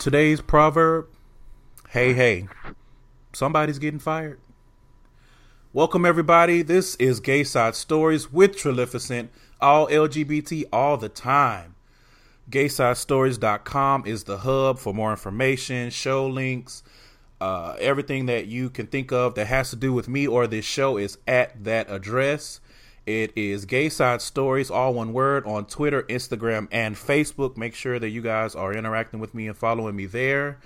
Today's 0.00 0.40
proverb 0.40 1.08
Hey, 1.90 2.14
hey, 2.14 2.48
somebody's 3.34 3.78
getting 3.78 4.00
fired. 4.00 4.40
Welcome, 5.74 6.06
everybody. 6.06 6.62
This 6.62 6.94
is 6.94 7.20
Gay 7.20 7.44
Side 7.44 7.74
Stories 7.74 8.32
with 8.32 8.56
Trilificent, 8.56 9.30
all 9.60 9.88
LGBT 9.88 10.64
all 10.72 10.96
the 10.96 11.10
time. 11.10 11.74
GaySideStories.com 12.50 14.06
is 14.06 14.24
the 14.24 14.38
hub 14.38 14.78
for 14.78 14.94
more 14.94 15.10
information, 15.10 15.90
show 15.90 16.26
links, 16.26 16.82
uh, 17.38 17.76
everything 17.78 18.24
that 18.24 18.46
you 18.46 18.70
can 18.70 18.86
think 18.86 19.12
of 19.12 19.34
that 19.34 19.48
has 19.48 19.68
to 19.68 19.76
do 19.76 19.92
with 19.92 20.08
me 20.08 20.26
or 20.26 20.46
this 20.46 20.64
show 20.64 20.96
is 20.96 21.18
at 21.28 21.62
that 21.64 21.90
address. 21.90 22.62
It 23.06 23.32
is 23.34 23.64
Gay 23.64 23.88
Side 23.88 24.22
Stories, 24.22 24.70
all 24.70 24.94
one 24.94 25.12
word, 25.12 25.46
on 25.46 25.64
Twitter, 25.64 26.02
Instagram, 26.04 26.68
and 26.70 26.94
Facebook. 26.94 27.56
Make 27.56 27.74
sure 27.74 27.98
that 27.98 28.10
you 28.10 28.22
guys 28.22 28.54
are 28.54 28.72
interacting 28.72 29.20
with 29.20 29.34
me 29.34 29.48
and 29.48 29.56
following 29.56 29.96
me 29.96 30.06
there. 30.06 30.58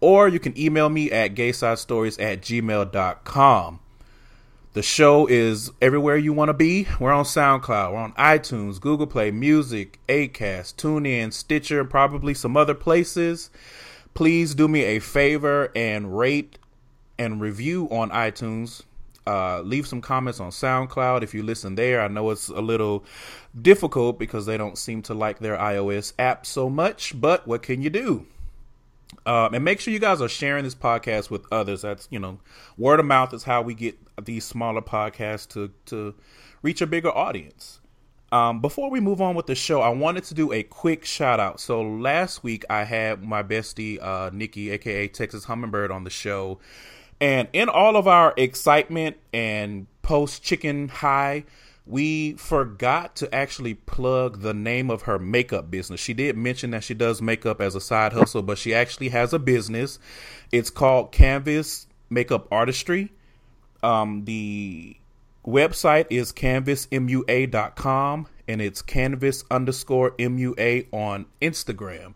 Or 0.00 0.28
you 0.28 0.38
can 0.38 0.56
email 0.58 0.88
me 0.88 1.10
at 1.10 1.34
gaysidestories 1.34 2.22
at 2.22 2.40
gmail.com. 2.40 3.80
The 4.74 4.82
show 4.82 5.26
is 5.26 5.72
everywhere 5.80 6.16
you 6.16 6.32
want 6.32 6.50
to 6.50 6.54
be. 6.54 6.86
We're 7.00 7.12
on 7.12 7.24
SoundCloud, 7.24 7.92
we're 7.92 7.98
on 7.98 8.12
iTunes, 8.12 8.80
Google 8.80 9.06
Play, 9.06 9.30
Music, 9.30 9.98
Acast, 10.08 10.76
TuneIn, 10.76 11.32
Stitcher, 11.32 11.84
probably 11.84 12.34
some 12.34 12.56
other 12.56 12.74
places. 12.74 13.50
Please 14.14 14.54
do 14.54 14.68
me 14.68 14.82
a 14.84 14.98
favor 15.00 15.72
and 15.74 16.16
rate 16.16 16.58
and 17.18 17.40
review 17.40 17.88
on 17.90 18.10
iTunes. 18.10 18.82
Uh, 19.28 19.60
leave 19.60 19.86
some 19.86 20.00
comments 20.00 20.40
on 20.40 20.50
SoundCloud 20.50 21.22
if 21.22 21.34
you 21.34 21.42
listen 21.42 21.74
there. 21.74 22.00
I 22.00 22.08
know 22.08 22.30
it's 22.30 22.48
a 22.48 22.62
little 22.62 23.04
difficult 23.60 24.18
because 24.18 24.46
they 24.46 24.56
don't 24.56 24.78
seem 24.78 25.02
to 25.02 25.12
like 25.12 25.38
their 25.38 25.58
iOS 25.58 26.14
app 26.18 26.46
so 26.46 26.70
much, 26.70 27.20
but 27.20 27.46
what 27.46 27.62
can 27.62 27.82
you 27.82 27.90
do? 27.90 28.26
Um, 29.26 29.52
and 29.52 29.62
make 29.62 29.80
sure 29.80 29.92
you 29.92 29.98
guys 29.98 30.22
are 30.22 30.30
sharing 30.30 30.64
this 30.64 30.74
podcast 30.74 31.28
with 31.28 31.44
others. 31.52 31.82
That's 31.82 32.08
you 32.10 32.18
know, 32.18 32.38
word 32.78 33.00
of 33.00 33.06
mouth 33.06 33.34
is 33.34 33.44
how 33.44 33.60
we 33.60 33.74
get 33.74 33.98
these 34.24 34.46
smaller 34.46 34.80
podcasts 34.80 35.46
to 35.50 35.72
to 35.86 36.14
reach 36.62 36.80
a 36.80 36.86
bigger 36.86 37.10
audience. 37.10 37.80
Um, 38.32 38.62
before 38.62 38.90
we 38.90 38.98
move 38.98 39.20
on 39.20 39.34
with 39.34 39.46
the 39.46 39.54
show, 39.54 39.82
I 39.82 39.90
wanted 39.90 40.24
to 40.24 40.34
do 40.34 40.52
a 40.52 40.62
quick 40.62 41.04
shout 41.04 41.38
out. 41.38 41.60
So 41.60 41.82
last 41.82 42.42
week 42.42 42.64
I 42.70 42.84
had 42.84 43.22
my 43.22 43.42
bestie 43.42 44.02
uh, 44.02 44.30
Nikki, 44.32 44.70
aka 44.70 45.08
Texas 45.08 45.44
Hummingbird, 45.44 45.90
on 45.90 46.04
the 46.04 46.10
show, 46.10 46.58
and 47.20 47.48
in 47.52 47.68
all 47.68 47.96
of 47.96 48.06
our 48.06 48.34
excitement 48.36 49.16
and 49.32 49.86
post 50.02 50.42
chicken 50.42 50.88
high, 50.88 51.44
we 51.86 52.34
forgot 52.34 53.16
to 53.16 53.34
actually 53.34 53.74
plug 53.74 54.42
the 54.42 54.52
name 54.52 54.90
of 54.90 55.02
her 55.02 55.18
makeup 55.18 55.70
business. 55.70 56.00
She 56.00 56.12
did 56.12 56.36
mention 56.36 56.70
that 56.72 56.84
she 56.84 56.94
does 56.94 57.22
makeup 57.22 57.60
as 57.60 57.74
a 57.74 57.80
side 57.80 58.12
hustle, 58.12 58.42
but 58.42 58.58
she 58.58 58.74
actually 58.74 59.08
has 59.08 59.32
a 59.32 59.38
business. 59.38 59.98
It's 60.52 60.70
called 60.70 61.12
Canvas 61.12 61.86
Makeup 62.10 62.46
Artistry. 62.52 63.10
Um, 63.82 64.24
the 64.26 64.96
website 65.46 66.06
is 66.10 66.32
canvasmua.com 66.32 68.26
and 68.46 68.62
it's 68.62 68.82
canvas 68.82 69.44
underscore 69.50 70.10
mua 70.12 70.86
on 70.92 71.26
Instagram. 71.40 72.14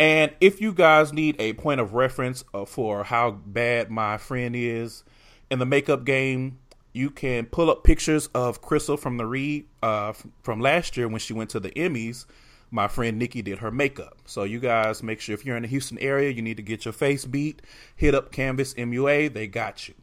And 0.00 0.32
if 0.40 0.62
you 0.62 0.72
guys 0.72 1.12
need 1.12 1.36
a 1.38 1.52
point 1.52 1.78
of 1.78 1.92
reference 1.92 2.42
uh, 2.54 2.64
for 2.64 3.04
how 3.04 3.32
bad 3.32 3.90
my 3.90 4.16
friend 4.16 4.56
is 4.56 5.04
in 5.50 5.58
the 5.58 5.66
makeup 5.66 6.06
game, 6.06 6.58
you 6.94 7.10
can 7.10 7.44
pull 7.44 7.70
up 7.70 7.84
pictures 7.84 8.28
of 8.28 8.62
Crissle 8.62 8.98
from 8.98 9.18
the 9.18 9.26
read 9.26 9.66
uh, 9.82 10.14
from 10.42 10.58
last 10.58 10.96
year 10.96 11.06
when 11.06 11.18
she 11.18 11.34
went 11.34 11.50
to 11.50 11.60
the 11.60 11.70
Emmys. 11.72 12.24
My 12.70 12.88
friend 12.88 13.18
Nikki 13.18 13.42
did 13.42 13.58
her 13.58 13.70
makeup. 13.70 14.16
So 14.24 14.44
you 14.44 14.58
guys 14.58 15.02
make 15.02 15.20
sure 15.20 15.34
if 15.34 15.44
you're 15.44 15.56
in 15.56 15.64
the 15.64 15.68
Houston 15.68 15.98
area, 15.98 16.30
you 16.30 16.40
need 16.40 16.56
to 16.56 16.62
get 16.62 16.86
your 16.86 16.92
face 16.92 17.26
beat. 17.26 17.60
Hit 17.94 18.14
up 18.14 18.32
Canvas 18.32 18.72
MUA. 18.72 19.34
They 19.34 19.48
got 19.48 19.86
you. 19.86 19.94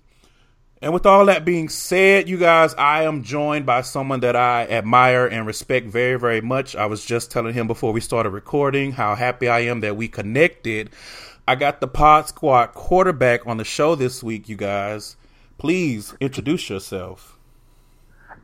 And 0.79 0.93
with 0.93 1.07
all 1.07 1.25
that 1.25 1.43
being 1.43 1.69
said, 1.69 2.29
you 2.29 2.37
guys, 2.37 2.75
I 2.75 3.03
am 3.03 3.23
joined 3.23 3.65
by 3.65 3.81
someone 3.81 4.19
that 4.19 4.35
I 4.35 4.67
admire 4.67 5.25
and 5.25 5.47
respect 5.47 5.87
very, 5.87 6.19
very 6.19 6.39
much. 6.39 6.75
I 6.75 6.85
was 6.85 7.03
just 7.03 7.31
telling 7.31 7.55
him 7.55 7.65
before 7.65 7.91
we 7.91 7.99
started 7.99 8.29
recording 8.29 8.91
how 8.91 9.15
happy 9.15 9.47
I 9.47 9.61
am 9.61 9.79
that 9.79 9.97
we 9.97 10.07
connected. 10.07 10.91
I 11.47 11.55
got 11.55 11.81
the 11.81 11.87
Pod 11.87 12.27
Squad 12.27 12.75
quarterback 12.75 13.47
on 13.47 13.57
the 13.57 13.63
show 13.63 13.95
this 13.95 14.21
week, 14.21 14.47
you 14.47 14.55
guys. 14.55 15.15
Please 15.57 16.13
introduce 16.19 16.69
yourself. 16.69 17.39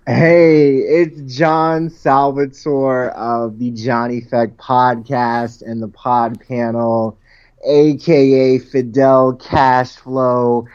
Hey, 0.07 0.77
it's 0.77 1.37
John 1.37 1.91
Salvatore 1.91 3.11
of 3.11 3.59
the 3.59 3.69
John 3.71 4.09
Effect 4.09 4.57
podcast 4.57 5.61
and 5.61 5.83
the 5.83 5.87
Pod 5.87 6.41
Panel, 6.47 7.15
aka 7.63 8.57
Fidel 8.57 9.37
Cashflow 9.37 10.65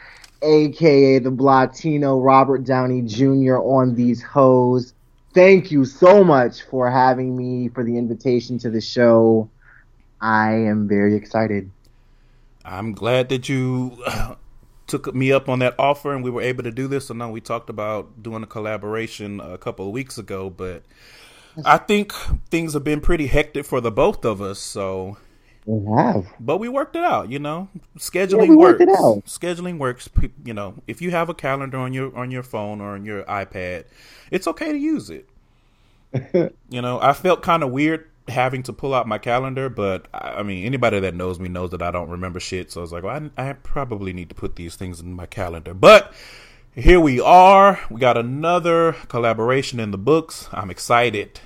aka 0.41 1.19
the 1.19 1.29
Latino 1.29 2.19
Robert 2.19 2.63
Downey 2.63 3.01
Jr. 3.01 3.57
on 3.57 3.95
these 3.95 4.21
hoes. 4.21 4.93
Thank 5.33 5.71
you 5.71 5.85
so 5.85 6.23
much 6.23 6.63
for 6.63 6.89
having 6.89 7.37
me 7.37 7.69
for 7.69 7.83
the 7.83 7.97
invitation 7.97 8.57
to 8.59 8.69
the 8.69 8.81
show. 8.81 9.49
I 10.19 10.51
am 10.51 10.87
very 10.87 11.15
excited. 11.15 11.69
I'm 12.65 12.93
glad 12.93 13.29
that 13.29 13.47
you 13.47 14.01
uh, 14.05 14.35
took 14.87 15.13
me 15.13 15.31
up 15.31 15.47
on 15.47 15.59
that 15.59 15.75
offer 15.79 16.13
and 16.13 16.23
we 16.23 16.29
were 16.29 16.41
able 16.41 16.63
to 16.63 16.71
do 16.71 16.87
this. 16.87 17.09
I 17.09 17.15
know 17.15 17.29
we 17.29 17.41
talked 17.41 17.69
about 17.69 18.21
doing 18.21 18.43
a 18.43 18.47
collaboration 18.47 19.39
a 19.39 19.57
couple 19.57 19.87
of 19.87 19.93
weeks 19.93 20.17
ago, 20.17 20.49
but 20.49 20.83
I 21.63 21.77
think 21.77 22.11
things 22.49 22.73
have 22.73 22.83
been 22.83 23.01
pretty 23.01 23.27
hectic 23.27 23.65
for 23.65 23.81
the 23.81 23.91
both 23.91 24.25
of 24.25 24.41
us. 24.41 24.59
So 24.59 25.17
we 25.69 25.95
have. 25.95 26.27
But 26.39 26.57
we 26.57 26.67
worked 26.67 26.95
it 26.95 27.03
out, 27.03 27.29
you 27.29 27.39
know. 27.39 27.69
Scheduling 27.97 28.49
yeah, 28.49 28.55
works. 28.55 28.83
Scheduling 29.27 29.77
works. 29.77 30.09
You 30.43 30.53
know, 30.53 30.75
if 30.87 31.01
you 31.01 31.11
have 31.11 31.29
a 31.29 31.33
calendar 31.33 31.77
on 31.77 31.93
your 31.93 32.15
on 32.17 32.31
your 32.31 32.43
phone 32.43 32.81
or 32.81 32.93
on 32.93 33.05
your 33.05 33.23
iPad, 33.23 33.85
it's 34.31 34.47
okay 34.47 34.71
to 34.71 34.77
use 34.77 35.09
it. 35.09 35.29
you 36.69 36.81
know, 36.81 36.99
I 36.99 37.13
felt 37.13 37.43
kind 37.43 37.61
of 37.61 37.71
weird 37.71 38.09
having 38.27 38.63
to 38.63 38.73
pull 38.73 38.93
out 38.93 39.07
my 39.07 39.17
calendar, 39.17 39.69
but 39.69 40.07
I 40.13 40.43
mean, 40.43 40.65
anybody 40.65 40.99
that 40.99 41.15
knows 41.15 41.39
me 41.39 41.49
knows 41.49 41.71
that 41.71 41.81
I 41.81 41.91
don't 41.91 42.09
remember 42.09 42.39
shit. 42.39 42.71
So 42.71 42.81
I 42.81 42.83
was 42.83 42.91
like, 42.91 43.03
well, 43.03 43.29
I, 43.37 43.49
I 43.49 43.53
probably 43.53 44.13
need 44.13 44.29
to 44.29 44.35
put 44.35 44.55
these 44.55 44.75
things 44.75 44.99
in 44.99 45.13
my 45.13 45.25
calendar. 45.25 45.73
But 45.73 46.13
here 46.73 46.99
we 46.99 47.19
are. 47.19 47.79
We 47.89 47.99
got 47.99 48.17
another 48.17 48.93
collaboration 49.07 49.79
in 49.79 49.91
the 49.91 49.97
books. 49.97 50.49
I'm 50.51 50.71
excited. 50.71 51.41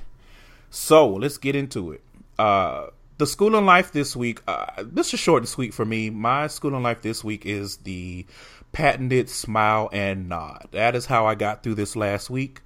So 0.69 1.07
let's 1.07 1.37
get 1.37 1.55
into 1.55 1.91
it. 1.91 2.01
Uh, 2.37 2.87
the 3.17 3.27
school 3.27 3.55
and 3.55 3.65
life 3.65 3.91
this 3.91 4.15
week. 4.15 4.41
Uh, 4.47 4.83
this 4.83 5.13
is 5.13 5.19
short 5.19 5.43
and 5.43 5.49
sweet 5.49 5.73
for 5.73 5.85
me. 5.85 6.09
My 6.09 6.47
school 6.47 6.73
and 6.73 6.83
life 6.83 7.01
this 7.01 7.23
week 7.23 7.45
is 7.45 7.77
the 7.77 8.25
patented 8.71 9.29
smile 9.29 9.89
and 9.93 10.27
nod. 10.27 10.67
That 10.71 10.95
is 10.95 11.05
how 11.05 11.25
I 11.25 11.35
got 11.35 11.63
through 11.63 11.75
this 11.75 11.95
last 11.95 12.29
week. 12.29 12.61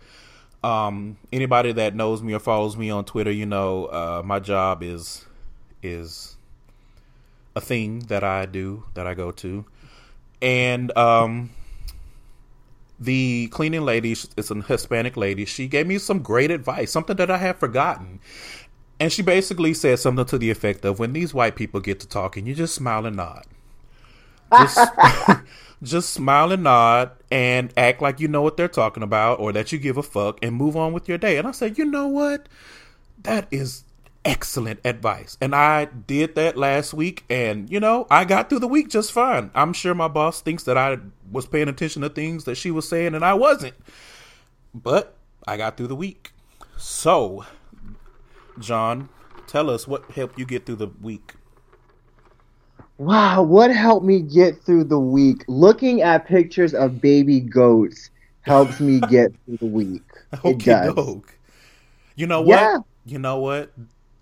Um, 0.63 1.17
anybody 1.31 1.71
that 1.73 1.95
knows 1.95 2.21
me 2.23 2.33
or 2.33 2.39
follows 2.39 2.75
me 2.75 2.89
on 2.89 3.05
Twitter, 3.05 3.31
you 3.31 3.45
know, 3.45 3.85
uh, 3.85 4.21
my 4.25 4.39
job 4.39 4.81
is 4.81 5.25
is 5.83 6.35
a 7.55 7.61
thing 7.61 7.99
that 8.07 8.23
I 8.23 8.45
do 8.45 8.83
that 8.95 9.05
I 9.05 9.13
go 9.13 9.31
to, 9.31 9.65
and 10.41 10.95
um, 10.97 11.51
the 12.99 13.47
cleaning 13.51 13.83
lady 13.83 14.13
is 14.13 14.51
a 14.51 14.61
Hispanic 14.61 15.15
lady. 15.15 15.45
She 15.45 15.67
gave 15.67 15.85
me 15.85 15.99
some 15.99 16.19
great 16.19 16.49
advice, 16.49 16.91
something 16.91 17.15
that 17.17 17.29
I 17.29 17.37
have 17.37 17.57
forgotten, 17.57 18.19
and 18.99 19.11
she 19.11 19.21
basically 19.21 19.73
said 19.73 19.99
something 19.99 20.25
to 20.25 20.37
the 20.37 20.49
effect 20.49 20.83
of 20.85 20.99
when 20.99 21.13
these 21.13 21.33
white 21.33 21.55
people 21.55 21.79
get 21.79 21.99
to 21.99 22.07
talking, 22.07 22.47
you 22.47 22.55
just 22.55 22.75
smile 22.75 23.05
and 23.05 23.17
nod. 23.17 23.45
Just, 24.51 24.79
just 25.83 26.09
smile 26.11 26.51
and 26.51 26.63
nod 26.63 27.11
and 27.29 27.71
act 27.77 28.01
like 28.01 28.19
you 28.19 28.27
know 28.27 28.41
what 28.41 28.57
they're 28.57 28.67
talking 28.67 29.03
about 29.03 29.39
or 29.39 29.51
that 29.51 29.71
you 29.71 29.77
give 29.77 29.97
a 29.97 30.03
fuck 30.03 30.39
and 30.41 30.55
move 30.55 30.75
on 30.75 30.93
with 30.93 31.07
your 31.07 31.17
day. 31.17 31.37
And 31.37 31.47
I 31.47 31.51
said, 31.51 31.77
you 31.77 31.85
know 31.85 32.07
what? 32.07 32.49
That 33.23 33.47
is 33.51 33.83
excellent 34.25 34.79
advice. 34.83 35.37
And 35.39 35.55
I 35.55 35.85
did 35.85 36.35
that 36.35 36.57
last 36.57 36.93
week 36.93 37.23
and 37.29 37.69
you 37.69 37.79
know, 37.79 38.07
I 38.09 38.25
got 38.25 38.49
through 38.49 38.59
the 38.59 38.67
week 38.67 38.89
just 38.89 39.11
fine. 39.11 39.51
I'm 39.53 39.73
sure 39.73 39.93
my 39.93 40.07
boss 40.07 40.41
thinks 40.41 40.63
that 40.63 40.77
I 40.77 40.97
was 41.31 41.45
paying 41.45 41.69
attention 41.69 42.01
to 42.01 42.09
things 42.09 42.45
that 42.45 42.55
she 42.55 42.71
was 42.71 42.89
saying 42.89 43.15
and 43.15 43.23
I 43.23 43.35
wasn't. 43.35 43.75
But 44.73 45.15
I 45.47 45.55
got 45.57 45.77
through 45.77 45.87
the 45.87 45.95
week. 45.95 46.33
So, 46.77 47.45
John, 48.59 49.09
tell 49.47 49.69
us 49.69 49.87
what 49.87 50.09
helped 50.11 50.37
you 50.37 50.45
get 50.45 50.65
through 50.65 50.77
the 50.77 50.87
week. 51.01 51.33
Wow, 52.97 53.43
what 53.43 53.69
helped 53.69 54.05
me 54.05 54.21
get 54.21 54.61
through 54.63 54.85
the 54.85 54.99
week? 54.99 55.43
Looking 55.47 56.01
at 56.01 56.25
pictures 56.25 56.73
of 56.73 56.99
baby 56.99 57.39
goats 57.39 58.09
helps 58.41 58.79
me 58.79 58.99
get 59.01 59.31
through 59.45 59.57
the 59.57 59.65
week. 59.65 60.03
It 60.43 60.57
does. 60.57 61.21
You 62.15 62.27
know 62.27 62.41
what? 62.41 62.59
Yeah. 62.59 62.79
You 63.05 63.17
know 63.17 63.39
what? 63.39 63.71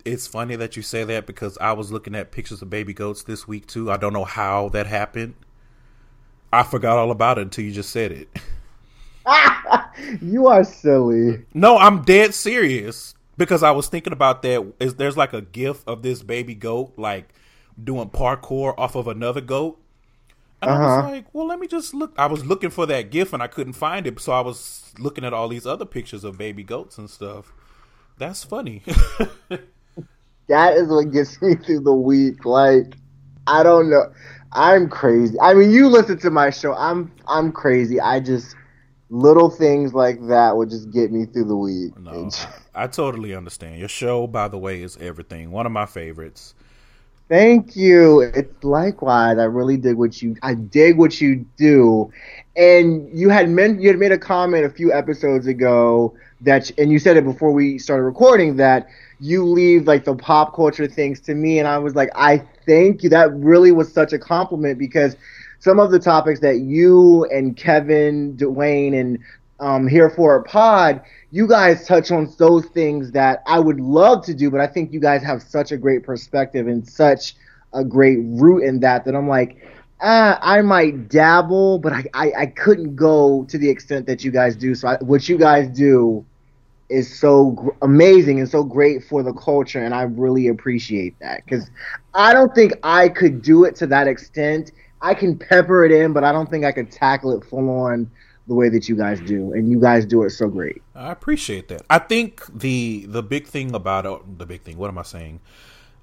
It's 0.04 0.28
funny 0.28 0.54
that 0.54 0.76
you 0.76 0.82
say 0.82 1.02
that 1.02 1.26
because 1.26 1.58
I 1.58 1.72
was 1.72 1.90
looking 1.90 2.14
at 2.14 2.30
pictures 2.30 2.62
of 2.62 2.70
baby 2.70 2.94
goats 2.94 3.24
this 3.24 3.48
week 3.48 3.66
too. 3.66 3.90
I 3.90 3.96
don't 3.96 4.12
know 4.12 4.24
how 4.24 4.68
that 4.68 4.86
happened. 4.86 5.34
I 6.52 6.62
forgot 6.62 6.96
all 6.96 7.10
about 7.10 7.38
it 7.38 7.42
until 7.42 7.64
you 7.64 7.72
just 7.72 7.90
said 7.90 8.12
it. 8.12 8.28
you 10.22 10.46
are 10.46 10.62
silly. 10.62 11.44
No, 11.52 11.76
I'm 11.76 12.02
dead 12.02 12.34
serious 12.34 13.15
because 13.36 13.62
I 13.62 13.70
was 13.72 13.88
thinking 13.88 14.12
about 14.12 14.42
that. 14.42 14.72
Is 14.80 14.96
there's 14.96 15.16
like 15.16 15.32
a 15.32 15.42
gif 15.42 15.86
of 15.86 16.02
this 16.02 16.22
baby 16.22 16.54
goat 16.54 16.94
like 16.96 17.30
doing 17.82 18.10
parkour 18.10 18.74
off 18.78 18.94
of 18.96 19.08
another 19.08 19.40
goat. 19.40 19.78
And 20.62 20.70
Uh-huh. 20.70 20.72
I 20.72 20.78
was 20.78 20.96
like, 20.96 21.26
well, 21.34 21.46
let 21.46 21.60
me 21.60 21.66
just 21.68 21.94
look. 21.94 22.14
I 22.18 22.26
was 22.26 22.44
looking 22.46 22.70
for 22.70 22.86
that 22.86 23.10
gif 23.10 23.32
and 23.32 23.42
I 23.42 23.46
couldn't 23.48 23.74
find 23.74 24.06
it, 24.06 24.20
so 24.20 24.32
I 24.32 24.40
was 24.40 24.94
looking 24.98 25.24
at 25.24 25.34
all 25.34 25.48
these 25.48 25.66
other 25.66 25.86
pictures 25.86 26.24
of 26.24 26.38
baby 26.38 26.64
goats 26.64 26.98
and 26.98 27.10
stuff. 27.10 27.52
That's 28.18 28.44
funny. 28.44 28.82
That 30.48 30.74
is 30.76 30.88
what 30.88 31.12
gets 31.12 31.40
me 31.42 31.56
through 31.56 31.80
the 31.80 31.94
week. 31.94 32.44
Like, 32.44 32.96
I 33.46 33.62
don't 33.62 33.90
know. 33.90 34.12
I'm 34.52 34.88
crazy. 34.88 35.36
I 35.40 35.54
mean, 35.54 35.70
you 35.72 35.88
listen 35.88 36.18
to 36.20 36.30
my 36.30 36.50
show. 36.50 36.74
I'm 36.74 37.12
I'm 37.26 37.52
crazy. 37.52 38.00
I 38.00 38.20
just 38.20 38.54
little 39.10 39.50
things 39.50 39.94
like 39.94 40.18
that 40.28 40.56
would 40.56 40.70
just 40.70 40.90
get 40.92 41.12
me 41.12 41.26
through 41.26 41.46
the 41.46 41.56
week. 41.56 41.94
no, 41.96 42.36
I, 42.76 42.86
totally 42.86 43.34
understand. 43.34 43.78
Your 43.78 43.88
show, 43.88 44.26
by 44.26 44.48
the 44.48 44.58
way, 44.58 44.82
is 44.82 44.96
everything. 44.98 45.50
One 45.50 45.66
of 45.66 45.72
my 45.72 45.86
favorites. 45.86 46.54
Thank 47.28 47.74
you. 47.74 48.20
It's 48.20 48.62
likewise. 48.62 49.38
I 49.38 49.44
really 49.44 49.76
dig 49.76 49.96
what 49.96 50.22
you. 50.22 50.36
I 50.42 50.54
dig 50.54 50.96
what 50.96 51.20
you 51.20 51.44
do, 51.56 52.12
and 52.56 53.08
you 53.18 53.30
had 53.30 53.50
meant 53.50 53.80
you 53.80 53.88
had 53.88 53.98
made 53.98 54.12
a 54.12 54.18
comment 54.18 54.64
a 54.64 54.70
few 54.70 54.92
episodes 54.92 55.48
ago 55.48 56.14
that, 56.42 56.70
and 56.78 56.92
you 56.92 57.00
said 57.00 57.16
it 57.16 57.24
before 57.24 57.50
we 57.50 57.78
started 57.78 58.04
recording 58.04 58.56
that 58.58 58.86
you 59.18 59.44
leave 59.44 59.88
like 59.88 60.04
the 60.04 60.14
pop 60.14 60.54
culture 60.54 60.86
things 60.86 61.18
to 61.22 61.34
me, 61.34 61.58
and 61.58 61.66
I 61.66 61.78
was 61.78 61.96
like, 61.96 62.10
I 62.14 62.44
thank 62.64 63.02
you. 63.02 63.08
That 63.08 63.32
really 63.34 63.72
was 63.72 63.92
such 63.92 64.12
a 64.12 64.20
compliment 64.20 64.78
because 64.78 65.16
some 65.58 65.80
of 65.80 65.90
the 65.90 65.98
topics 65.98 66.38
that 66.40 66.58
you 66.60 67.24
and 67.24 67.56
Kevin, 67.56 68.36
Dwayne, 68.36 68.98
and 68.98 69.18
um, 69.60 69.86
here 69.88 70.10
for 70.10 70.36
a 70.36 70.42
pod, 70.42 71.02
you 71.30 71.46
guys 71.46 71.86
touch 71.86 72.10
on 72.10 72.32
those 72.38 72.66
things 72.66 73.10
that 73.12 73.42
I 73.46 73.58
would 73.58 73.80
love 73.80 74.24
to 74.26 74.34
do, 74.34 74.50
but 74.50 74.60
I 74.60 74.66
think 74.66 74.92
you 74.92 75.00
guys 75.00 75.22
have 75.22 75.42
such 75.42 75.72
a 75.72 75.76
great 75.76 76.02
perspective 76.02 76.66
and 76.66 76.86
such 76.86 77.34
a 77.72 77.84
great 77.84 78.18
root 78.22 78.62
in 78.62 78.80
that 78.80 79.04
that 79.04 79.14
I'm 79.14 79.28
like, 79.28 79.56
ah, 80.00 80.38
I 80.42 80.60
might 80.62 81.08
dabble, 81.08 81.78
but 81.78 81.92
I, 81.92 82.04
I, 82.14 82.32
I 82.38 82.46
couldn't 82.46 82.96
go 82.96 83.44
to 83.44 83.58
the 83.58 83.68
extent 83.68 84.06
that 84.06 84.24
you 84.24 84.30
guys 84.30 84.56
do. 84.56 84.74
So 84.74 84.88
I, 84.88 84.96
what 85.02 85.28
you 85.28 85.38
guys 85.38 85.68
do 85.68 86.24
is 86.88 87.18
so 87.18 87.50
gr- 87.50 87.70
amazing 87.82 88.38
and 88.38 88.48
so 88.48 88.62
great 88.62 89.04
for 89.04 89.22
the 89.22 89.32
culture, 89.32 89.82
and 89.82 89.94
I 89.94 90.02
really 90.02 90.48
appreciate 90.48 91.18
that 91.20 91.44
because 91.44 91.70
I 92.14 92.32
don't 92.32 92.54
think 92.54 92.74
I 92.82 93.08
could 93.08 93.42
do 93.42 93.64
it 93.64 93.74
to 93.76 93.86
that 93.88 94.06
extent. 94.06 94.72
I 95.00 95.14
can 95.14 95.38
pepper 95.38 95.84
it 95.84 95.92
in, 95.92 96.12
but 96.12 96.24
I 96.24 96.32
don't 96.32 96.48
think 96.48 96.64
I 96.64 96.72
could 96.72 96.90
tackle 96.90 97.32
it 97.32 97.44
full 97.44 97.68
on 97.68 98.10
the 98.46 98.54
way 98.54 98.68
that 98.68 98.88
you 98.88 98.96
guys 98.96 99.20
do, 99.20 99.52
and 99.52 99.70
you 99.70 99.80
guys 99.80 100.06
do 100.06 100.22
it 100.22 100.30
so 100.30 100.48
great. 100.48 100.82
I 100.94 101.10
appreciate 101.10 101.68
that. 101.68 101.82
I 101.90 101.98
think 101.98 102.42
the 102.52 103.06
the 103.08 103.22
big 103.22 103.46
thing 103.46 103.74
about 103.74 104.06
it, 104.06 104.38
the 104.38 104.46
big 104.46 104.62
thing. 104.62 104.78
What 104.78 104.88
am 104.88 104.98
I 104.98 105.02
saying? 105.02 105.40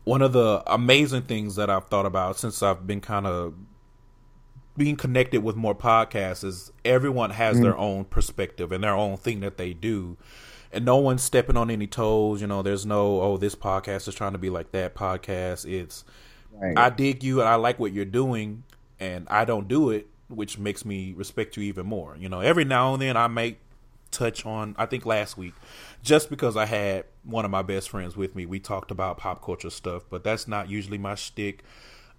One 0.04 0.22
of 0.22 0.34
the 0.34 0.62
amazing 0.68 1.24
things 1.24 1.56
that 1.56 1.70
I've 1.70 1.86
thought 1.86 2.06
about 2.06 2.38
since 2.38 2.62
I've 2.62 2.86
been 2.86 3.00
kind 3.00 3.26
of 3.26 3.54
being 4.76 4.98
connected 4.98 5.44
with 5.44 5.56
more 5.56 5.76
podcasts 5.76 6.44
is 6.44 6.72
everyone 6.84 7.30
has 7.30 7.62
their 7.62 7.72
mm-hmm. 7.74 7.82
own 7.82 8.06
perspective 8.06 8.72
and 8.72 8.84
their 8.84 8.94
own 8.94 9.16
thing 9.16 9.40
that 9.42 9.58
they 9.58 9.74
do. 9.74 10.18
And 10.74 10.84
no 10.84 10.98
one's 10.98 11.22
stepping 11.22 11.56
on 11.56 11.70
any 11.70 11.88
toes. 11.88 12.42
You 12.42 12.48
know, 12.48 12.64
there's 12.64 12.86
no, 12.86 13.22
oh, 13.22 13.38
this 13.38 13.56
podcast 13.56 14.08
is 14.08 14.16
trying 14.16 14.32
to 14.32 14.40
be 14.40 14.50
like 14.50 14.72
that 14.72 14.96
podcast. 14.96 15.72
It's, 15.72 16.04
Right. 16.54 16.78
I 16.78 16.90
dig 16.90 17.24
you 17.24 17.40
and 17.40 17.50
I 17.50 17.56
like 17.56 17.80
what 17.80 17.94
you're 17.94 18.06
doing, 18.06 18.64
and 19.00 19.28
I 19.30 19.46
don't 19.46 19.68
do 19.68 19.90
it, 19.90 20.08
which 20.28 20.58
makes 20.58 20.86
me 20.86 21.14
respect 21.16 21.58
you 21.58 21.64
even 21.64 21.86
more. 21.86 22.16
You 22.18 22.30
know, 22.30 22.42
every 22.42 22.66
now 22.66 22.94
and 22.94 23.02
then 23.02 23.18
I 23.18 23.28
may 23.28 23.58
touch 24.12 24.46
on, 24.46 24.76
I 24.78 24.86
think 24.86 25.06
last 25.06 25.38
week, 25.38 25.54
just 26.04 26.30
because 26.30 26.56
I 26.56 26.66
had 26.66 27.06
one 27.24 27.46
of 27.46 27.52
my 27.52 27.62
best 27.62 27.90
friends 27.90 28.16
with 28.16 28.36
me, 28.36 28.46
we 28.46 28.60
talked 28.60 28.92
about 28.92 29.18
pop 29.18 29.44
culture 29.44 29.70
stuff, 29.70 30.04
but 30.10 30.24
that's 30.24 30.48
not 30.48 30.70
usually 30.70 30.98
my 30.98 31.16
shtick. 31.16 31.64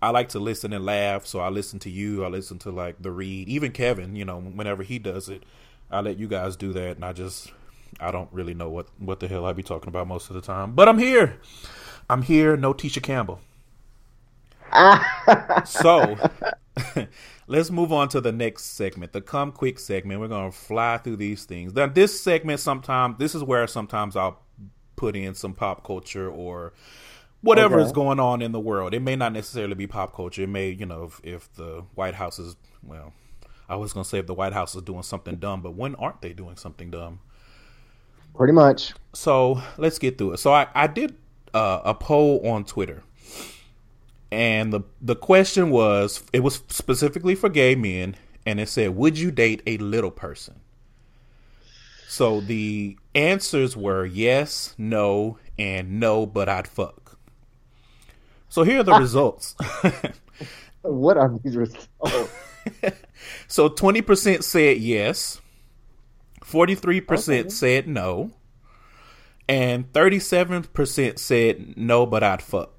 I 0.02 0.10
like 0.10 0.28
to 0.30 0.38
listen 0.38 0.72
and 0.72 0.84
laugh, 0.84 1.24
so 1.26 1.40
I 1.40 1.48
listen 1.48 1.78
to 1.80 1.90
you, 1.90 2.24
I 2.24 2.28
listen 2.28 2.58
to 2.60 2.70
like 2.70 3.00
the 3.00 3.10
read, 3.10 3.48
even 3.48 3.72
Kevin, 3.72 4.16
you 4.16 4.24
know, 4.24 4.40
whenever 4.40 4.82
he 4.82 4.98
does 4.98 5.28
it, 5.28 5.44
I 5.90 6.00
let 6.00 6.18
you 6.18 6.28
guys 6.28 6.56
do 6.56 6.72
that, 6.72 6.96
and 6.96 7.04
I 7.04 7.12
just, 7.12 7.52
I 8.00 8.10
don't 8.10 8.28
really 8.32 8.54
know 8.54 8.68
what 8.68 8.88
what 8.98 9.20
the 9.20 9.28
hell 9.28 9.46
I 9.46 9.52
be 9.52 9.62
talking 9.62 9.88
about 9.88 10.08
most 10.08 10.28
of 10.28 10.34
the 10.34 10.42
time, 10.42 10.72
but 10.72 10.88
I'm 10.88 10.98
here. 10.98 11.38
I'm 12.10 12.22
here, 12.22 12.56
no 12.56 12.74
Tisha 12.74 13.02
Campbell. 13.02 13.40
So 15.64 16.18
let's 17.46 17.70
move 17.70 17.92
on 17.92 18.08
to 18.10 18.20
the 18.20 18.32
next 18.32 18.64
segment, 18.76 19.12
the 19.12 19.20
come 19.20 19.52
quick 19.52 19.78
segment. 19.78 20.20
We're 20.20 20.28
gonna 20.28 20.52
fly 20.52 20.98
through 20.98 21.16
these 21.16 21.44
things. 21.44 21.74
Now, 21.74 21.86
this 21.86 22.20
segment, 22.20 22.60
sometimes 22.60 23.16
this 23.18 23.34
is 23.34 23.42
where 23.44 23.66
sometimes 23.66 24.16
I'll 24.16 24.40
put 24.96 25.16
in 25.16 25.34
some 25.34 25.54
pop 25.54 25.84
culture 25.84 26.30
or 26.30 26.72
whatever 27.42 27.78
Okay. 27.78 27.80
is 27.80 27.92
going 27.92 28.20
on 28.20 28.42
in 28.42 28.52
the 28.52 28.60
world. 28.60 28.94
It 28.94 29.00
may 29.00 29.16
not 29.16 29.32
necessarily 29.32 29.74
be 29.74 29.86
pop 29.86 30.14
culture. 30.14 30.42
It 30.42 30.48
may, 30.48 30.70
you 30.70 30.86
know, 30.86 31.04
if, 31.04 31.20
if 31.24 31.54
the 31.54 31.84
White 31.94 32.14
House 32.14 32.38
is 32.38 32.56
well, 32.82 33.12
I 33.68 33.76
was 33.76 33.92
gonna 33.92 34.04
say 34.04 34.18
if 34.18 34.26
the 34.26 34.34
White 34.34 34.52
House 34.52 34.74
is 34.74 34.82
doing 34.82 35.02
something 35.02 35.36
dumb, 35.36 35.62
but 35.62 35.74
when 35.74 35.94
aren't 35.96 36.22
they 36.22 36.32
doing 36.32 36.56
something 36.56 36.90
dumb? 36.90 37.20
Pretty 38.34 38.52
much. 38.52 38.94
So 39.12 39.62
let's 39.78 39.98
get 39.98 40.18
through 40.18 40.34
it. 40.34 40.36
So 40.38 40.52
I, 40.52 40.66
I 40.74 40.86
did 40.86 41.16
uh, 41.52 41.80
a 41.84 41.94
poll 41.94 42.46
on 42.46 42.64
Twitter, 42.64 43.02
and 44.34 44.72
the 44.72 44.82
the 45.00 45.14
question 45.14 45.70
was 45.70 46.22
it 46.32 46.40
was 46.40 46.62
specifically 46.68 47.34
for 47.34 47.48
gay 47.48 47.74
men, 47.76 48.16
and 48.44 48.58
it 48.58 48.68
said, 48.68 48.96
"Would 48.96 49.18
you 49.18 49.30
date 49.30 49.62
a 49.66 49.78
little 49.78 50.10
person?" 50.10 50.60
So 52.08 52.40
the 52.40 52.98
answers 53.14 53.76
were 53.76 54.04
yes, 54.04 54.74
no, 54.76 55.38
and 55.58 56.00
no, 56.00 56.26
but 56.26 56.48
I'd 56.48 56.68
fuck. 56.68 57.16
So 58.48 58.64
here 58.64 58.80
are 58.80 58.84
the 58.84 58.92
ah. 58.92 58.98
results. 58.98 59.54
What 60.82 61.16
are 61.16 61.32
these 61.42 61.56
results? 61.56 61.88
so 63.48 63.68
twenty 63.70 64.02
percent 64.02 64.44
said 64.44 64.78
yes, 64.78 65.40
forty 66.42 66.74
three 66.74 67.00
percent 67.00 67.52
said 67.52 67.88
no, 67.88 68.32
and 69.48 69.90
thirty 69.94 70.18
seven 70.18 70.62
percent 70.64 71.18
said 71.18 71.78
no, 71.78 72.04
but 72.04 72.22
I'd 72.22 72.42
fuck. 72.42 72.73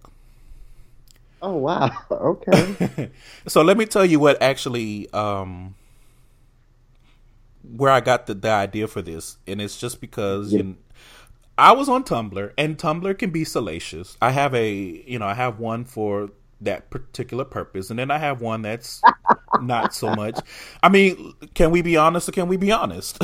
Oh 1.46 1.58
wow. 1.58 1.92
Okay. 2.12 3.12
so 3.48 3.62
let 3.62 3.78
me 3.78 3.86
tell 3.86 4.04
you 4.04 4.20
what 4.20 4.42
actually 4.42 5.08
um 5.14 5.76
where 7.76 7.92
I 7.92 8.00
got 8.00 8.26
the, 8.26 8.34
the 8.34 8.50
idea 8.50 8.88
for 8.88 9.02
this, 9.02 9.38
and 9.48 9.62
it's 9.62 9.78
just 9.78 10.02
because 10.02 10.52
you 10.54 10.64
know, 10.64 10.76
I 11.58 11.72
was 11.72 11.88
on 11.88 12.04
Tumblr, 12.04 12.52
and 12.58 12.78
Tumblr 12.78 13.18
can 13.18 13.30
be 13.30 13.44
salacious. 13.44 14.18
I 14.22 14.32
have 14.32 14.56
a 14.56 14.72
you 14.72 15.20
know 15.20 15.28
I 15.28 15.36
have 15.36 15.60
one 15.60 15.86
for 15.86 16.32
that 16.62 16.90
particular 16.90 17.46
purpose, 17.46 17.92
and 17.92 18.00
then 18.00 18.10
I 18.10 18.18
have 18.18 18.42
one 18.42 18.64
that's 18.64 19.02
not 19.62 19.94
so 19.94 20.16
much. 20.16 20.40
I 20.82 20.90
mean, 20.90 21.34
can 21.54 21.70
we 21.70 21.84
be 21.84 21.96
honest 21.96 22.28
or 22.28 22.32
can 22.32 22.48
we 22.48 22.58
be 22.58 22.72
honest? 22.72 23.24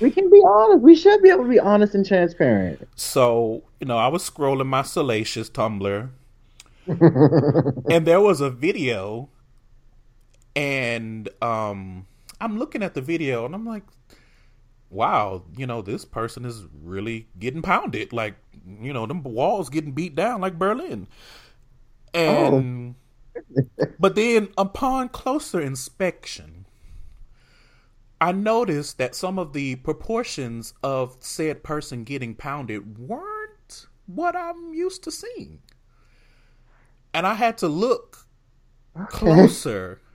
we 0.00 0.10
can 0.10 0.28
be 0.28 0.42
honest. 0.46 0.82
We 0.82 0.96
should 0.96 1.22
be 1.22 1.30
able 1.30 1.44
to 1.44 1.50
be 1.50 1.60
honest 1.60 1.94
and 1.94 2.04
transparent. 2.04 2.86
so 2.94 3.62
you 3.80 3.86
know, 3.86 3.96
I 3.96 4.08
was 4.08 4.28
scrolling 4.28 4.66
my 4.66 4.82
salacious 4.82 5.48
Tumblr, 5.48 6.10
and 7.90 8.06
there 8.06 8.20
was 8.20 8.40
a 8.40 8.50
video 8.50 9.28
and 10.56 11.28
um 11.42 12.06
i'm 12.40 12.58
looking 12.58 12.82
at 12.82 12.94
the 12.94 13.00
video 13.00 13.44
and 13.44 13.54
i'm 13.54 13.66
like 13.66 13.84
wow 14.94 15.42
you 15.56 15.66
know 15.66 15.82
this 15.82 16.04
person 16.04 16.44
is 16.44 16.64
really 16.82 17.26
getting 17.38 17.62
pounded. 17.62 18.12
Like 18.12 18.36
you 18.80 18.92
know 18.92 19.06
them 19.06 19.22
walls 19.22 19.68
getting 19.68 19.92
beat 19.92 20.14
down 20.14 20.40
like 20.40 20.58
berlin. 20.58 21.08
And 22.14 22.94
but 23.98 24.14
then 24.14 24.48
upon 24.56 25.08
closer 25.08 25.60
inspection 25.60 26.66
i 28.20 28.30
noticed 28.30 28.96
that 28.98 29.16
some 29.16 29.40
of 29.40 29.52
the 29.52 29.74
proportions 29.76 30.72
of 30.84 31.16
said 31.18 31.64
person 31.64 32.04
getting 32.04 32.32
pounded 32.36 32.96
weren't 32.96 33.86
what 34.06 34.36
i'm 34.36 34.72
used 34.72 35.02
to 35.02 35.10
seeing 35.10 35.58
and 37.14 37.26
i 37.26 37.34
had 37.34 37.56
to 37.58 37.68
look 37.68 38.26
closer. 39.08 40.00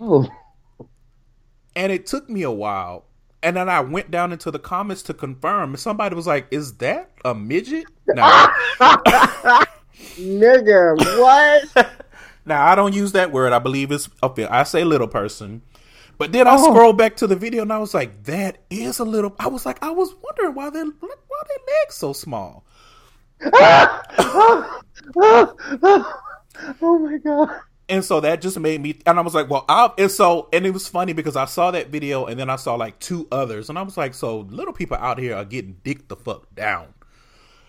Oh. 0.00 0.28
and 1.74 1.90
it 1.90 2.06
took 2.06 2.30
me 2.30 2.42
a 2.42 2.52
while. 2.52 3.06
And 3.42 3.56
then 3.56 3.68
i 3.68 3.80
went 3.80 4.12
down 4.12 4.30
into 4.32 4.52
the 4.52 4.60
comments 4.60 5.02
to 5.04 5.14
confirm. 5.14 5.70
And 5.70 5.80
somebody 5.80 6.14
was 6.14 6.26
like 6.28 6.46
is 6.52 6.74
that 6.76 7.10
a 7.24 7.34
midget? 7.34 7.86
Now, 8.06 8.46
Nigga, 10.16 10.96
what? 11.18 11.88
now 12.46 12.64
i 12.66 12.74
don't 12.76 12.94
use 12.94 13.10
that 13.12 13.32
word. 13.32 13.52
I 13.52 13.58
believe 13.58 13.90
it's 13.90 14.08
up 14.22 14.38
i 14.38 14.62
say 14.62 14.84
little 14.84 15.08
person. 15.08 15.62
But 16.16 16.30
then 16.32 16.46
i 16.46 16.54
Oh. 16.56 16.72
scrolled 16.72 16.96
back 16.96 17.16
to 17.16 17.26
the 17.26 17.34
video 17.36 17.62
and 17.62 17.72
i 17.72 17.78
was 17.78 17.92
like 17.92 18.22
that 18.24 18.58
is 18.70 19.00
a 19.00 19.04
little 19.04 19.34
i 19.40 19.48
was 19.48 19.66
like 19.66 19.82
i 19.82 19.90
was 19.90 20.14
wondering 20.22 20.54
why 20.54 20.70
their 20.70 20.84
why 20.84 21.08
their 21.48 21.58
legs 21.82 21.96
so 21.96 22.12
small 22.12 22.64
oh, 26.82 26.98
my 26.98 27.18
god. 27.18 27.60
And 27.90 28.04
so 28.04 28.20
that 28.20 28.42
just 28.42 28.58
made 28.60 28.82
me, 28.82 28.98
and 29.06 29.18
I 29.18 29.22
was 29.22 29.34
like, 29.34 29.48
well, 29.48 29.64
I, 29.68 29.90
and 29.96 30.10
so, 30.10 30.48
and 30.52 30.66
it 30.66 30.72
was 30.72 30.86
funny 30.88 31.14
because 31.14 31.36
I 31.36 31.46
saw 31.46 31.70
that 31.70 31.88
video 31.88 32.26
and 32.26 32.38
then 32.38 32.50
I 32.50 32.56
saw 32.56 32.74
like 32.74 32.98
two 32.98 33.26
others, 33.32 33.70
and 33.70 33.78
I 33.78 33.82
was 33.82 33.96
like, 33.96 34.12
so 34.12 34.40
little 34.40 34.74
people 34.74 34.98
out 34.98 35.18
here 35.18 35.34
are 35.36 35.44
getting 35.46 35.78
dick 35.84 36.08
the 36.08 36.16
fuck 36.16 36.54
down. 36.54 36.88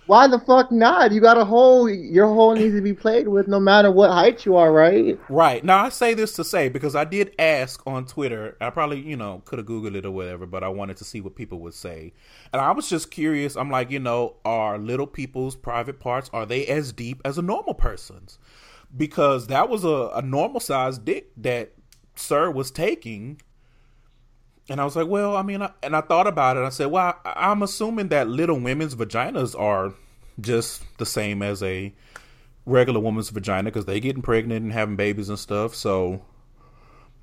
why 0.07 0.27
the 0.27 0.39
fuck 0.39 0.71
not? 0.71 1.11
You 1.11 1.21
got 1.21 1.37
a 1.37 1.45
hole. 1.45 1.89
Your 1.89 2.27
hole 2.27 2.55
needs 2.55 2.75
to 2.75 2.81
be 2.81 2.93
played 2.93 3.27
with, 3.27 3.47
no 3.47 3.59
matter 3.59 3.91
what 3.91 4.09
height 4.11 4.43
you 4.45 4.55
are, 4.57 4.73
right? 4.73 5.19
Right. 5.29 5.63
Now 5.63 5.85
I 5.85 5.89
say 5.89 6.15
this 6.15 6.33
to 6.33 6.43
say 6.43 6.67
because 6.67 6.95
I 6.95 7.05
did 7.05 7.35
ask 7.37 7.81
on 7.85 8.05
Twitter. 8.05 8.57
I 8.59 8.71
probably 8.71 8.99
you 9.01 9.15
know 9.15 9.41
could 9.45 9.59
have 9.59 9.67
googled 9.67 9.95
it 9.95 10.05
or 10.05 10.11
whatever, 10.11 10.47
but 10.47 10.63
I 10.63 10.69
wanted 10.69 10.97
to 10.97 11.05
see 11.05 11.21
what 11.21 11.35
people 11.35 11.59
would 11.59 11.75
say, 11.75 12.13
and 12.51 12.61
I 12.61 12.71
was 12.71 12.89
just 12.89 13.11
curious. 13.11 13.55
I'm 13.55 13.69
like, 13.69 13.91
you 13.91 13.99
know, 13.99 14.37
are 14.43 14.77
little 14.79 15.07
people's 15.07 15.55
private 15.55 15.99
parts 15.99 16.29
are 16.33 16.45
they 16.45 16.65
as 16.65 16.91
deep 16.91 17.21
as 17.23 17.37
a 17.37 17.43
normal 17.43 17.75
person's? 17.75 18.39
Because 18.95 19.47
that 19.47 19.69
was 19.69 19.83
a, 19.83 20.11
a 20.15 20.21
normal 20.21 20.59
sized 20.59 21.05
dick 21.05 21.29
that 21.37 21.73
Sir 22.15 22.49
was 22.49 22.71
taking. 22.71 23.41
And 24.69 24.79
I 24.79 24.85
was 24.85 24.95
like, 24.95 25.07
well, 25.07 25.35
I 25.35 25.41
mean, 25.41 25.61
I, 25.61 25.71
and 25.81 25.95
I 25.95 26.01
thought 26.01 26.27
about 26.27 26.57
it. 26.57 26.61
I 26.61 26.69
said, 26.69 26.87
well, 26.87 27.15
I, 27.25 27.51
I'm 27.51 27.63
assuming 27.63 28.09
that 28.09 28.27
little 28.27 28.59
women's 28.59 28.95
vaginas 28.95 29.59
are 29.59 29.93
just 30.39 30.83
the 30.97 31.05
same 31.05 31.41
as 31.41 31.61
a 31.63 31.93
regular 32.65 32.99
woman's 32.99 33.29
vagina 33.29 33.65
because 33.65 33.85
they 33.85 33.99
getting 33.99 34.21
pregnant 34.21 34.63
and 34.63 34.71
having 34.71 34.95
babies 34.95 35.29
and 35.29 35.39
stuff. 35.39 35.75
So, 35.75 36.21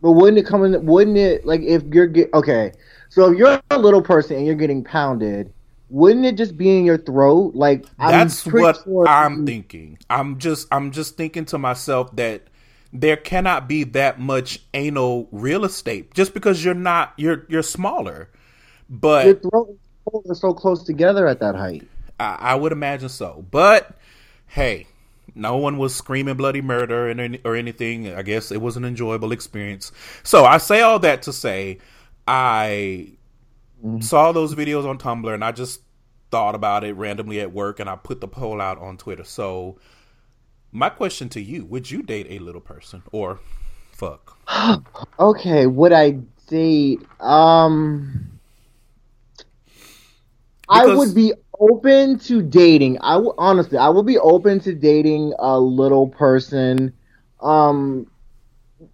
but 0.03 0.13
wouldn't 0.13 0.39
it 0.39 0.47
come 0.47 0.65
in? 0.65 0.85
Wouldn't 0.85 1.17
it 1.17 1.47
like 1.47 1.63
if 1.63 1.83
you're 1.85 2.07
get 2.07 2.33
okay? 2.35 2.73
So 3.09 3.33
if 3.33 3.39
you're 3.39 3.61
a 3.71 3.79
little 3.79 4.03
person 4.03 4.37
and 4.37 4.47
you're 4.47 4.55
getting 4.55 4.85
pounded, 4.85 5.53
wouldn't 5.89 6.25
it 6.25 6.37
just 6.37 6.57
be 6.57 6.77
in 6.77 6.85
your 6.85 6.99
throat? 6.99 7.55
Like 7.55 7.87
that's 7.99 8.45
what 8.47 8.83
sure 8.85 9.09
I'm 9.09 9.47
thinking. 9.47 9.99
I'm 10.11 10.39
just 10.39 10.69
I'm 10.73 10.91
just 10.91 11.17
thinking 11.17 11.45
to 11.47 11.59
myself 11.59 12.15
that 12.17 12.43
there 12.93 13.17
cannot 13.17 13.69
be 13.69 13.85
that 13.85 14.19
much 14.19 14.61
anal 14.75 15.29
real 15.31 15.65
estate 15.65 16.15
just 16.15 16.35
because 16.35 16.65
you're 16.65 16.75
not 16.75 17.13
you're 17.17 17.47
you're 17.49 17.63
smaller. 17.63 18.31
But 18.89 19.27
your 19.27 19.35
throat 19.37 19.79
are 20.29 20.35
so 20.35 20.53
close 20.55 20.85
together 20.85 21.27
at 21.27 21.41
that 21.41 21.55
height. 21.55 21.87
I, 22.19 22.37
I, 22.41 22.55
would 22.55 22.73
imagine 22.73 23.09
so. 23.09 23.45
But 23.51 23.99
hey, 24.47 24.87
no 25.35 25.57
one 25.57 25.77
was 25.77 25.95
screaming 25.95 26.37
bloody 26.37 26.63
murder 26.63 27.09
and 27.09 27.39
or 27.45 27.57
anything. 27.57 28.13
I 28.13 28.23
guess 28.23 28.51
it 28.51 28.61
was 28.61 28.77
an 28.77 28.85
enjoyable 28.85 29.33
experience. 29.33 29.93
So 30.23 30.45
I 30.45 30.59
say 30.59 30.81
all 30.81 30.99
that 31.01 31.23
to 31.23 31.33
say 31.33 31.79
I 32.27 33.16
mm-hmm. 33.87 34.01
saw 34.01 34.33
those 34.33 34.55
videos 34.55 34.85
on 34.85 34.99
Tumblr 34.99 35.33
and 35.33 35.45
I 35.45 35.53
just 35.53 35.81
thought 36.31 36.55
about 36.55 36.85
it 36.85 36.95
randomly 36.95 37.41
at 37.41 37.53
work 37.53 37.81
and 37.81 37.89
I 37.89 37.97
put 37.97 38.21
the 38.21 38.29
poll 38.29 38.61
out 38.61 38.79
on 38.79 38.97
Twitter. 38.97 39.25
So 39.25 39.79
my 40.73 40.91
question 40.91 41.29
to 41.31 41.41
you: 41.41 41.65
Would 41.65 41.91
you 41.91 42.03
date 42.03 42.27
a 42.29 42.39
little 42.39 42.61
person 42.61 43.03
or 43.13 43.41
fuck? 43.93 44.39
okay, 45.21 45.67
would 45.67 45.93
I 45.93 46.19
date? 46.49 47.01
Um, 47.21 48.39
because... 50.69 50.91
I 50.91 50.95
would 50.95 51.15
be 51.15 51.33
open 51.61 52.19
to 52.21 52.43
dating. 52.43 52.99
I 53.01 53.15
w- 53.15 53.35
honestly, 53.39 53.79
I 53.79 53.89
would 53.89 54.07
be 54.07 54.19
open 54.19 54.61
to 54.61 54.75
dating 54.75 55.33
a 55.39 55.59
little 55.59 56.09
person. 56.09 56.93
Um, 57.41 58.09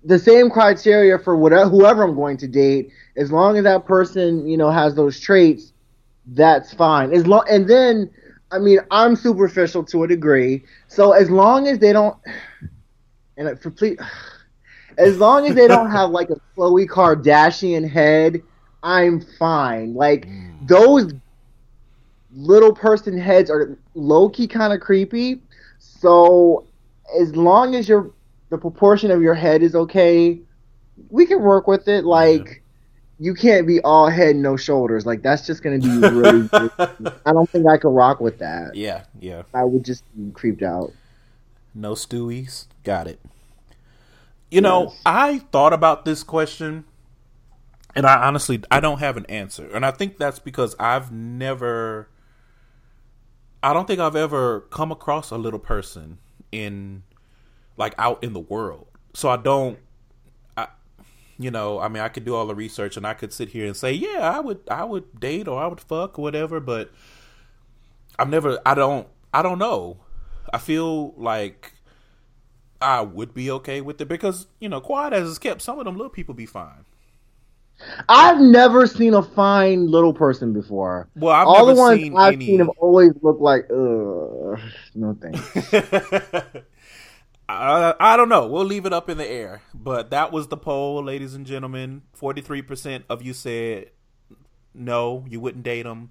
the 0.04 0.18
same 0.18 0.50
criteria 0.50 1.18
for 1.18 1.36
whatever 1.36 1.68
whoever 1.68 2.02
I'm 2.02 2.14
going 2.14 2.36
to 2.38 2.48
date, 2.48 2.90
as 3.16 3.30
long 3.30 3.56
as 3.56 3.64
that 3.64 3.84
person, 3.86 4.46
you 4.46 4.56
know, 4.56 4.70
has 4.70 4.94
those 4.94 5.20
traits, 5.20 5.72
that's 6.26 6.72
fine. 6.74 7.12
As 7.12 7.26
long 7.26 7.44
and 7.48 7.68
then 7.68 8.10
I 8.52 8.58
mean, 8.58 8.80
I'm 8.90 9.16
superficial 9.16 9.82
to 9.84 10.04
a 10.04 10.08
degree. 10.08 10.62
So 10.88 11.12
as 11.12 11.30
long 11.30 11.66
as 11.66 11.78
they 11.78 11.92
don't, 11.92 12.16
and 13.36 13.58
for 13.60 13.70
please, 13.70 13.98
as 14.98 15.18
long 15.18 15.46
as 15.46 15.54
they 15.54 15.66
don't 15.66 15.90
have 15.98 16.10
like 16.10 16.30
a 16.30 16.36
Khloe 16.56 16.86
Kardashian 16.86 17.88
head, 17.88 18.42
I'm 18.82 19.20
fine. 19.38 19.94
Like 19.94 20.26
mm. 20.26 20.68
those 20.68 21.12
little 22.34 22.74
person 22.74 23.18
heads 23.18 23.50
are 23.50 23.78
low 23.94 24.28
key 24.28 24.46
kind 24.46 24.72
of 24.72 24.80
creepy. 24.80 25.40
So 25.78 26.66
as 27.18 27.34
long 27.34 27.74
as 27.74 27.88
your 27.88 28.10
the 28.52 28.58
proportion 28.58 29.10
of 29.10 29.22
your 29.22 29.32
head 29.32 29.62
is 29.62 29.74
okay, 29.74 30.38
we 31.08 31.24
can 31.24 31.40
work 31.40 31.66
with 31.66 31.88
it. 31.88 32.04
Like 32.04 32.62
you 33.18 33.32
can't 33.34 33.66
be 33.66 33.80
all 33.80 34.10
head 34.10 34.36
no 34.36 34.58
shoulders. 34.58 35.06
Like 35.06 35.22
that's 35.22 35.46
just 35.46 35.62
gonna 35.62 35.78
be 35.78 35.88
really. 36.08 36.50
I 36.52 37.32
don't 37.32 37.48
think 37.48 37.66
I 37.66 37.78
could 37.78 37.88
rock 37.88 38.20
with 38.20 38.38
that. 38.40 38.74
Yeah, 38.74 39.04
yeah. 39.18 39.44
I 39.54 39.64
would 39.64 39.86
just 39.86 40.04
be 40.14 40.30
creeped 40.32 40.62
out. 40.62 40.92
No 41.74 41.94
Stewies. 41.94 42.66
Got 42.84 43.08
it. 43.08 43.20
You 44.50 44.60
yes. 44.60 44.62
know, 44.64 44.92
I 45.06 45.38
thought 45.50 45.72
about 45.72 46.04
this 46.04 46.22
question, 46.22 46.84
and 47.96 48.04
I 48.04 48.22
honestly 48.22 48.62
I 48.70 48.80
don't 48.80 48.98
have 48.98 49.16
an 49.16 49.24
answer, 49.30 49.66
and 49.74 49.86
I 49.86 49.92
think 49.92 50.18
that's 50.18 50.38
because 50.38 50.76
I've 50.78 51.10
never. 51.10 52.10
I 53.62 53.72
don't 53.72 53.86
think 53.86 53.98
I've 53.98 54.16
ever 54.16 54.60
come 54.68 54.92
across 54.92 55.30
a 55.30 55.38
little 55.38 55.60
person 55.60 56.18
in, 56.50 57.04
like, 57.76 57.94
out 57.98 58.22
in 58.22 58.32
the 58.32 58.40
world. 58.40 58.86
So 59.14 59.28
I 59.28 59.36
don't 59.36 59.78
I 60.56 60.68
you 61.38 61.50
know, 61.50 61.80
I 61.80 61.88
mean, 61.88 62.02
I 62.02 62.08
could 62.08 62.24
do 62.24 62.34
all 62.34 62.46
the 62.46 62.54
research 62.54 62.96
and 62.96 63.06
I 63.06 63.14
could 63.14 63.32
sit 63.32 63.50
here 63.50 63.66
and 63.66 63.76
say, 63.76 63.92
yeah, 63.92 64.30
I 64.34 64.40
would, 64.40 64.60
I 64.70 64.84
would 64.84 65.18
date 65.18 65.48
or 65.48 65.60
I 65.60 65.66
would 65.66 65.80
fuck 65.80 66.18
or 66.18 66.22
whatever, 66.22 66.60
but 66.60 66.92
I've 68.18 68.28
never, 68.28 68.60
I 68.64 68.74
don't, 68.74 69.08
I 69.34 69.42
don't 69.42 69.58
know. 69.58 69.98
I 70.52 70.58
feel 70.58 71.12
like 71.16 71.72
I 72.80 73.00
would 73.00 73.32
be 73.32 73.50
okay 73.50 73.80
with 73.80 74.00
it 74.00 74.08
because 74.08 74.46
you 74.60 74.68
know, 74.68 74.80
quiet 74.80 75.12
as 75.12 75.28
it's 75.28 75.38
kept, 75.38 75.62
some 75.62 75.78
of 75.78 75.84
them 75.84 75.96
little 75.96 76.10
people 76.10 76.34
be 76.34 76.46
fine. 76.46 76.84
I've 78.08 78.38
never 78.38 78.86
seen 78.86 79.14
a 79.14 79.22
fine 79.22 79.90
little 79.90 80.14
person 80.14 80.52
before. 80.52 81.08
Well, 81.16 81.34
I've 81.34 81.46
all 81.48 81.66
the 81.66 81.74
ones 81.74 82.00
seen 82.00 82.16
I've 82.16 82.34
any... 82.34 82.46
seen 82.46 82.58
have 82.60 82.68
always 82.78 83.12
looked 83.22 83.40
like, 83.40 83.64
ugh, 83.70 84.60
no 84.94 85.16
thanks. 85.20 86.54
I, 87.52 87.94
I 87.98 88.16
don't 88.16 88.28
know. 88.28 88.46
We'll 88.46 88.64
leave 88.64 88.86
it 88.86 88.92
up 88.92 89.08
in 89.08 89.18
the 89.18 89.28
air. 89.28 89.62
But 89.74 90.10
that 90.10 90.32
was 90.32 90.48
the 90.48 90.56
poll, 90.56 91.04
ladies 91.04 91.34
and 91.34 91.46
gentlemen. 91.46 92.02
43% 92.18 93.04
of 93.08 93.22
you 93.22 93.32
said 93.32 93.90
no, 94.74 95.24
you 95.28 95.40
wouldn't 95.40 95.64
date 95.64 95.82
them. 95.82 96.10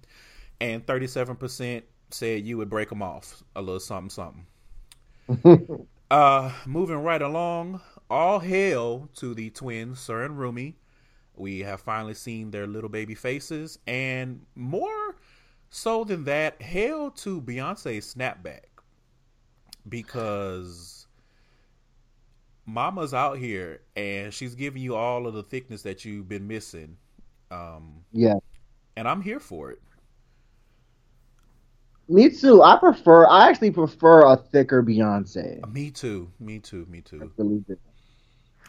And 0.59 0.85
37% 0.85 1.83
said 2.11 2.45
you 2.45 2.57
would 2.57 2.69
break 2.69 2.89
them 2.89 3.01
off. 3.01 3.43
A 3.55 3.61
little 3.61 3.79
something, 3.79 4.45
something. 5.27 5.87
uh, 6.11 6.51
moving 6.65 6.97
right 6.97 7.21
along. 7.21 7.81
All 8.09 8.39
hail 8.39 9.09
to 9.15 9.33
the 9.33 9.49
twins, 9.49 9.99
Sir 9.99 10.23
and 10.23 10.37
Rumi. 10.37 10.77
We 11.35 11.59
have 11.59 11.81
finally 11.81 12.13
seen 12.13 12.51
their 12.51 12.67
little 12.67 12.89
baby 12.89 13.15
faces. 13.15 13.79
And 13.87 14.45
more 14.55 15.15
so 15.69 16.03
than 16.03 16.25
that, 16.25 16.61
hail 16.61 17.09
to 17.11 17.41
Beyonce's 17.41 18.13
snapback. 18.13 18.65
Because 19.89 21.00
mama's 22.71 23.13
out 23.13 23.37
here 23.37 23.81
and 23.95 24.33
she's 24.33 24.55
giving 24.55 24.81
you 24.81 24.95
all 24.95 25.27
of 25.27 25.33
the 25.33 25.43
thickness 25.43 25.81
that 25.83 26.05
you've 26.05 26.27
been 26.27 26.47
missing. 26.47 26.97
Um, 27.49 28.03
yeah. 28.11 28.35
And 28.95 29.07
I'm 29.07 29.21
here 29.21 29.39
for 29.39 29.71
it. 29.71 29.81
Me 32.07 32.29
too. 32.29 32.61
I 32.61 32.77
prefer. 32.77 33.25
I 33.27 33.49
actually 33.49 33.71
prefer 33.71 34.25
a 34.25 34.35
thicker 34.35 34.83
Beyonce. 34.83 35.71
Me 35.71 35.91
too. 35.91 36.29
Me 36.39 36.59
too. 36.59 36.85
Me 36.89 37.01
too. 37.01 37.31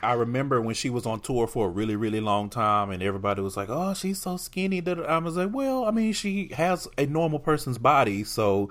I 0.00 0.14
remember 0.14 0.60
when 0.60 0.74
she 0.74 0.90
was 0.90 1.06
on 1.06 1.20
tour 1.20 1.46
for 1.46 1.66
a 1.66 1.70
really, 1.70 1.96
really 1.96 2.20
long 2.20 2.50
time, 2.50 2.90
and 2.90 3.02
everybody 3.02 3.40
was 3.40 3.56
like, 3.56 3.68
"Oh, 3.68 3.94
she's 3.94 4.20
so 4.20 4.36
skinny." 4.36 4.80
That 4.80 4.98
I 4.98 5.18
was 5.18 5.36
like, 5.36 5.50
"Well, 5.52 5.84
I 5.84 5.90
mean, 5.92 6.12
she 6.12 6.50
has 6.54 6.88
a 6.98 7.06
normal 7.06 7.38
person's 7.38 7.78
body, 7.78 8.24
so 8.24 8.70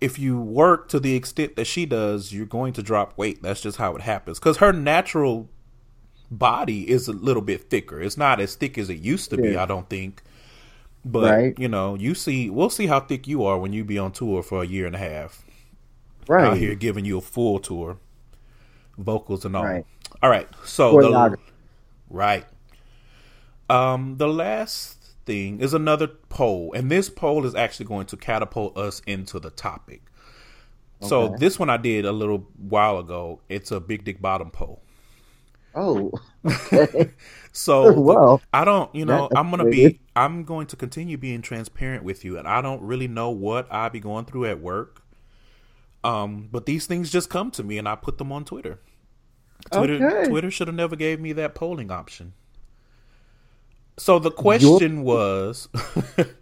if 0.00 0.18
you 0.18 0.40
work 0.40 0.88
to 0.88 1.00
the 1.00 1.14
extent 1.14 1.56
that 1.56 1.66
she 1.66 1.86
does, 1.86 2.32
you're 2.32 2.46
going 2.46 2.72
to 2.74 2.82
drop 2.82 3.16
weight. 3.18 3.42
That's 3.42 3.60
just 3.60 3.78
how 3.78 3.96
it 3.96 4.02
happens. 4.02 4.38
Because 4.38 4.58
her 4.58 4.72
natural 4.72 5.48
body 6.30 6.88
is 6.88 7.08
a 7.08 7.12
little 7.12 7.42
bit 7.42 7.68
thicker. 7.70 8.00
It's 8.00 8.16
not 8.16 8.40
as 8.40 8.54
thick 8.54 8.78
as 8.78 8.90
it 8.90 8.98
used 8.98 9.30
to 9.30 9.36
yeah. 9.36 9.42
be, 9.42 9.56
I 9.56 9.66
don't 9.66 9.88
think. 9.88 10.22
But 11.04 11.30
right. 11.30 11.58
you 11.58 11.68
know, 11.68 11.94
you 11.94 12.14
see, 12.14 12.50
we'll 12.50 12.70
see 12.70 12.86
how 12.86 13.00
thick 13.00 13.26
you 13.26 13.44
are 13.44 13.58
when 13.58 13.72
you 13.72 13.84
be 13.84 13.98
on 13.98 14.12
tour 14.12 14.42
for 14.42 14.62
a 14.62 14.66
year 14.66 14.86
and 14.86 14.94
a 14.94 14.98
half. 14.98 15.44
Right 16.28 16.44
out 16.44 16.58
here 16.58 16.74
giving 16.74 17.06
you 17.06 17.18
a 17.18 17.22
full 17.22 17.58
tour, 17.58 17.96
vocals 18.98 19.46
and 19.46 19.56
all. 19.56 19.64
Right. 19.64 19.86
All 20.22 20.28
right, 20.30 20.48
so 20.64 21.00
the, 21.00 21.38
right. 22.10 22.44
Um, 23.70 24.16
the 24.16 24.28
last 24.28 24.97
thing 25.28 25.60
is 25.60 25.74
another 25.74 26.08
poll, 26.08 26.72
and 26.74 26.90
this 26.90 27.08
poll 27.10 27.44
is 27.44 27.54
actually 27.54 27.86
going 27.86 28.06
to 28.06 28.16
catapult 28.16 28.76
us 28.76 29.00
into 29.06 29.38
the 29.38 29.50
topic. 29.50 30.02
Okay. 31.00 31.08
So 31.08 31.36
this 31.38 31.58
one 31.58 31.70
I 31.70 31.76
did 31.76 32.04
a 32.04 32.12
little 32.12 32.48
while 32.56 32.98
ago. 32.98 33.40
It's 33.48 33.70
a 33.70 33.78
big 33.78 34.04
dick 34.04 34.20
bottom 34.20 34.50
poll. 34.50 34.82
Oh, 35.74 36.10
okay. 36.44 37.12
so 37.52 37.92
well, 38.00 38.40
I 38.52 38.64
don't, 38.64 38.92
you 38.94 39.04
know, 39.04 39.28
I'm 39.36 39.50
gonna 39.50 39.66
be, 39.66 40.00
I'm 40.16 40.42
going 40.42 40.66
to 40.68 40.76
continue 40.76 41.18
being 41.18 41.42
transparent 41.42 42.02
with 42.02 42.24
you, 42.24 42.38
and 42.38 42.48
I 42.48 42.62
don't 42.62 42.82
really 42.82 43.06
know 43.06 43.30
what 43.30 43.70
I 43.70 43.90
be 43.90 44.00
going 44.00 44.24
through 44.24 44.46
at 44.46 44.60
work. 44.60 45.02
Um, 46.02 46.48
but 46.50 46.64
these 46.64 46.86
things 46.86 47.10
just 47.10 47.28
come 47.28 47.50
to 47.52 47.62
me, 47.62 47.76
and 47.76 47.86
I 47.86 47.94
put 47.94 48.18
them 48.18 48.32
on 48.32 48.44
Twitter. 48.44 48.80
Twitter, 49.70 49.94
okay. 49.94 50.28
Twitter 50.30 50.50
should 50.50 50.68
have 50.68 50.76
never 50.76 50.96
gave 50.96 51.20
me 51.20 51.32
that 51.34 51.54
polling 51.54 51.90
option. 51.90 52.32
So 53.98 54.18
the 54.18 54.30
question 54.30 55.02
was 55.02 55.68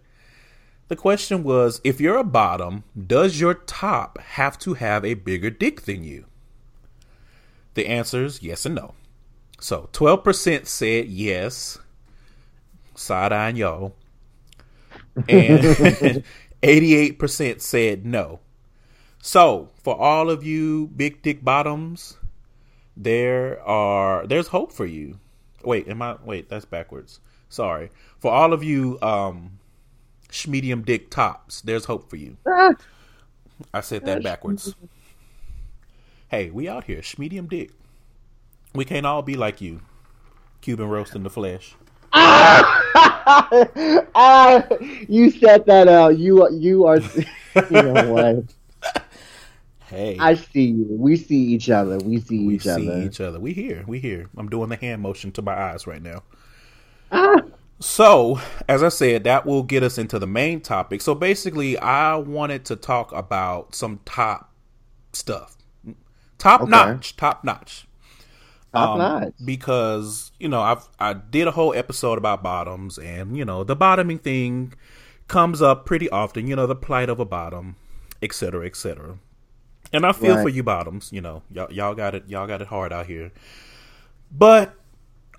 The 0.87 0.95
question 0.95 1.43
was 1.43 1.81
if 1.83 1.99
you're 1.99 2.17
a 2.17 2.23
bottom, 2.23 2.83
does 2.95 3.39
your 3.39 3.53
top 3.53 4.19
have 4.19 4.57
to 4.59 4.75
have 4.75 5.03
a 5.03 5.15
bigger 5.15 5.49
dick 5.49 5.81
than 5.81 6.03
you? 6.03 6.25
The 7.73 7.87
answer 7.87 8.23
is 8.23 8.41
yes 8.41 8.65
and 8.65 8.75
no. 8.75 8.93
So 9.59 9.89
12% 9.91 10.65
said 10.65 11.07
yes, 11.07 11.77
side 12.95 13.33
eyeing 13.33 13.57
y'all, 13.57 13.95
and 15.27 15.61
88% 16.63 17.61
said 17.61 18.05
no. 18.05 18.39
So 19.19 19.69
for 19.83 19.99
all 19.99 20.29
of 20.29 20.43
you 20.43 20.87
big 20.95 21.21
dick 21.21 21.43
bottoms, 21.43 22.17
there 22.95 23.61
are 23.63 24.25
there's 24.25 24.47
hope 24.47 24.71
for 24.71 24.85
you. 24.85 25.19
Wait, 25.63 25.87
am 25.89 26.01
I 26.01 26.15
wait, 26.23 26.49
that's 26.49 26.65
backwards. 26.65 27.19
Sorry. 27.49 27.89
For 28.19 28.31
all 28.31 28.53
of 28.53 28.63
you 28.63 28.99
um 29.01 29.59
medium 30.47 30.81
dick 30.81 31.09
tops, 31.09 31.61
there's 31.61 31.85
hope 31.85 32.09
for 32.09 32.17
you. 32.17 32.37
I 33.73 33.81
said 33.81 34.05
that 34.05 34.23
backwards. 34.23 34.75
Hey, 36.29 36.49
we 36.49 36.67
out 36.67 36.83
here, 36.83 37.01
medium 37.17 37.47
dick. 37.47 37.71
We 38.75 38.85
can't 38.85 39.05
all 39.05 39.21
be 39.21 39.35
like 39.35 39.61
you, 39.61 39.81
Cuban 40.61 40.89
roast 40.89 41.15
in 41.15 41.23
the 41.23 41.29
flesh. 41.29 41.75
ah, 42.13 42.69
you 45.07 45.31
set 45.31 45.65
that 45.65 45.87
out. 45.87 46.17
You 46.17 46.49
you 46.51 46.85
are. 46.85 46.99
You 47.71 47.81
know 47.81 48.13
what? 48.13 48.43
Hey, 49.87 50.15
I 50.19 50.35
see 50.35 50.65
you. 50.65 50.85
We 50.91 51.17
see 51.17 51.37
each 51.37 51.71
other. 51.71 51.97
We 51.97 52.19
see 52.19 52.45
we 52.45 52.55
each 52.55 52.63
see 52.63 52.69
other. 52.69 53.01
each 53.01 53.19
other. 53.19 53.39
We 53.39 53.53
here. 53.53 53.83
We 53.87 53.99
here. 53.99 54.29
I'm 54.37 54.47
doing 54.47 54.69
the 54.69 54.75
hand 54.75 55.01
motion 55.01 55.31
to 55.31 55.41
my 55.41 55.53
eyes 55.53 55.87
right 55.87 56.03
now. 56.03 56.21
So, 57.79 58.39
as 58.67 58.81
I 58.81 58.89
said, 58.89 59.23
that 59.25 59.45
will 59.45 59.61
get 59.63 59.83
us 59.83 59.97
into 59.99 60.17
the 60.17 60.25
main 60.27 60.61
topic. 60.61 61.01
So, 61.01 61.13
basically, 61.13 61.77
I 61.77 62.15
wanted 62.15 62.65
to 62.65 62.75
talk 62.75 63.11
about 63.11 63.75
some 63.75 63.99
top 64.03 64.51
stuff, 65.13 65.57
top 66.37 66.65
Okay. 66.65 66.67
notch, 66.67 67.15
top 67.17 67.43
notch. 67.43 67.87
top 68.73 68.93
Um, 68.93 68.95
notch. 68.95 69.33
because 69.43 70.31
you 70.39 70.49
know 70.49 70.61
I've 70.61 70.87
I 70.99 71.13
did 71.13 71.47
a 71.47 71.51
whole 71.51 71.73
episode 71.73 72.17
about 72.17 72.43
bottoms, 72.43 72.97
and 72.99 73.37
you 73.37 73.45
know 73.45 73.63
the 73.63 73.75
bottoming 73.75 74.19
thing 74.19 74.73
comes 75.27 75.61
up 75.61 75.85
pretty 75.85 76.09
often. 76.09 76.47
You 76.47 76.55
know 76.55 76.67
the 76.67 76.75
plight 76.75 77.09
of 77.09 77.19
a 77.19 77.25
bottom, 77.25 77.75
et 78.21 78.33
cetera, 78.33 78.65
et 78.65 78.75
cetera. 78.75 79.17
And 79.93 80.05
I 80.05 80.13
feel 80.13 80.37
Right. 80.37 80.37
for 80.37 80.49
you 80.49 80.63
bottoms. 80.63 81.11
You 81.13 81.21
know 81.21 81.43
y'all 81.51 81.71
y'all 81.71 81.95
got 81.95 82.15
it 82.15 82.25
y'all 82.27 82.47
got 82.47 82.61
it 82.61 82.67
hard 82.69 82.93
out 82.93 83.07
here. 83.07 83.31
But 84.31 84.75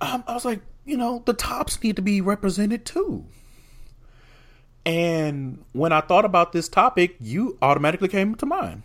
um, 0.00 0.24
I 0.26 0.34
was 0.34 0.44
like, 0.44 0.60
you 0.88 0.96
know, 0.96 1.22
the 1.26 1.34
tops 1.34 1.82
need 1.82 1.96
to 1.96 2.02
be 2.02 2.22
represented 2.22 2.86
too. 2.86 3.26
And 4.86 5.62
when 5.72 5.92
I 5.92 6.00
thought 6.00 6.24
about 6.24 6.52
this 6.52 6.66
topic, 6.66 7.16
you 7.20 7.58
automatically 7.60 8.08
came 8.08 8.34
to 8.36 8.46
mind. 8.46 8.82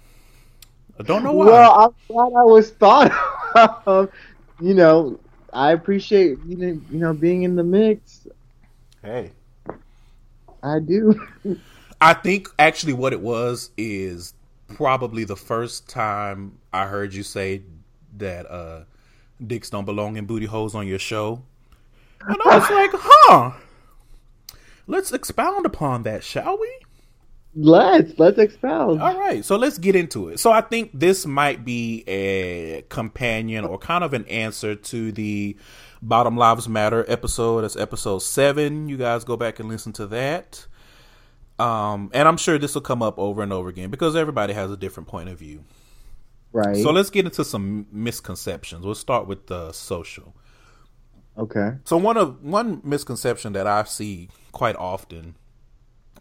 I 1.00 1.04
don't 1.04 1.24
know 1.24 1.32
why. 1.32 1.46
Well, 1.46 1.72
I 1.72 1.88
thought 2.08 2.34
I 2.34 2.44
was 2.44 2.72
thought 2.72 3.12
of. 3.88 4.12
You 4.60 4.74
know, 4.74 5.20
I 5.54 5.72
appreciate 5.72 6.38
you 6.46 6.58
know, 6.58 6.82
you 6.92 7.00
know 7.00 7.14
being 7.14 7.44
in 7.44 7.56
the 7.56 7.64
mix. 7.64 8.28
hey. 9.02 9.32
I 10.62 10.80
do. 10.80 11.20
I 12.02 12.14
think 12.14 12.50
actually 12.60 12.94
what 12.94 13.14
it 13.14 13.22
was 13.22 13.70
is 13.78 14.34
probably 14.68 15.24
the 15.24 15.36
first 15.36 15.90
time 15.90 16.58
I 16.74 16.86
heard 16.86 17.14
you 17.14 17.24
say 17.24 17.62
that 18.18 18.50
uh 18.50 18.84
dicks 19.46 19.70
don't 19.70 19.86
belong 19.86 20.18
in 20.18 20.26
booty 20.26 20.46
holes 20.46 20.76
on 20.76 20.86
your 20.86 21.00
show. 21.00 21.44
And 22.28 22.38
I 22.46 22.58
was 22.58 22.70
like, 22.70 22.92
huh. 22.94 23.52
Let's 24.86 25.12
expound 25.14 25.66
upon 25.66 26.04
that, 26.04 26.24
shall 26.24 26.60
we? 26.60 26.70
Let's 27.56 28.18
let's 28.18 28.40
expound. 28.40 29.02
All 29.02 29.18
right, 29.18 29.46
so 29.46 29.58
let's 29.58 29.78
get 29.78 29.96
into 29.96 30.30
it. 30.30 30.40
So 30.40 30.52
I 30.52 30.62
think 30.62 30.90
this 30.94 31.26
might 31.26 31.64
be 31.64 32.04
a 32.08 32.84
companion 32.90 33.64
or 33.64 33.78
kind 33.78 34.04
of 34.04 34.14
an 34.14 34.26
answer 34.26 34.76
to 34.76 35.12
the 35.12 35.56
Bottom 36.02 36.36
Lives 36.36 36.68
Matter 36.68 37.06
episode. 37.08 37.62
That's 37.62 37.76
episode 37.76 38.20
seven. 38.20 38.90
You 38.90 38.98
guys 38.98 39.24
go 39.24 39.38
back 39.38 39.60
and 39.60 39.70
listen 39.70 39.94
to 39.94 40.08
that. 40.08 40.66
Um, 41.60 42.10
and 42.14 42.28
I'm 42.28 42.38
sure 42.38 42.58
this 42.58 42.74
will 42.74 42.82
come 42.82 43.04
up 43.04 43.20
over 43.20 43.44
and 43.44 43.54
over 43.54 43.70
again 43.70 43.92
because 43.92 44.16
everybody 44.16 44.54
has 44.54 44.72
a 44.72 44.78
different 44.78 45.08
point 45.08 45.30
of 45.30 45.38
view. 45.38 45.64
Right. 46.52 46.78
So 46.78 46.92
let's 46.92 47.12
get 47.12 47.26
into 47.26 47.46
some 47.46 47.86
misconceptions. 47.92 48.84
We'll 48.84 48.96
start 48.96 49.28
with 49.28 49.46
the 49.46 49.72
social. 49.74 50.36
Okay. 51.38 51.72
So 51.86 51.98
one 51.98 52.18
of 52.18 52.44
one 52.44 52.82
misconception 52.84 53.54
that 53.54 53.68
I 53.68 53.84
see 53.86 54.30
quite 54.52 54.76
often 54.78 55.36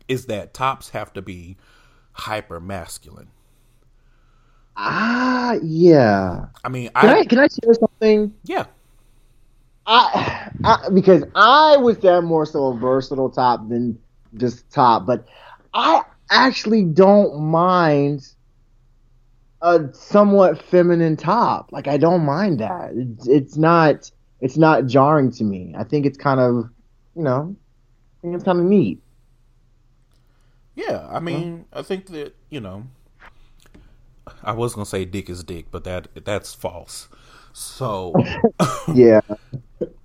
is 0.08 0.26
that 0.26 0.54
tops 0.54 0.90
have 0.90 1.12
to 1.14 1.22
be 1.22 1.56
hyper 2.12 2.60
masculine. 2.60 3.30
Ah, 4.76 5.54
yeah. 5.62 6.46
I 6.64 6.68
mean, 6.70 6.90
Can 7.00 7.10
I, 7.10 7.20
I 7.20 7.24
can 7.24 7.38
I 7.40 7.48
share 7.48 7.74
something? 7.74 8.34
yeah. 8.44 8.66
I, 9.86 10.50
I 10.64 10.88
because 10.94 11.24
I 11.34 11.76
was 11.78 11.98
there 12.00 12.22
more 12.22 12.46
so 12.46 12.68
a 12.68 12.78
versatile 12.78 13.30
top 13.30 13.68
than 13.68 13.98
just 14.36 14.70
top, 14.70 15.06
but 15.06 15.26
I 15.74 16.02
actually 16.30 16.84
don't 16.84 17.40
mind 17.40 18.28
a 19.62 19.80
somewhat 19.94 20.62
feminine 20.62 21.16
top. 21.16 21.72
Like 21.72 21.88
I 21.88 21.98
don't 21.98 22.24
mind 22.24 22.60
that. 22.60 22.92
It's, 22.94 23.28
it's 23.28 23.56
not 23.56 24.10
it's 24.42 24.58
not 24.58 24.86
jarring 24.86 25.30
to 25.32 25.44
me. 25.44 25.74
I 25.78 25.84
think 25.84 26.04
it's 26.04 26.18
kind 26.18 26.40
of 26.40 26.68
you 27.16 27.22
know 27.22 27.56
I 27.56 28.20
think 28.22 28.34
it's 28.34 28.44
kind 28.44 28.58
of 28.60 28.64
neat. 28.66 29.00
Yeah, 30.74 31.06
I 31.10 31.20
mean, 31.20 31.66
I 31.72 31.82
think 31.82 32.06
that 32.08 32.34
you 32.50 32.60
know, 32.60 32.84
I 34.42 34.52
was 34.52 34.74
gonna 34.74 34.86
say 34.86 35.04
dick 35.04 35.28
is 35.28 35.42
dick, 35.44 35.66
but 35.70 35.84
that 35.84 36.08
that's 36.24 36.54
false. 36.54 37.08
So, 37.52 38.14
Yeah. 38.94 39.20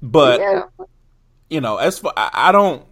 but 0.01 0.39
yeah. 0.41 0.63
you 1.49 1.61
know, 1.61 1.77
as 1.77 1.99
far 1.99 2.13
I, 2.17 2.29
I 2.33 2.51
don't, 2.51 2.85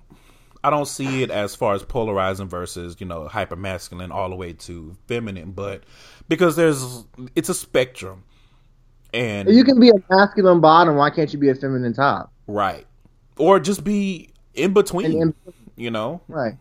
I 0.63 0.69
don't 0.69 0.87
see 0.87 1.23
it 1.23 1.31
as 1.31 1.55
far 1.55 1.73
as 1.73 1.83
polarizing 1.83 2.47
versus 2.47 2.95
you 2.99 3.05
know 3.05 3.27
hyper 3.27 3.57
masculine 3.57 4.11
all 4.11 4.29
the 4.29 4.35
way 4.37 4.53
to 4.53 4.95
feminine, 5.07 5.51
but 5.51 5.83
because 6.29 6.55
there's 6.55 7.03
it's 7.35 7.49
a 7.49 7.53
spectrum, 7.53 8.23
and 9.13 9.55
You 9.55 9.63
can 9.63 9.79
be 9.79 9.89
a 9.89 9.93
masculine 10.09 10.61
bottom. 10.61 10.95
Why 10.95 11.09
can't 11.09 11.31
you 11.33 11.39
be 11.39 11.49
a 11.49 11.55
feminine 11.55 11.93
top? 11.93 12.31
right, 12.47 12.85
or 13.37 13.59
just 13.59 13.83
be 13.83 14.29
in 14.53 14.73
between, 14.73 15.05
And, 15.05 15.21
and 15.21 15.35
you 15.75 15.91
know. 15.91 16.21
right. 16.27 16.55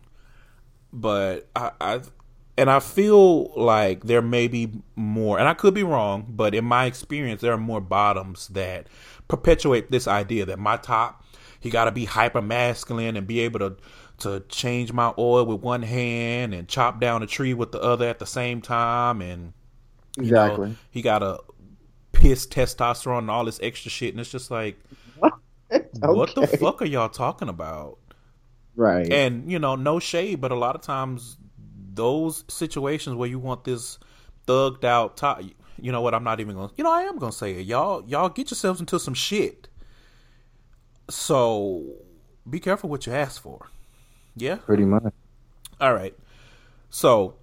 but 0.91 1.47
I, 1.55 1.71
I 1.81 2.01
and 2.57 2.69
I 2.69 2.79
feel 2.79 3.53
like 3.59 4.05
there 4.05 4.21
may 4.21 4.47
be 4.47 4.71
more, 4.95 5.37
and 5.39 5.47
I 5.47 5.53
could 5.53 5.73
be 5.73 5.83
wrong, 5.83 6.25
but 6.29 6.55
in 6.55 6.63
my 6.65 6.85
experience, 6.85 7.41
there 7.41 7.51
are 7.53 7.57
more 7.57 7.81
bottoms 7.81 8.47
that 8.49 8.87
perpetuate 9.27 9.91
this 9.91 10.07
idea 10.07 10.45
that 10.45 10.59
my 10.59 10.77
top 10.77 11.23
he 11.59 11.69
got 11.69 11.85
to 11.85 11.91
be 11.91 12.05
hyper 12.05 12.41
masculine 12.41 13.17
and 13.17 13.27
be 13.27 13.39
able 13.41 13.59
to 13.59 13.75
to 14.19 14.39
change 14.47 14.93
my 14.93 15.13
oil 15.17 15.45
with 15.45 15.61
one 15.61 15.81
hand 15.81 16.53
and 16.53 16.69
chop 16.69 17.01
down 17.01 17.21
a 17.23 17.27
tree 17.27 17.53
with 17.53 17.71
the 17.73 17.81
other 17.81 18.07
at 18.07 18.19
the 18.19 18.25
same 18.25 18.61
time, 18.61 19.21
and 19.21 19.53
you 20.19 20.31
know, 20.33 20.61
Exactly. 20.61 20.77
he 20.91 21.01
got 21.01 21.19
to 21.19 21.39
piss 22.15 22.47
testosterone 22.47 23.19
and 23.19 23.31
all 23.31 23.45
this 23.45 23.59
extra 23.61 23.91
shit, 23.91 24.13
and 24.13 24.19
it's 24.19 24.31
just 24.31 24.49
like, 24.49 24.79
what 25.19 26.33
the 26.35 26.47
fuck 26.59 26.81
are 26.81 26.85
y'all 26.85 27.09
talking 27.09 27.49
about? 27.49 27.99
Right. 28.75 29.11
And 29.11 29.51
you 29.51 29.59
know, 29.59 29.75
no 29.75 29.99
shade, 29.99 30.41
but 30.41 30.51
a 30.51 30.55
lot 30.55 30.75
of 30.75 30.81
times 30.81 31.37
those 31.93 32.43
situations 32.47 33.15
where 33.15 33.29
you 33.29 33.39
want 33.39 33.63
this 33.63 33.99
thugged 34.47 34.83
out 34.83 35.17
top, 35.17 35.41
you 35.79 35.91
know 35.91 36.01
what? 36.01 36.13
I'm 36.13 36.23
not 36.23 36.39
even 36.39 36.55
gonna. 36.55 36.71
You 36.75 36.83
know, 36.83 36.91
I 36.91 37.03
am 37.03 37.17
gonna 37.19 37.31
say 37.31 37.53
it. 37.53 37.65
Y'all, 37.65 38.03
y'all 38.07 38.29
get 38.29 38.51
yourselves 38.51 38.79
into 38.79 38.99
some 38.99 39.13
shit. 39.13 39.67
So 41.09 41.83
be 42.49 42.59
careful 42.59 42.89
what 42.89 43.05
you 43.05 43.13
ask 43.13 43.41
for. 43.41 43.67
Yeah. 44.35 44.55
Pretty 44.55 44.85
much. 44.85 45.13
All 45.79 45.93
right. 45.93 46.15
So 46.89 47.35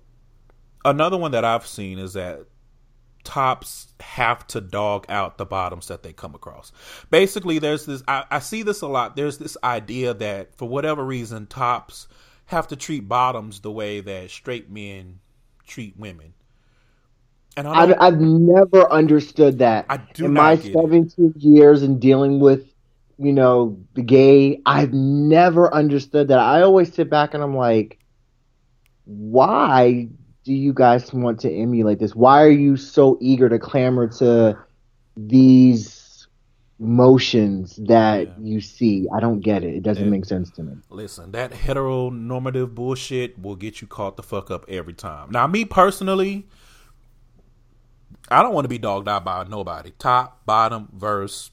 another 0.84 1.16
one 1.16 1.32
that 1.32 1.44
I've 1.44 1.66
seen 1.66 1.98
is 1.98 2.12
that 2.14 2.46
tops 3.24 3.94
have 4.00 4.46
to 4.48 4.60
dog 4.60 5.06
out 5.08 5.38
the 5.38 5.46
bottoms 5.46 5.88
that 5.88 6.02
they 6.02 6.12
come 6.12 6.34
across. 6.34 6.72
Basically, 7.10 7.58
there's 7.58 7.86
this 7.86 8.02
I, 8.08 8.24
I 8.30 8.38
see 8.40 8.62
this 8.62 8.82
a 8.82 8.88
lot. 8.88 9.16
There's 9.16 9.38
this 9.38 9.56
idea 9.64 10.14
that 10.14 10.56
for 10.56 10.68
whatever 10.68 11.04
reason, 11.04 11.46
tops 11.46 12.08
have 12.46 12.68
to 12.68 12.76
treat 12.76 13.08
bottoms 13.08 13.60
the 13.60 13.72
way 13.72 14.00
that 14.00 14.30
straight 14.30 14.70
men 14.70 15.20
treat 15.66 15.96
women. 15.98 16.34
And 17.56 17.68
I 17.68 17.74
I've, 17.74 17.94
I've 18.00 18.20
never 18.20 18.90
understood 18.90 19.58
that. 19.58 19.90
I 19.90 19.98
do 19.98 20.26
In 20.26 20.32
not 20.32 20.56
my 20.56 20.56
get 20.60 20.74
it. 20.74 20.80
17 20.80 21.34
years 21.38 21.82
in 21.82 21.98
dealing 21.98 22.40
with, 22.40 22.66
you 23.18 23.32
know, 23.32 23.78
the 23.94 24.02
gay, 24.02 24.60
I've 24.66 24.92
never 24.92 25.72
understood 25.72 26.28
that. 26.28 26.38
I 26.38 26.62
always 26.62 26.92
sit 26.92 27.10
back 27.10 27.34
and 27.34 27.42
I'm 27.42 27.56
like, 27.56 27.98
why 29.04 30.08
do 30.44 30.52
you 30.52 30.72
guys 30.72 31.12
want 31.12 31.40
to 31.40 31.52
emulate 31.52 31.98
this? 31.98 32.14
Why 32.14 32.42
are 32.42 32.50
you 32.50 32.76
so 32.76 33.16
eager 33.20 33.48
to 33.48 33.58
clamor 33.58 34.08
to 34.18 34.58
these 35.16 36.26
motions 36.82 37.76
that 37.76 38.26
Yeah. 38.26 38.32
you 38.42 38.60
see. 38.60 39.06
I 39.14 39.20
don't 39.20 39.40
get 39.40 39.62
it. 39.62 39.74
It 39.74 39.82
doesn't 39.82 40.10
make 40.10 40.24
sense 40.24 40.50
to 40.52 40.62
me. 40.64 40.74
Listen, 40.90 41.30
that 41.32 41.52
heteronormative 41.52 42.74
bullshit 42.74 43.40
will 43.40 43.54
get 43.54 43.80
you 43.80 43.86
caught 43.86 44.16
the 44.16 44.22
fuck 44.22 44.50
up 44.50 44.64
every 44.68 44.92
time. 44.92 45.30
Now, 45.30 45.46
me 45.46 45.64
personally, 45.64 46.46
I 48.28 48.42
don't 48.42 48.52
want 48.52 48.64
to 48.64 48.68
be 48.68 48.78
dogged 48.78 49.08
out 49.08 49.24
by 49.24 49.44
nobody. 49.44 49.92
Top, 49.98 50.44
bottom, 50.44 50.88
verse, 50.92 51.50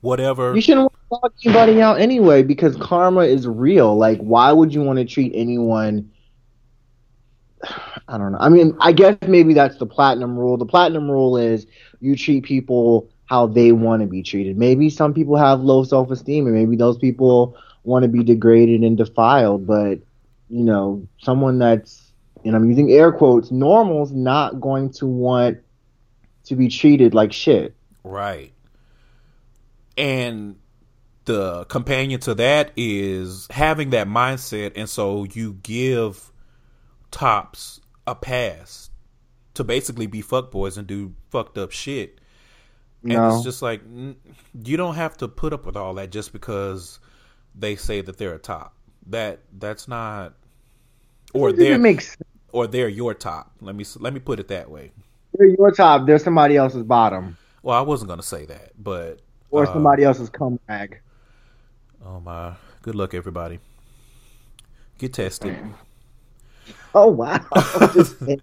whatever. 0.00 0.54
You 0.54 0.60
shouldn't 0.60 0.92
want 1.10 1.34
to 1.42 1.50
dog 1.50 1.56
anybody 1.66 1.82
out 1.82 2.00
anyway 2.00 2.42
because 2.44 2.76
karma 2.76 3.22
is 3.22 3.48
real. 3.48 3.96
Like, 3.96 4.20
why 4.20 4.52
would 4.52 4.72
you 4.72 4.82
want 4.82 5.00
to 5.00 5.04
treat 5.04 5.32
anyone? 5.34 6.08
I 8.08 8.18
don't 8.18 8.32
know. 8.32 8.38
I 8.38 8.48
mean, 8.48 8.76
I 8.80 8.92
guess 8.92 9.16
maybe 9.26 9.54
that's 9.54 9.76
the 9.76 9.86
platinum 9.86 10.38
rule. 10.38 10.56
The 10.56 10.66
platinum 10.66 11.10
rule 11.10 11.36
is 11.36 11.66
you 12.00 12.16
treat 12.16 12.44
people 12.44 13.08
how 13.26 13.46
they 13.46 13.72
want 13.72 14.02
to 14.02 14.08
be 14.08 14.22
treated. 14.22 14.56
Maybe 14.56 14.90
some 14.90 15.14
people 15.14 15.36
have 15.36 15.60
low 15.60 15.84
self 15.84 16.10
esteem, 16.10 16.46
and 16.46 16.54
maybe 16.54 16.76
those 16.76 16.98
people 16.98 17.56
want 17.84 18.02
to 18.02 18.08
be 18.08 18.24
degraded 18.24 18.82
and 18.82 18.96
defiled. 18.96 19.66
But 19.66 20.00
you 20.48 20.64
know, 20.64 21.06
someone 21.20 21.58
that's 21.58 22.10
and 22.44 22.56
I'm 22.56 22.68
using 22.68 22.90
air 22.90 23.12
quotes, 23.12 23.50
normal's 23.50 24.12
not 24.12 24.60
going 24.60 24.90
to 24.94 25.06
want 25.06 25.58
to 26.44 26.56
be 26.56 26.68
treated 26.68 27.14
like 27.14 27.32
shit. 27.32 27.74
Right. 28.02 28.52
And 29.96 30.56
the 31.26 31.64
companion 31.66 32.20
to 32.20 32.34
that 32.36 32.72
is 32.76 33.46
having 33.50 33.90
that 33.90 34.08
mindset, 34.08 34.72
and 34.76 34.88
so 34.88 35.24
you 35.24 35.58
give 35.62 36.29
tops 37.10 37.80
a 38.06 38.14
pass 38.14 38.90
to 39.54 39.64
basically 39.64 40.06
be 40.06 40.22
fuckboys 40.22 40.76
and 40.78 40.86
do 40.86 41.14
fucked 41.30 41.58
up 41.58 41.70
shit. 41.70 42.20
And 43.02 43.12
No. 43.12 43.34
it's 43.34 43.44
just 43.44 43.62
like 43.62 43.82
you 44.64 44.76
don't 44.76 44.94
have 44.94 45.16
to 45.18 45.28
put 45.28 45.52
up 45.52 45.66
with 45.66 45.76
all 45.76 45.94
that 45.94 46.10
just 46.10 46.32
because 46.32 46.98
they 47.54 47.76
say 47.76 48.00
that 48.00 48.18
they're 48.18 48.34
a 48.34 48.38
top. 48.38 48.74
That 49.06 49.40
that's 49.58 49.88
not, 49.88 50.34
or 51.32 51.52
they're 51.52 51.78
or 52.52 52.66
they're 52.66 52.88
your 52.88 53.14
top. 53.14 53.52
Let 53.60 53.74
me 53.74 53.84
let 53.98 54.12
me 54.12 54.20
put 54.20 54.38
it 54.38 54.48
that 54.48 54.70
way. 54.70 54.92
They're 55.36 55.48
your 55.48 55.70
top. 55.72 56.06
They're 56.06 56.18
somebody 56.18 56.56
else's 56.56 56.82
bottom, 56.82 57.36
Well, 57.62 57.76
I 57.76 57.80
wasn't 57.80 58.10
gonna 58.10 58.22
say 58.22 58.44
that, 58.46 58.72
but 58.78 59.20
or 59.50 59.66
uh, 59.66 59.72
somebody 59.72 60.04
else's 60.04 60.28
cum 60.28 60.60
rag. 60.68 61.00
Oh 62.04 62.20
my! 62.20 62.54
Good 62.82 62.94
luck, 62.94 63.14
everybody. 63.14 63.58
Get 64.98 65.14
tested. 65.14 65.56
Oh 66.94 67.08
wow! 67.08 67.40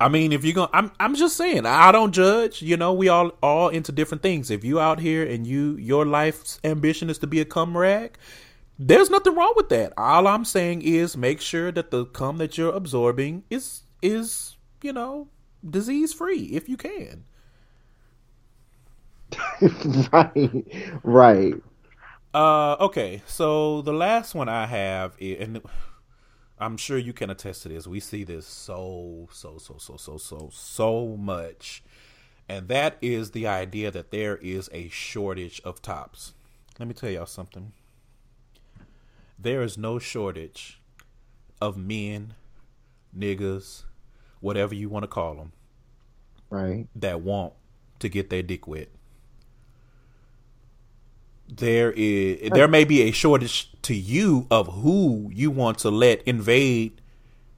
I 0.00 0.08
mean, 0.08 0.32
if 0.32 0.44
you're 0.44 0.54
gonna, 0.54 0.70
I'm, 0.72 0.90
I'm 0.98 1.14
just 1.14 1.36
saying, 1.36 1.66
I 1.66 1.92
don't 1.92 2.12
judge. 2.12 2.60
You 2.62 2.76
know, 2.76 2.92
we 2.92 3.08
all 3.08 3.32
all 3.42 3.68
into 3.68 3.92
different 3.92 4.22
things. 4.22 4.50
If 4.50 4.64
you 4.64 4.80
out 4.80 5.00
here 5.00 5.24
and 5.24 5.46
you 5.46 5.76
your 5.76 6.04
life's 6.04 6.58
ambition 6.64 7.08
is 7.10 7.18
to 7.18 7.26
be 7.26 7.40
a 7.40 7.44
cum 7.44 7.76
rag, 7.76 8.18
there's 8.78 9.10
nothing 9.10 9.34
wrong 9.34 9.54
with 9.56 9.68
that. 9.70 9.92
All 9.96 10.26
I'm 10.26 10.44
saying 10.44 10.82
is 10.82 11.16
make 11.16 11.40
sure 11.40 11.70
that 11.72 11.90
the 11.90 12.06
cum 12.06 12.38
that 12.38 12.58
you're 12.58 12.74
absorbing 12.74 13.44
is 13.50 13.82
is 14.02 14.56
you 14.82 14.92
know 14.92 15.28
disease 15.68 16.12
free 16.12 16.50
if 16.52 16.68
you 16.68 16.76
can. 16.76 17.24
right, 20.12 20.66
right. 21.02 21.54
Uh, 22.32 22.76
okay. 22.80 23.22
So 23.26 23.82
the 23.82 23.92
last 23.92 24.34
one 24.34 24.48
I 24.48 24.66
have, 24.66 25.14
is, 25.18 25.40
and 25.40 25.62
I'm 26.58 26.76
sure 26.76 26.98
you 26.98 27.12
can 27.12 27.30
attest 27.30 27.62
to 27.62 27.68
this. 27.68 27.86
We 27.86 28.00
see 28.00 28.24
this 28.24 28.46
so, 28.46 29.28
so, 29.32 29.58
so, 29.58 29.76
so, 29.78 29.96
so, 29.96 30.16
so, 30.18 30.50
so 30.52 31.16
much, 31.16 31.82
and 32.48 32.68
that 32.68 32.96
is 33.02 33.32
the 33.32 33.46
idea 33.46 33.90
that 33.90 34.10
there 34.10 34.36
is 34.36 34.70
a 34.72 34.88
shortage 34.88 35.60
of 35.64 35.82
tops. 35.82 36.34
Let 36.78 36.86
me 36.88 36.94
tell 36.94 37.10
y'all 37.10 37.26
something. 37.26 37.72
There 39.38 39.62
is 39.62 39.76
no 39.76 39.98
shortage 39.98 40.80
of 41.60 41.76
men, 41.76 42.34
niggas, 43.16 43.82
whatever 44.40 44.74
you 44.74 44.88
want 44.88 45.02
to 45.02 45.08
call 45.08 45.34
them, 45.34 45.52
Right. 46.50 46.86
that 46.94 47.20
want 47.20 47.54
to 47.98 48.08
get 48.08 48.30
their 48.30 48.42
dick 48.42 48.68
wet. 48.68 48.88
There 51.48 51.92
is 51.92 52.50
there 52.50 52.68
may 52.68 52.84
be 52.84 53.02
a 53.02 53.10
shortage 53.10 53.70
to 53.82 53.94
you 53.94 54.46
of 54.50 54.66
who 54.66 55.30
you 55.32 55.50
want 55.50 55.78
to 55.80 55.90
let 55.90 56.22
invade 56.22 57.00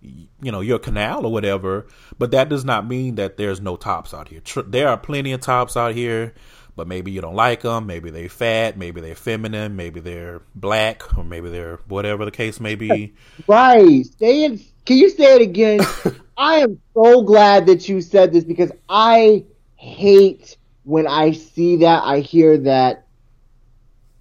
you 0.03 0.53
know 0.53 0.61
your 0.61 0.79
canal 0.79 1.25
or 1.25 1.33
whatever, 1.33 1.87
but 2.19 2.31
that 2.31 2.49
does 2.49 2.65
not 2.65 2.87
mean 2.87 3.17
that 3.17 3.37
there's 3.37 3.61
no 3.61 3.77
tops 3.77 4.13
out 4.13 4.29
here. 4.29 4.41
There 4.67 4.89
are 4.89 4.97
plenty 4.97 5.33
of 5.33 5.41
tops 5.41 5.77
out 5.77 5.95
here, 5.95 6.35
but 6.77 6.87
maybe 6.87 7.11
you 7.11 7.21
don't 7.21 7.35
like 7.35 7.63
them, 7.63 7.87
maybe 7.87 8.11
they're 8.11 8.29
fat, 8.29 8.77
maybe 8.77 9.01
they're 9.01 9.15
feminine, 9.15 9.77
maybe 9.77 10.01
they're 10.01 10.43
black 10.55 11.17
or 11.17 11.25
maybe 11.25 11.49
they're 11.49 11.81
whatever 11.89 12.25
the 12.25 12.31
case 12.31 12.61
may 12.61 12.75
be. 12.75 13.15
Right. 13.47 14.05
Say 14.19 14.45
it. 14.45 14.61
Can 14.85 14.99
you 14.99 15.11
say 15.11 15.37
it 15.37 15.43
again? 15.43 15.81
I 16.37 16.57
am 16.57 16.81
so 16.95 17.23
glad 17.23 17.67
that 17.67 17.89
you 17.89 18.01
said 18.01 18.33
this 18.33 18.45
because 18.45 18.71
I 18.89 19.45
hate 19.77 20.57
when 20.85 21.07
I 21.07 21.33
see 21.33 21.77
that. 21.77 22.03
I 22.05 22.21
hear 22.21 22.59
that 22.59 23.06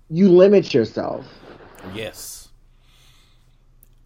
you 0.10 0.30
limit 0.30 0.74
yourself. 0.74 1.26
Yes. 1.94 2.50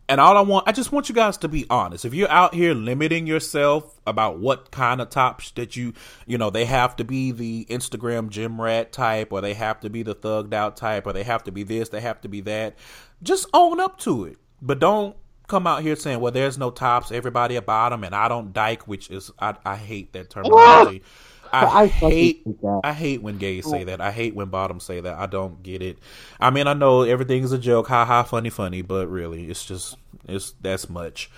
And 0.08 0.20
all 0.20 0.36
I 0.36 0.42
want, 0.42 0.68
I 0.68 0.72
just 0.72 0.92
want 0.92 1.08
you 1.08 1.14
guys 1.14 1.38
to 1.38 1.48
be 1.48 1.68
honest. 1.70 2.04
If 2.04 2.16
you're 2.16 2.32
out 2.32 2.56
here 2.56 2.74
limiting 2.74 3.28
yourself 3.28 4.00
about 4.08 4.40
what 4.40 4.72
kind 4.72 5.02
of 5.02 5.12
tops 5.12 5.52
that 5.52 5.76
you, 5.76 5.94
you 6.26 6.36
know, 6.36 6.50
they 6.50 6.66
have 6.66 6.96
to 6.96 7.04
be 7.04 7.32
the 7.32 7.68
Instagram 7.70 8.30
gym 8.30 8.60
rat 8.60 8.92
type, 8.92 9.32
or 9.32 9.40
they 9.42 9.54
have 9.54 9.80
to 9.82 9.90
be 9.90 10.02
the 10.02 10.16
thugged 10.16 10.52
out 10.52 10.76
type, 10.76 11.06
or 11.06 11.14
they 11.14 11.22
have 11.22 11.44
to 11.44 11.52
be 11.52 11.62
this, 11.62 11.90
they 11.90 12.02
have 12.02 12.20
to 12.22 12.28
be 12.28 12.42
that, 12.42 12.76
just 13.22 13.46
own 13.54 13.80
up 13.80 14.00
to 14.00 14.26
it. 14.26 14.38
But 14.64 14.80
don't 14.80 15.16
come 15.48 15.68
out 15.68 15.84
here 15.84 15.96
saying, 15.96 16.20
well, 16.20 16.32
there's 16.32 16.58
no 16.58 16.72
tops, 16.72 17.12
everybody 17.12 17.56
a 17.56 17.62
bottom, 17.62 18.04
and 18.04 18.16
I 18.16 18.28
don't 18.28 18.52
dyke, 18.52 18.88
which 18.88 19.12
is, 19.12 19.30
I, 19.38 19.56
I 19.64 19.76
hate 19.76 20.14
that 20.14 20.32
terminology. 20.32 21.04
I, 21.52 21.84
I 21.84 21.88
hate. 21.88 22.44
I 22.84 22.94
hate 22.94 23.22
when 23.22 23.38
gays 23.38 23.70
say 23.70 23.84
that. 23.86 24.02
I 24.02 24.12
hate 24.12 24.36
when 24.36 24.50
bottoms 24.50 24.84
say 24.84 25.00
that. 25.00 25.18
I 25.18 25.26
don't 25.26 25.62
get 25.64 25.82
it. 25.82 25.98
I 26.40 26.50
mean, 26.50 26.68
I 26.68 26.74
know 26.74 27.04
everything's 27.04 27.52
a 27.52 27.58
joke, 27.58 27.88
ha 27.88 28.06
ha, 28.06 28.24
funny, 28.24 28.50
funny, 28.50 28.82
but 28.82 29.08
really, 29.08 29.50
it's 29.50 29.66
just 29.66 29.98
it's 30.28 30.52
that's 30.62 30.90
much. 30.90 31.30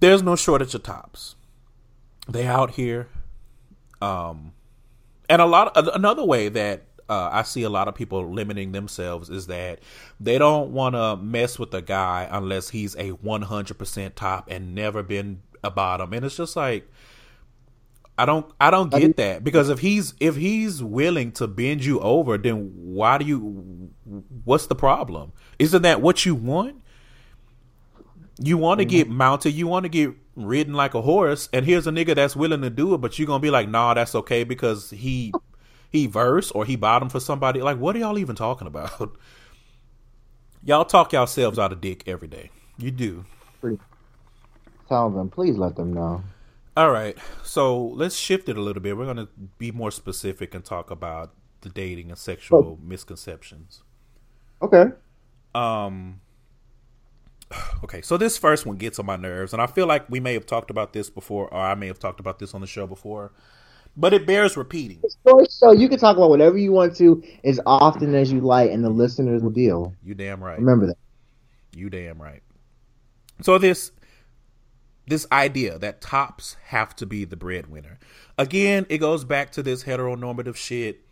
There's 0.00 0.22
no 0.22 0.36
shortage 0.36 0.74
of 0.74 0.82
tops. 0.82 1.36
They 2.28 2.46
out 2.46 2.72
here, 2.72 3.08
um, 4.00 4.52
and 5.28 5.40
a 5.40 5.46
lot. 5.46 5.76
Of, 5.76 5.88
another 5.88 6.24
way 6.24 6.48
that 6.48 6.84
uh, 7.08 7.30
I 7.32 7.42
see 7.42 7.62
a 7.62 7.70
lot 7.70 7.88
of 7.88 7.94
people 7.94 8.32
limiting 8.32 8.72
themselves 8.72 9.30
is 9.30 9.46
that 9.46 9.80
they 10.18 10.38
don't 10.38 10.72
want 10.72 10.94
to 10.94 11.16
mess 11.16 11.58
with 11.58 11.72
a 11.74 11.82
guy 11.82 12.28
unless 12.30 12.70
he's 12.70 12.94
a 12.96 13.12
100% 13.12 14.14
top 14.14 14.48
and 14.50 14.74
never 14.74 15.02
been 15.02 15.42
a 15.62 15.70
bottom, 15.70 16.12
and 16.12 16.24
it's 16.24 16.36
just 16.36 16.56
like. 16.56 16.88
I 18.18 18.26
don't 18.26 18.46
I 18.60 18.70
don't 18.70 18.90
get 18.90 19.16
that 19.16 19.42
because 19.42 19.68
if 19.70 19.78
he's 19.78 20.14
if 20.20 20.36
he's 20.36 20.82
willing 20.82 21.32
to 21.32 21.46
bend 21.46 21.84
you 21.84 21.98
over, 22.00 22.36
then 22.36 22.70
why 22.74 23.18
do 23.18 23.24
you 23.24 23.90
what's 24.44 24.66
the 24.66 24.74
problem? 24.74 25.32
Isn't 25.58 25.82
that 25.82 26.02
what 26.02 26.26
you 26.26 26.34
want? 26.34 26.82
You 28.38 28.58
want 28.58 28.80
to 28.80 28.84
get 28.84 29.06
mm-hmm. 29.06 29.16
mounted, 29.16 29.52
you 29.52 29.66
want 29.66 29.84
to 29.84 29.88
get 29.88 30.12
ridden 30.36 30.74
like 30.74 30.94
a 30.94 31.02
horse, 31.02 31.48
and 31.52 31.64
here's 31.64 31.86
a 31.86 31.90
nigga 31.90 32.14
that's 32.14 32.36
willing 32.36 32.62
to 32.62 32.70
do 32.70 32.94
it, 32.94 32.98
but 32.98 33.18
you're 33.18 33.26
gonna 33.26 33.40
be 33.40 33.50
like, 33.50 33.68
nah, 33.68 33.94
that's 33.94 34.14
okay 34.14 34.44
because 34.44 34.90
he 34.90 35.32
he 35.90 36.06
verse 36.06 36.50
or 36.50 36.64
he 36.64 36.76
bottom 36.76 37.08
for 37.08 37.20
somebody. 37.20 37.62
Like, 37.62 37.78
what 37.78 37.96
are 37.96 38.00
y'all 38.00 38.18
even 38.18 38.36
talking 38.36 38.66
about? 38.66 39.16
y'all 40.64 40.84
talk 40.84 41.12
yourselves 41.12 41.58
out 41.58 41.72
of 41.72 41.80
dick 41.80 42.04
every 42.06 42.28
day. 42.28 42.50
You 42.78 42.90
do. 42.90 43.24
Tell 44.88 45.10
them, 45.10 45.30
please 45.30 45.56
let 45.56 45.76
them 45.76 45.92
know. 45.92 46.22
All 46.76 46.90
right. 46.90 47.16
So 47.42 47.86
let's 47.86 48.16
shift 48.16 48.48
it 48.48 48.56
a 48.56 48.60
little 48.60 48.82
bit. 48.82 48.96
We're 48.96 49.04
going 49.04 49.16
to 49.18 49.28
be 49.58 49.70
more 49.70 49.90
specific 49.90 50.54
and 50.54 50.64
talk 50.64 50.90
about 50.90 51.34
the 51.60 51.68
dating 51.68 52.10
and 52.10 52.18
sexual 52.18 52.78
misconceptions. 52.82 53.82
Okay. 54.60 54.86
Um 55.54 56.20
Okay, 57.84 58.00
so 58.00 58.16
this 58.16 58.38
first 58.38 58.64
one 58.64 58.76
gets 58.76 58.98
on 58.98 59.06
my 59.06 59.16
nerves 59.16 59.52
and 59.52 59.60
I 59.60 59.66
feel 59.66 59.86
like 59.86 60.08
we 60.08 60.20
may 60.20 60.32
have 60.34 60.46
talked 60.46 60.70
about 60.70 60.92
this 60.92 61.10
before 61.10 61.52
or 61.52 61.60
I 61.60 61.74
may 61.74 61.88
have 61.88 61.98
talked 61.98 62.20
about 62.20 62.38
this 62.38 62.54
on 62.54 62.62
the 62.62 62.66
show 62.66 62.86
before, 62.86 63.32
but 63.96 64.14
it 64.14 64.26
bears 64.26 64.56
repeating. 64.56 65.02
Show. 65.26 65.72
You 65.72 65.88
can 65.88 65.98
talk 65.98 66.16
about 66.16 66.30
whatever 66.30 66.56
you 66.56 66.72
want 66.72 66.96
to 66.96 67.22
as 67.44 67.60
often 67.66 68.14
as 68.14 68.32
you 68.32 68.40
like, 68.40 68.70
and 68.70 68.82
the 68.82 68.90
listeners 68.90 69.42
will 69.42 69.50
deal. 69.50 69.94
You 70.02 70.14
damn 70.14 70.42
right. 70.42 70.58
Remember 70.58 70.86
that. 70.86 70.96
You 71.76 71.90
damn 71.90 72.20
right. 72.20 72.42
So 73.42 73.58
this 73.58 73.92
this 75.06 75.26
idea 75.32 75.78
that 75.78 76.00
tops 76.00 76.56
have 76.66 76.94
to 76.96 77.06
be 77.06 77.24
the 77.24 77.36
breadwinner. 77.36 77.98
Again, 78.38 78.86
it 78.88 78.98
goes 78.98 79.24
back 79.24 79.52
to 79.52 79.62
this 79.62 79.84
heteronormative 79.84 80.56
shit 80.56 81.04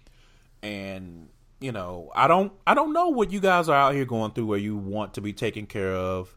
and 0.63 1.29
you 1.61 1.73
know, 1.73 2.11
I 2.15 2.27
don't 2.27 2.53
I 2.67 2.75
don't 2.75 2.93
know 2.93 3.09
what 3.09 3.31
you 3.31 3.41
guys 3.41 3.69
are 3.69 3.77
out 3.77 3.95
here 3.95 4.07
going 4.07 4.33
through 4.33 4.47
where 4.47 4.59
you 4.59 4.77
want 4.77 5.15
to 5.15 5.21
be 5.21 5.33
taken 5.33 5.67
care 5.67 5.93
of 5.93 6.35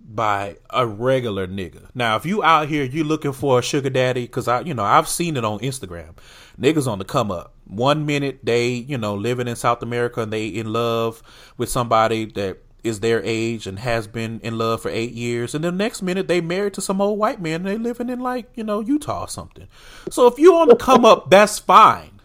by 0.00 0.56
a 0.70 0.86
regular 0.86 1.46
nigga. 1.46 1.88
Now, 1.94 2.16
if 2.16 2.24
you 2.24 2.42
out 2.42 2.68
here, 2.68 2.84
you 2.84 3.04
looking 3.04 3.32
for 3.32 3.58
a 3.58 3.62
sugar 3.62 3.90
daddy, 3.90 4.22
because 4.22 4.46
I, 4.46 4.60
you 4.60 4.74
know, 4.74 4.84
I've 4.84 5.08
seen 5.08 5.36
it 5.36 5.44
on 5.44 5.58
Instagram. 5.60 6.14
Niggas 6.60 6.86
on 6.86 6.98
the 6.98 7.04
come 7.04 7.30
up. 7.30 7.54
One 7.66 8.06
minute 8.06 8.40
they, 8.42 8.68
you 8.68 8.98
know, 8.98 9.14
living 9.14 9.48
in 9.48 9.56
South 9.56 9.82
America 9.82 10.20
and 10.20 10.32
they 10.32 10.46
in 10.46 10.72
love 10.72 11.22
with 11.56 11.68
somebody 11.68 12.26
that 12.26 12.58
is 12.84 13.00
their 13.00 13.22
age 13.24 13.66
and 13.66 13.78
has 13.80 14.06
been 14.06 14.40
in 14.40 14.56
love 14.56 14.82
for 14.82 14.88
eight 14.88 15.12
years, 15.12 15.54
and 15.54 15.64
the 15.64 15.72
next 15.72 16.02
minute 16.02 16.28
they 16.28 16.40
married 16.40 16.74
to 16.74 16.80
some 16.80 17.00
old 17.00 17.18
white 17.18 17.40
man 17.40 17.66
and 17.66 17.66
they 17.66 17.76
living 17.78 18.08
in 18.08 18.20
like 18.20 18.48
you 18.54 18.64
know 18.64 18.80
Utah 18.80 19.22
or 19.22 19.28
something. 19.28 19.68
So 20.10 20.26
if 20.26 20.38
you 20.38 20.52
want 20.52 20.70
to 20.70 20.76
come 20.76 21.04
up, 21.04 21.30
that's 21.30 21.58
fine. 21.58 22.20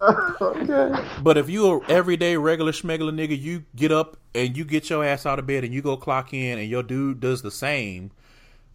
okay. 0.40 1.04
But 1.22 1.36
if 1.36 1.50
you 1.50 1.68
are 1.68 1.80
everyday 1.90 2.36
regular 2.36 2.72
schmegular 2.72 3.12
nigga, 3.12 3.38
you 3.38 3.64
get 3.74 3.90
up 3.90 4.16
and 4.34 4.56
you 4.56 4.64
get 4.64 4.88
your 4.88 5.04
ass 5.04 5.26
out 5.26 5.38
of 5.38 5.46
bed 5.46 5.64
and 5.64 5.74
you 5.74 5.82
go 5.82 5.96
clock 5.96 6.32
in, 6.32 6.58
and 6.58 6.68
your 6.68 6.82
dude 6.82 7.20
does 7.20 7.42
the 7.42 7.50
same. 7.50 8.12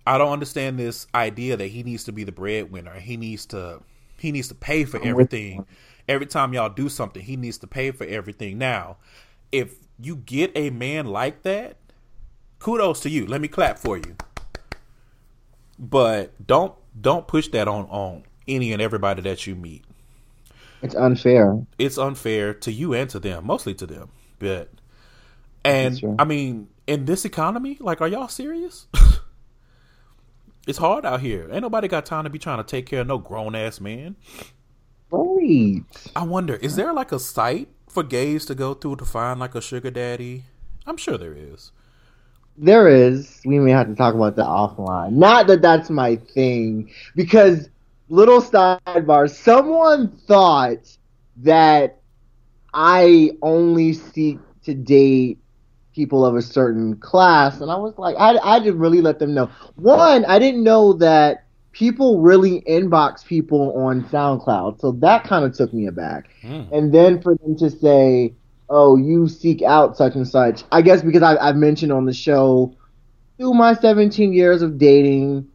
I 0.06 0.18
don't 0.18 0.34
understand 0.34 0.78
this 0.78 1.08
idea 1.16 1.56
that 1.56 1.68
he 1.68 1.82
needs 1.84 2.04
to 2.06 2.12
be 2.12 2.24
the 2.26 2.34
breadwinner. 2.34 3.00
He 3.00 3.16
needs 3.16 3.46
to 3.48 3.82
he 4.18 4.32
needs 4.32 4.50
to 4.50 4.56
pay 4.56 4.86
for 4.86 5.02
everything. 5.02 5.66
Every 6.08 6.28
time 6.28 6.54
y'all 6.54 6.70
do 6.70 6.90
something, 6.90 7.22
he 7.22 7.38
needs 7.38 7.58
to 7.60 7.68
pay 7.68 7.92
for 7.92 8.06
everything. 8.06 8.58
Now, 8.58 8.98
if 9.52 9.76
you 10.04 10.18
get 10.18 10.52
a 10.56 10.70
man 10.70 11.08
like 11.08 11.44
that, 11.44 11.78
kudos 12.60 13.00
to 13.02 13.10
you. 13.10 13.26
Let 13.26 13.42
me 13.42 13.48
clap 13.48 13.78
for 13.80 13.98
you. 13.98 14.16
But 15.80 16.46
don't 16.46 16.74
don't 17.00 17.28
push 17.28 17.48
that 17.50 17.68
on 17.68 17.86
on 17.86 18.24
any 18.48 18.74
and 18.74 18.82
everybody 18.82 19.22
that 19.24 19.48
you 19.48 19.56
meet. 19.56 19.84
It's 20.82 20.96
unfair. 20.96 21.66
It's 21.80 21.98
unfair 21.98 22.54
to 22.56 22.72
you 22.72 22.94
and 22.94 23.10
to 23.12 23.20
them, 23.20 23.48
mostly 23.48 23.74
to 23.76 23.86
them. 23.86 24.10
But 24.40 24.70
and 25.64 26.00
I 26.20 26.26
mean, 26.26 26.68
in 26.88 27.06
this 27.06 27.26
economy, 27.26 27.78
like, 27.80 28.02
are 28.02 28.08
y'all 28.08 28.28
serious? 28.28 28.88
it's 30.68 30.78
hard 30.78 31.06
out 31.06 31.22
here. 31.22 31.50
Ain't 31.52 31.62
nobody 31.62 31.88
got 31.88 32.06
time 32.06 32.26
to 32.26 32.30
be 32.30 32.40
trying 32.40 32.58
to 32.58 32.64
take 32.64 32.86
care 32.86 33.02
of 33.02 33.08
no 33.08 33.18
grown 33.18 33.56
ass 33.56 33.80
man. 33.80 34.16
Right. 35.10 35.84
I 36.16 36.24
wonder, 36.24 36.56
is 36.56 36.76
there 36.76 36.92
like 36.92 37.12
a 37.12 37.20
site 37.20 37.70
for 37.94 38.04
gays 38.04 38.46
to 38.48 38.56
go 38.56 38.74
through 38.74 38.98
to 38.98 39.06
find 39.06 39.40
like 39.40 39.56
a 39.56 39.62
sugar 39.62 39.92
daddy? 39.92 40.44
I'm 40.86 40.98
sure 40.98 41.18
there 41.18 41.34
is. 41.34 41.72
There 42.58 42.88
is. 42.88 43.40
We 43.46 43.60
may 43.60 43.72
have 43.72 43.88
to 43.88 43.96
talk 43.96 44.16
about 44.16 44.36
that 44.36 44.46
offline. 44.46 45.14
Not 45.14 45.48
that 45.48 45.62
that's 45.62 45.90
my 45.90 46.18
thing, 46.18 46.92
because 47.16 47.70
little 48.10 48.42
sidebar. 48.42 49.30
Someone 49.30 50.10
thought 50.28 50.98
that 51.38 52.00
I 52.74 53.32
only 53.42 53.94
seek 53.94 54.40
to 54.64 54.74
date 54.74 55.40
people 55.96 56.26
of 56.26 56.36
a 56.36 56.42
certain 56.42 56.98
class, 56.98 57.62
and 57.62 57.72
I 57.72 57.76
was 57.76 57.94
like, 57.98 58.16
I, 58.18 58.38
I 58.38 58.60
didn't 58.60 58.80
really 58.80 59.02
let 59.02 59.20
them 59.20 59.34
know. 59.34 59.50
One, 59.76 60.26
I 60.26 60.40
didn't 60.40 60.64
know 60.64 60.94
that 60.94 61.43
people 61.74 62.22
really 62.22 62.62
inbox 62.62 63.26
people 63.26 63.74
on 63.76 64.04
SoundCloud, 64.06 64.80
so 64.80 64.92
that 64.94 65.26
kind 65.26 65.44
of 65.44 65.54
took 65.56 65.74
me 65.74 65.88
aback. 65.88 66.30
Mm. 66.44 66.72
And 66.72 66.94
then 66.94 67.22
for 67.22 67.36
them 67.36 67.58
to 67.58 67.70
say, 67.70 68.34
"Oh, 68.70 68.96
you 68.96 69.28
seek 69.28 69.62
out 69.62 69.98
such 69.98 70.16
and 70.16 70.28
such," 70.28 70.64
I 70.72 70.82
guess 70.82 71.02
because 71.02 71.24
I, 71.24 71.36
I've 71.38 71.58
mentioned 71.58 71.92
on 71.92 72.06
the 72.06 72.14
show 72.14 72.74
through 73.38 73.56
my 73.56 73.74
17 73.74 74.32
years 74.32 74.62
of 74.62 74.78
dating, 74.78 75.48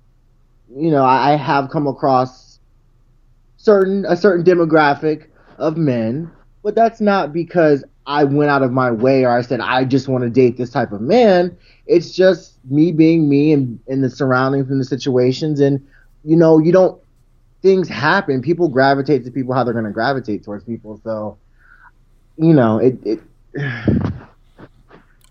you 0.77 0.91
know, 0.91 1.05
I, 1.05 1.33
I 1.33 1.37
have 1.37 1.71
come 1.71 1.87
across 1.87 2.59
certain 3.57 4.05
a 4.05 4.17
certain 4.17 4.45
demographic 4.45 5.29
of 5.57 5.77
men, 5.77 6.31
but 6.63 6.75
that's 6.75 7.01
not 7.01 7.33
because 7.33 7.85
I 8.07 8.25
went 8.25 8.51
out 8.51 8.63
of 8.63 8.73
my 8.73 8.91
way 8.91 9.25
or 9.25 9.31
I 9.31 9.43
said 9.43 9.61
I 9.61 9.85
just 9.85 10.09
want 10.09 10.25
to 10.25 10.31
date 10.31 10.57
this 10.57 10.71
type 10.71 10.93
of 10.93 11.01
man. 11.01 11.57
It's 11.87 12.11
just 12.11 12.59
me 12.65 12.91
being 12.91 13.29
me 13.29 13.53
and 13.53 13.79
in 13.87 14.01
the 14.01 14.11
surroundings 14.11 14.71
and 14.71 14.81
the 14.81 14.85
situations 14.85 15.61
and 15.61 15.87
you 16.29 16.37
know, 16.37 16.59
you 16.59 16.73
don't 16.73 17.01
things 17.63 17.89
happen. 17.89 18.43
People 18.43 18.69
gravitate 18.69 19.25
to 19.25 19.31
people 19.31 19.55
how 19.55 19.65
they're 19.65 19.73
going 19.73 19.87
to 19.87 19.91
gravitate 19.91 20.45
towards 20.45 20.63
people. 20.63 21.01
So, 21.03 21.39
you 22.37 22.53
know, 22.53 22.77
it 22.77 22.99
it 23.03 23.21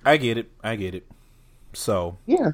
I 0.05 0.17
get 0.17 0.39
it. 0.39 0.51
I 0.63 0.75
get 0.75 0.95
it. 0.95 1.07
So, 1.73 2.17
yeah. 2.25 2.53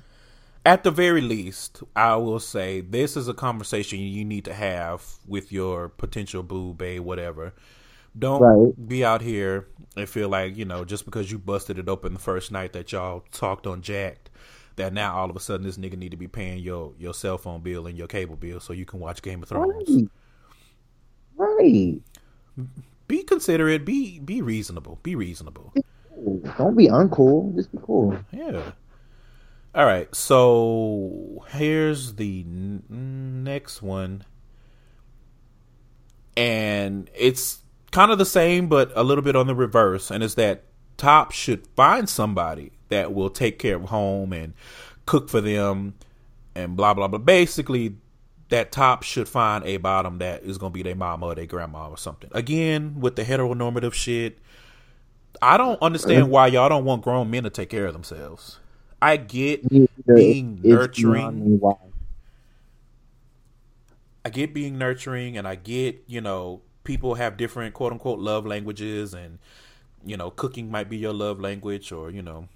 At 0.66 0.84
the 0.84 0.92
very 0.92 1.22
least, 1.22 1.84
I 1.96 2.18
will 2.18 2.40
say 2.40 2.82
this 2.82 3.16
is 3.16 3.30
a 3.30 3.34
conversation 3.34 4.00
you 4.00 4.26
need 4.26 4.44
to 4.46 4.54
have 4.54 5.04
with 5.26 5.52
your 5.52 5.88
potential 5.88 6.44
boo, 6.44 6.74
babe, 6.74 7.02
whatever. 7.02 7.54
Don't 8.18 8.42
right. 8.42 8.88
be 8.90 9.06
out 9.06 9.22
here 9.22 9.68
and 9.96 10.08
feel 10.08 10.28
like, 10.28 10.58
you 10.58 10.66
know, 10.66 10.84
just 10.84 11.06
because 11.06 11.32
you 11.32 11.40
busted 11.40 11.80
it 11.80 11.88
open 11.88 12.14
the 12.14 12.20
first 12.20 12.52
night 12.52 12.74
that 12.74 12.92
y'all 12.92 13.24
talked 13.32 13.68
on 13.68 13.82
Jack'd, 13.82 14.23
that 14.76 14.94
now 14.94 15.16
all 15.16 15.30
of 15.30 15.36
a 15.36 15.40
sudden 15.40 15.66
this 15.66 15.78
nigga 15.78 15.98
need 15.98 16.12
to 16.12 16.18
be 16.18 16.28
paying 16.28 16.60
your 16.60 16.94
your 16.98 17.14
cell 17.14 17.38
phone 17.38 17.62
bill 17.62 17.88
and 17.88 17.98
your 17.98 18.08
cable 18.08 18.36
bill 18.36 18.60
so 18.60 18.74
you 18.74 18.86
can 18.86 19.00
watch 19.00 19.22
Game 19.22 19.42
of 19.44 19.50
Thrones. 19.50 20.10
Right. 21.36 21.50
right. 21.60 22.68
Be 23.08 23.24
considerate. 23.24 23.86
Be 23.86 24.20
be 24.20 24.42
reasonable. 24.42 25.00
Be 25.04 25.16
reasonable. 25.16 25.74
Don't 26.58 26.76
be 26.76 26.88
uncool. 26.88 27.56
Just 27.56 27.72
be 27.72 27.80
cool. 27.82 28.18
Yeah. 28.32 28.72
All 29.76 29.86
right. 29.86 30.14
So 30.16 31.46
here's 31.50 32.16
the 32.16 32.42
n- 32.42 32.84
next 32.90 33.82
one, 33.82 34.24
and 36.38 37.10
it's 37.16 37.60
kind 37.92 38.12
of 38.12 38.18
the 38.18 38.26
same, 38.26 38.68
but 38.68 38.92
a 38.96 39.04
little 39.04 39.24
bit 39.24 39.36
on 39.36 39.48
the 39.48 39.56
reverse. 39.56 40.12
And 40.12 40.24
it's 40.24 40.36
that 40.36 40.66
Top 40.98 41.32
should 41.32 41.68
find 41.76 42.08
somebody 42.08 42.73
that 42.90 43.14
will 43.14 43.30
take 43.30 43.60
care 43.60 43.76
of 43.76 43.84
home 43.86 44.34
and 44.34 44.54
cook 45.06 45.30
for 45.30 45.42
them 45.42 45.96
and 46.56 46.76
blah 46.76 46.94
blah 46.94 47.08
blah. 47.08 47.20
Basically, 47.20 47.96
that 48.50 48.72
top 48.72 49.04
should 49.04 49.28
find 49.28 49.66
a 49.66 49.78
bottom 49.78 50.20
that 50.20 50.44
is 50.44 50.58
gonna 50.58 50.72
be 50.72 50.84
their 50.84 50.96
mama 50.96 51.28
or 51.28 51.36
their 51.36 51.46
grandma 51.46 51.90
or 51.90 51.98
something. 51.98 52.30
Again, 52.34 53.00
with 53.00 53.16
the 53.16 53.24
heteronormative 53.24 53.94
shit, 53.94 54.40
I 55.42 55.58
don't 55.58 55.82
understand 55.82 56.30
why 56.30 56.48
y'all 56.48 56.70
don't 56.70 56.86
want 56.86 57.02
grown 57.04 57.32
men 57.32 57.44
to 57.44 57.50
take 57.50 57.70
care 57.70 57.86
of 57.86 57.94
themselves. 57.94 58.60
I 59.02 59.18
get 59.18 59.68
being 60.08 60.62
nurturing. 60.64 61.62
I 64.26 64.30
get 64.30 64.54
being 64.54 64.78
nurturing, 64.78 65.38
and 65.38 65.48
I 65.48 65.56
get 65.56 66.04
you 66.08 66.22
know 66.22 66.62
people 66.84 67.16
have 67.16 67.38
different 67.38 67.74
quote 67.74 67.92
unquote 67.92 68.20
love 68.20 68.46
languages, 68.46 69.14
and 69.14 69.40
you 70.06 70.16
know 70.16 70.30
cooking 70.32 70.72
might 70.72 70.90
be 70.90 70.98
your 70.98 71.14
love 71.14 71.42
language, 71.42 71.92
or 71.92 72.12
you 72.12 72.22
know 72.22 72.48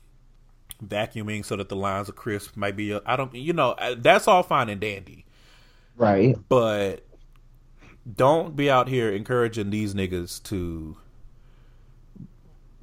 vacuuming 0.85 1.43
so 1.43 1.55
that 1.55 1.69
the 1.69 1.75
lines 1.75 2.09
are 2.09 2.13
crisp 2.13 2.55
might 2.55 2.75
be 2.75 2.93
I 3.05 3.15
don't 3.15 3.33
you 3.33 3.53
know 3.53 3.71
uh, 3.71 3.95
that's 3.97 4.27
all 4.27 4.43
fine 4.43 4.69
and 4.69 4.81
dandy. 4.81 5.25
Right. 5.95 6.35
But 6.47 7.05
don't 8.15 8.55
be 8.55 8.69
out 8.69 8.87
here 8.87 9.11
encouraging 9.11 9.69
these 9.69 9.93
niggas 9.93 10.41
to 10.43 10.97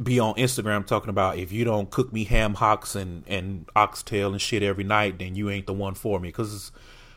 be 0.02 0.18
on 0.18 0.34
Instagram 0.34 0.84
talking 0.84 1.08
about 1.08 1.38
if 1.38 1.52
you 1.52 1.64
don't 1.64 1.90
cook 1.90 2.12
me 2.12 2.24
ham 2.24 2.54
hocks 2.54 2.96
and 2.96 3.22
and 3.26 3.68
oxtail 3.76 4.32
and 4.32 4.40
shit 4.40 4.62
every 4.62 4.84
night, 4.84 5.18
then 5.18 5.34
you 5.34 5.50
ain't 5.50 5.66
the 5.66 5.72
one 5.72 5.94
for 5.94 6.18
me. 6.18 6.28
Because 6.28 6.72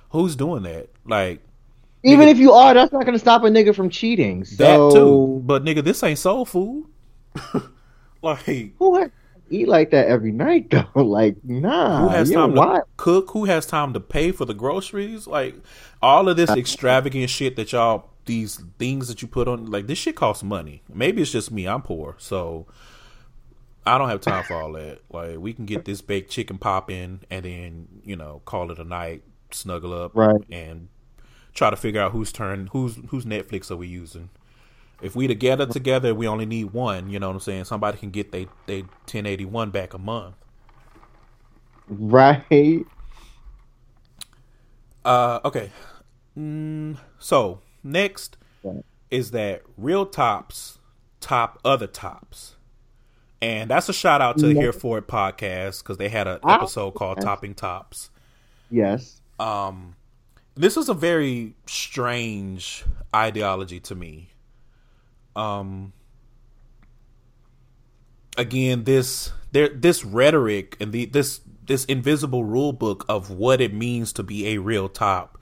who's 0.09 0.35
doing 0.35 0.63
that? 0.63 0.89
Like, 1.05 1.41
even 2.03 2.27
nigga, 2.27 2.31
if 2.31 2.37
you 2.37 2.53
are, 2.53 2.73
that's 2.73 2.93
not 2.93 3.05
gonna 3.05 3.19
stop 3.19 3.43
a 3.43 3.47
nigga 3.47 3.75
from 3.75 3.89
cheating. 3.89 4.45
So... 4.45 4.55
That 4.55 4.95
too. 4.95 5.41
But 5.43 5.63
nigga, 5.63 5.83
this 5.83 6.03
ain't 6.03 6.19
soul 6.19 6.45
food. 6.45 6.85
like, 8.21 8.77
who 8.77 9.09
eat 9.49 9.67
like 9.67 9.91
that 9.91 10.07
every 10.07 10.31
night 10.31 10.69
though. 10.71 11.03
like, 11.03 11.37
nah. 11.43 12.01
Who 12.01 12.09
has 12.09 12.31
time 12.31 12.55
to 12.55 12.83
cook? 12.97 13.31
Who 13.31 13.45
has 13.45 13.65
time 13.65 13.93
to 13.93 13.99
pay 13.99 14.31
for 14.31 14.45
the 14.45 14.53
groceries? 14.53 15.27
Like 15.27 15.55
all 16.01 16.29
of 16.29 16.37
this 16.37 16.49
extravagant 16.49 17.29
shit 17.29 17.55
that 17.55 17.71
y'all 17.71 18.09
these 18.25 18.61
things 18.77 19.07
that 19.07 19.21
you 19.21 19.27
put 19.27 19.47
on 19.47 19.71
like 19.71 19.87
this 19.87 19.97
shit 19.97 20.15
costs 20.15 20.43
money. 20.43 20.83
Maybe 20.93 21.21
it's 21.21 21.31
just 21.31 21.51
me. 21.51 21.67
I'm 21.67 21.81
poor, 21.81 22.15
so 22.19 22.67
I 23.85 23.97
don't 23.97 24.09
have 24.09 24.21
time 24.21 24.43
for 24.43 24.55
all 24.55 24.73
that. 24.73 24.99
Like 25.09 25.37
we 25.37 25.53
can 25.53 25.65
get 25.65 25.85
this 25.85 26.01
baked 26.01 26.29
chicken 26.29 26.57
pop 26.57 26.91
in 26.91 27.21
and 27.29 27.45
then, 27.45 27.87
you 28.03 28.15
know, 28.15 28.41
call 28.45 28.69
it 28.71 28.79
a 28.79 28.83
night, 28.83 29.23
snuggle 29.51 29.93
up 29.93 30.11
right. 30.13 30.41
and 30.51 30.89
try 31.53 31.69
to 31.69 31.75
figure 31.75 32.01
out 32.01 32.11
whose 32.11 32.31
turn 32.31 32.67
whose 32.67 32.99
whose 33.07 33.25
Netflix 33.25 33.71
are 33.71 33.77
we 33.77 33.87
using 33.87 34.29
if 35.01 35.15
we 35.15 35.27
together 35.27 35.65
together, 35.65 36.15
we 36.15 36.27
only 36.27 36.45
need 36.45 36.71
one. 36.73 37.09
You 37.09 37.19
know 37.19 37.27
what 37.27 37.35
I'm 37.35 37.39
saying? 37.39 37.65
Somebody 37.65 37.97
can 37.97 38.09
get 38.09 38.31
they 38.31 38.47
they 38.65 38.81
1081 38.81 39.69
back 39.69 39.93
a 39.93 39.97
month. 39.97 40.35
Right. 41.87 42.85
Uh. 45.05 45.39
Okay. 45.45 45.71
Mm, 46.37 46.97
so 47.19 47.61
next 47.83 48.37
right. 48.63 48.83
is 49.09 49.31
that 49.31 49.63
real 49.77 50.05
tops 50.05 50.79
top 51.19 51.59
other 51.63 51.87
tops, 51.87 52.55
and 53.41 53.69
that's 53.69 53.89
a 53.89 53.93
shout 53.93 54.21
out 54.21 54.37
to 54.37 54.47
the 54.47 54.53
Here 54.53 54.73
For 54.73 54.97
It 54.97 55.07
podcast 55.07 55.83
because 55.83 55.97
they 55.97 56.09
had 56.09 56.27
an 56.27 56.39
ah, 56.43 56.55
episode 56.55 56.91
called 56.91 57.21
Topping 57.21 57.53
Tops. 57.53 58.09
Yes. 58.69 59.21
Um. 59.39 59.95
This 60.55 60.75
is 60.75 60.89
a 60.89 60.95
very 60.95 61.53
strange 61.67 62.83
ideology 63.13 63.79
to 63.81 63.93
me 63.93 64.31
um 65.37 65.93
again 68.37 68.83
this 68.83 69.31
there 69.51 69.69
this 69.69 70.03
rhetoric 70.03 70.75
and 70.79 70.91
the 70.91 71.05
this 71.05 71.41
this 71.65 71.85
invisible 71.85 72.43
rule 72.43 72.73
book 72.73 73.05
of 73.07 73.29
what 73.29 73.61
it 73.61 73.73
means 73.73 74.13
to 74.13 74.23
be 74.23 74.47
a 74.47 74.57
real 74.57 74.89
top, 74.89 75.37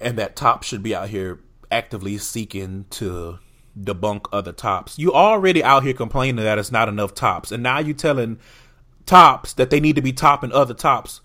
and 0.00 0.16
that 0.18 0.36
top 0.36 0.62
should 0.62 0.82
be 0.82 0.94
out 0.94 1.08
here 1.08 1.40
actively 1.70 2.16
seeking 2.18 2.86
to 2.90 3.38
debunk 3.78 4.26
other 4.32 4.52
tops. 4.52 4.98
You 4.98 5.12
already 5.12 5.62
out 5.62 5.82
here 5.82 5.94
complaining 5.94 6.44
that 6.44 6.58
it's 6.58 6.72
not 6.72 6.88
enough 6.88 7.14
tops, 7.14 7.52
and 7.52 7.62
now 7.62 7.78
you 7.80 7.92
telling 7.94 8.38
tops 9.04 9.52
that 9.54 9.70
they 9.70 9.80
need 9.80 9.96
to 9.96 10.02
be 10.02 10.12
topping 10.12 10.52
other 10.52 10.74
tops. 10.74 11.20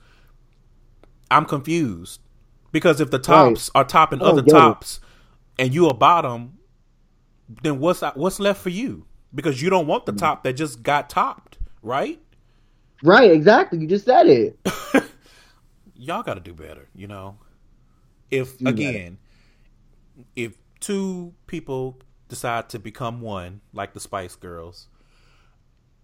I'm 1.30 1.45
confused 1.45 2.21
because 2.71 3.00
if 3.02 3.12
the 3.12 3.19
tops 3.19 3.69
right. 3.76 3.82
are 3.82 3.86
topping 3.86 4.21
other 4.21 4.41
tops, 4.41 5.00
it. 5.60 5.65
and 5.65 5.73
you 5.73 5.88
a 5.88 5.93
bottom, 5.93 6.57
then 7.49 7.79
what's 7.79 8.01
what's 8.01 8.39
left 8.39 8.62
for 8.62 8.69
you? 8.69 9.05
Because 9.33 9.62
you 9.62 9.69
don't 9.69 9.88
want 9.88 10.05
the 10.05 10.13
top 10.13 10.43
that 10.43 10.53
just 10.53 10.83
got 10.83 11.10
topped, 11.10 11.57
right? 11.81 12.19
Right, 13.03 13.31
exactly. 13.31 13.79
You 13.79 13.88
just 13.88 14.05
said 14.05 14.27
it. 14.27 14.57
Y'all 15.95 16.23
got 16.23 16.36
to 16.36 16.39
do 16.39 16.53
better, 16.53 16.88
you 16.95 17.07
know. 17.07 17.38
If 18.31 18.57
do 18.57 18.67
again, 18.67 19.17
better. 20.15 20.23
if 20.36 20.57
two 20.79 21.33
people 21.45 21.99
decide 22.27 22.69
to 22.69 22.79
become 22.79 23.21
one, 23.21 23.62
like 23.73 23.93
the 23.93 23.99
Spice 23.99 24.36
Girls, 24.36 24.88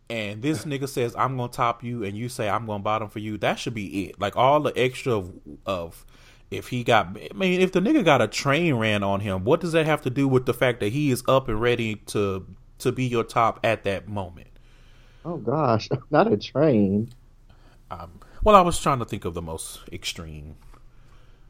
and 0.10 0.42
this 0.42 0.66
nigga 0.66 0.88
says 0.88 1.16
I'm 1.16 1.38
gonna 1.38 1.52
top 1.52 1.84
you, 1.84 2.04
and 2.04 2.18
you 2.18 2.30
say 2.30 2.50
I'm 2.50 2.66
gonna 2.66 2.84
bottom 2.84 3.10
for 3.10 3.20
you, 3.20 3.38
that 3.40 3.60
should 3.60 3.74
be 3.74 4.06
it. 4.06 4.20
Like 4.20 4.36
all 4.36 4.60
the 4.60 4.74
extra 4.78 5.14
of, 5.14 5.34
of 5.66 6.06
if 6.54 6.68
he 6.68 6.84
got, 6.84 7.18
I 7.18 7.34
mean, 7.36 7.62
if 7.62 7.72
the 7.72 7.80
nigga 7.80 8.06
got 8.06 8.22
a 8.22 8.28
train 8.28 8.76
ran 8.76 9.04
on 9.04 9.20
him, 9.22 9.44
what 9.44 9.60
does 9.60 9.72
that 9.72 9.86
have 9.86 10.02
to 10.04 10.10
do 10.10 10.28
with 10.28 10.46
the 10.46 10.54
fact 10.54 10.80
that 10.82 10.94
he 10.94 11.12
is 11.12 11.24
up 11.28 11.48
and 11.48 11.60
ready 11.60 11.96
to 12.08 12.46
to 12.80 12.92
be 12.92 13.06
your 13.06 13.24
top 13.24 13.60
at 13.64 13.84
that 13.84 14.08
moment? 14.08 14.50
Oh 15.26 15.38
gosh, 15.38 15.90
not 16.12 16.32
a 16.32 16.38
train. 16.38 17.10
Um, 17.90 18.20
well, 18.44 18.56
I 18.56 18.62
was 18.62 18.80
trying 18.80 19.00
to 19.00 19.06
think 19.06 19.26
of 19.26 19.34
the 19.34 19.42
most 19.42 19.82
extreme. 19.92 20.56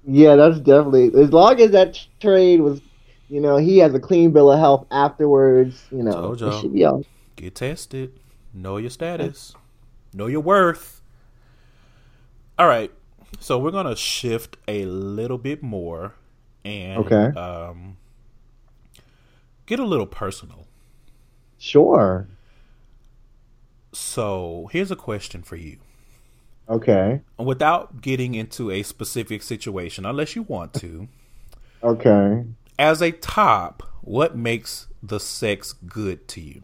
Yeah, 0.06 0.36
that's 0.36 0.60
definitely 0.60 1.12
as 1.22 1.32
long 1.32 1.60
as 1.60 1.72
that 1.72 2.00
train 2.20 2.64
was, 2.64 2.82
you 3.30 3.40
know, 3.40 3.58
he 3.58 3.78
has 3.80 3.94
a 3.94 4.00
clean 4.00 4.32
bill 4.32 4.52
of 4.52 4.60
health 4.60 4.86
afterwards. 4.92 5.84
You 5.92 6.04
know, 6.04 6.34
it 6.34 6.62
should 6.62 6.74
be 6.74 6.86
all. 6.86 7.06
Get 7.36 7.56
tested. 7.56 8.20
Know 8.54 8.78
your 8.78 8.90
status. 8.90 9.56
Know 10.14 10.28
your 10.28 10.42
worth. 10.42 11.02
All 12.60 12.68
right, 12.68 12.92
so 13.44 13.60
we're 13.60 13.72
gonna 13.72 13.96
shift 13.96 14.56
a 14.70 14.86
little 14.86 15.38
bit 15.38 15.62
more 15.62 16.14
and 16.64 17.06
okay. 17.06 17.38
um, 17.38 17.98
get 19.66 19.80
a 19.80 19.84
little 19.84 20.06
personal. 20.06 20.66
Sure. 21.60 22.30
So 23.92 24.70
here's 24.72 24.92
a 24.92 24.96
question 24.96 25.44
for 25.44 25.58
you. 25.58 25.78
Okay. 26.70 27.20
Without 27.38 28.02
getting 28.02 28.34
into 28.34 28.72
a 28.72 28.82
specific 28.82 29.44
situation, 29.44 30.06
unless 30.06 30.38
you 30.38 30.44
want 30.44 30.74
to. 30.76 31.10
okay. 31.84 32.46
As 32.80 33.02
a 33.02 33.12
top, 33.12 33.84
what 34.02 34.38
makes 34.38 34.88
the 35.04 35.20
sex 35.20 35.74
good 35.74 36.30
to 36.30 36.40
you? 36.40 36.62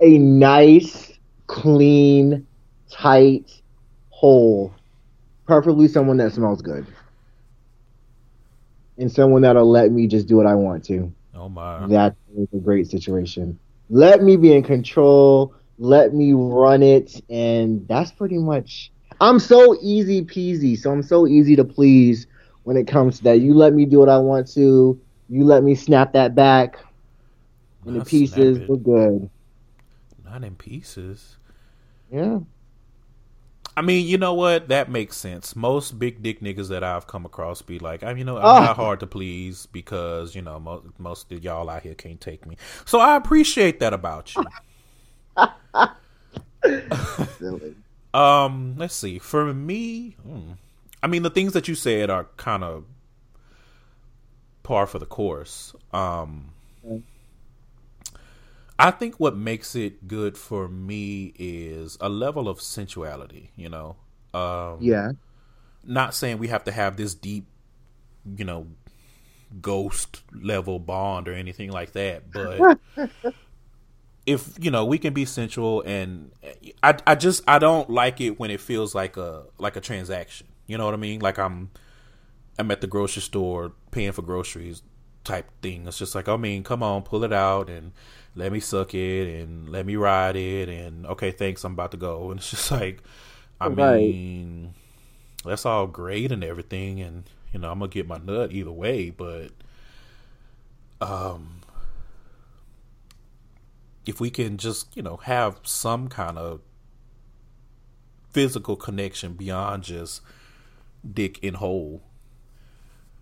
A 0.00 0.16
nice, 0.16 1.12
clean, 1.48 2.46
tight 2.94 3.60
hole. 4.10 4.72
Preferably 5.46 5.88
someone 5.88 6.16
that 6.18 6.32
smells 6.32 6.62
good. 6.62 6.86
And 8.96 9.10
someone 9.10 9.42
that'll 9.42 9.68
let 9.68 9.90
me 9.90 10.06
just 10.06 10.28
do 10.28 10.36
what 10.36 10.46
I 10.46 10.54
want 10.54 10.84
to. 10.84 11.12
Oh 11.34 11.48
my. 11.48 11.86
That 11.88 12.14
is 12.36 12.48
a 12.54 12.58
great 12.58 12.88
situation. 12.88 13.58
Let 13.90 14.22
me 14.22 14.36
be 14.36 14.52
in 14.54 14.62
control. 14.62 15.54
Let 15.78 16.14
me 16.14 16.32
run 16.32 16.84
it, 16.84 17.20
and 17.28 17.86
that's 17.88 18.12
pretty 18.12 18.38
much. 18.38 18.92
I'm 19.20 19.40
so 19.40 19.76
easy 19.82 20.22
peasy, 20.24 20.78
so 20.78 20.92
I'm 20.92 21.02
so 21.02 21.26
easy 21.26 21.56
to 21.56 21.64
please 21.64 22.28
when 22.62 22.76
it 22.76 22.86
comes 22.86 23.18
to 23.18 23.24
that. 23.24 23.40
You 23.40 23.54
let 23.54 23.74
me 23.74 23.84
do 23.84 23.98
what 23.98 24.08
I 24.08 24.18
want 24.18 24.46
to. 24.52 25.00
You 25.28 25.44
let 25.44 25.64
me 25.64 25.74
snap 25.74 26.12
that 26.12 26.36
back. 26.36 26.76
In 27.84 27.98
the 27.98 28.04
pieces, 28.04 28.60
we're 28.68 28.76
good. 28.76 29.28
Not 30.24 30.44
in 30.44 30.54
pieces. 30.54 31.36
Yeah. 32.12 32.38
I 33.76 33.82
mean, 33.82 34.06
you 34.06 34.18
know 34.18 34.34
what? 34.34 34.68
That 34.68 34.88
makes 34.88 35.16
sense. 35.16 35.56
Most 35.56 35.98
big 35.98 36.22
dick 36.22 36.40
niggas 36.40 36.68
that 36.68 36.84
I've 36.84 37.06
come 37.06 37.24
across 37.24 37.60
be 37.60 37.78
like, 37.78 38.04
"I'm, 38.04 38.16
you 38.16 38.24
know, 38.24 38.38
I'm 38.38 38.44
oh. 38.44 38.64
not 38.64 38.76
hard 38.76 39.00
to 39.00 39.06
please 39.06 39.66
because 39.66 40.34
you 40.34 40.42
know 40.42 40.60
most 40.60 40.86
most 40.98 41.32
of 41.32 41.42
y'all 41.42 41.68
out 41.68 41.82
here 41.82 41.94
can't 41.94 42.20
take 42.20 42.46
me. 42.46 42.56
So 42.84 43.00
I 43.00 43.16
appreciate 43.16 43.80
that 43.80 43.92
about 43.92 44.34
you. 44.34 44.44
um, 48.14 48.74
let's 48.76 48.94
see. 48.94 49.18
For 49.18 49.52
me, 49.52 50.16
hmm, 50.22 50.52
I 51.02 51.08
mean, 51.08 51.22
the 51.22 51.30
things 51.30 51.52
that 51.54 51.66
you 51.66 51.74
said 51.74 52.10
are 52.10 52.28
kind 52.36 52.62
of 52.62 52.84
par 54.62 54.86
for 54.86 54.98
the 54.98 55.06
course. 55.06 55.74
Um, 55.92 56.52
I 58.78 58.90
think 58.90 59.20
what 59.20 59.36
makes 59.36 59.76
it 59.76 60.08
good 60.08 60.36
for 60.36 60.68
me 60.68 61.32
is 61.38 61.96
a 62.00 62.08
level 62.08 62.48
of 62.48 62.60
sensuality, 62.60 63.50
you 63.56 63.68
know. 63.68 63.96
Um, 64.32 64.78
yeah. 64.80 65.12
Not 65.84 66.14
saying 66.14 66.38
we 66.38 66.48
have 66.48 66.64
to 66.64 66.72
have 66.72 66.96
this 66.96 67.14
deep, 67.14 67.46
you 68.36 68.44
know, 68.44 68.66
ghost 69.60 70.22
level 70.32 70.78
bond 70.78 71.28
or 71.28 71.34
anything 71.34 71.70
like 71.70 71.92
that, 71.92 72.32
but 72.32 72.78
if 74.26 74.56
you 74.60 74.70
know 74.70 74.84
we 74.84 74.98
can 74.98 75.12
be 75.12 75.24
sensual 75.24 75.82
and 75.82 76.30
I 76.82 76.96
I 77.06 77.14
just 77.14 77.42
I 77.46 77.58
don't 77.58 77.90
like 77.90 78.20
it 78.20 78.38
when 78.38 78.50
it 78.50 78.60
feels 78.60 78.94
like 78.94 79.16
a 79.16 79.44
like 79.58 79.76
a 79.76 79.80
transaction. 79.80 80.48
You 80.66 80.78
know 80.78 80.86
what 80.86 80.94
I 80.94 80.98
mean? 80.98 81.20
Like 81.20 81.38
I'm 81.38 81.70
I'm 82.58 82.70
at 82.70 82.80
the 82.80 82.86
grocery 82.86 83.22
store 83.22 83.72
paying 83.90 84.12
for 84.12 84.22
groceries 84.22 84.82
type 85.24 85.50
thing. 85.62 85.86
It's 85.86 85.98
just 85.98 86.14
like 86.14 86.28
I 86.28 86.36
mean, 86.36 86.62
come 86.62 86.82
on, 86.82 87.02
pull 87.02 87.24
it 87.24 87.32
out 87.32 87.68
and 87.68 87.92
let 88.36 88.52
me 88.52 88.60
suck 88.60 88.94
it 88.94 89.40
and 89.40 89.68
let 89.68 89.86
me 89.86 89.96
ride 89.96 90.36
it 90.36 90.68
and 90.68 91.06
okay, 91.06 91.30
thanks, 91.30 91.64
I'm 91.64 91.72
about 91.72 91.92
to 91.92 91.96
go. 91.96 92.30
And 92.30 92.40
it's 92.40 92.50
just 92.50 92.70
like, 92.70 93.02
I 93.60 93.68
right. 93.68 93.96
mean, 93.96 94.74
that's 95.44 95.66
all 95.66 95.86
great 95.86 96.32
and 96.32 96.42
everything, 96.42 97.00
and 97.00 97.24
you 97.52 97.60
know, 97.60 97.70
I'm 97.70 97.78
gonna 97.78 97.90
get 97.90 98.08
my 98.08 98.18
nut 98.18 98.52
either 98.52 98.72
way, 98.72 99.10
but 99.10 99.50
um, 101.00 101.60
if 104.06 104.20
we 104.20 104.30
can 104.30 104.56
just 104.56 104.96
you 104.96 105.02
know 105.02 105.18
have 105.18 105.60
some 105.62 106.08
kind 106.08 106.38
of 106.38 106.60
physical 108.30 108.74
connection 108.74 109.34
beyond 109.34 109.84
just 109.84 110.20
dick 111.10 111.38
and 111.42 111.56
hole. 111.56 112.02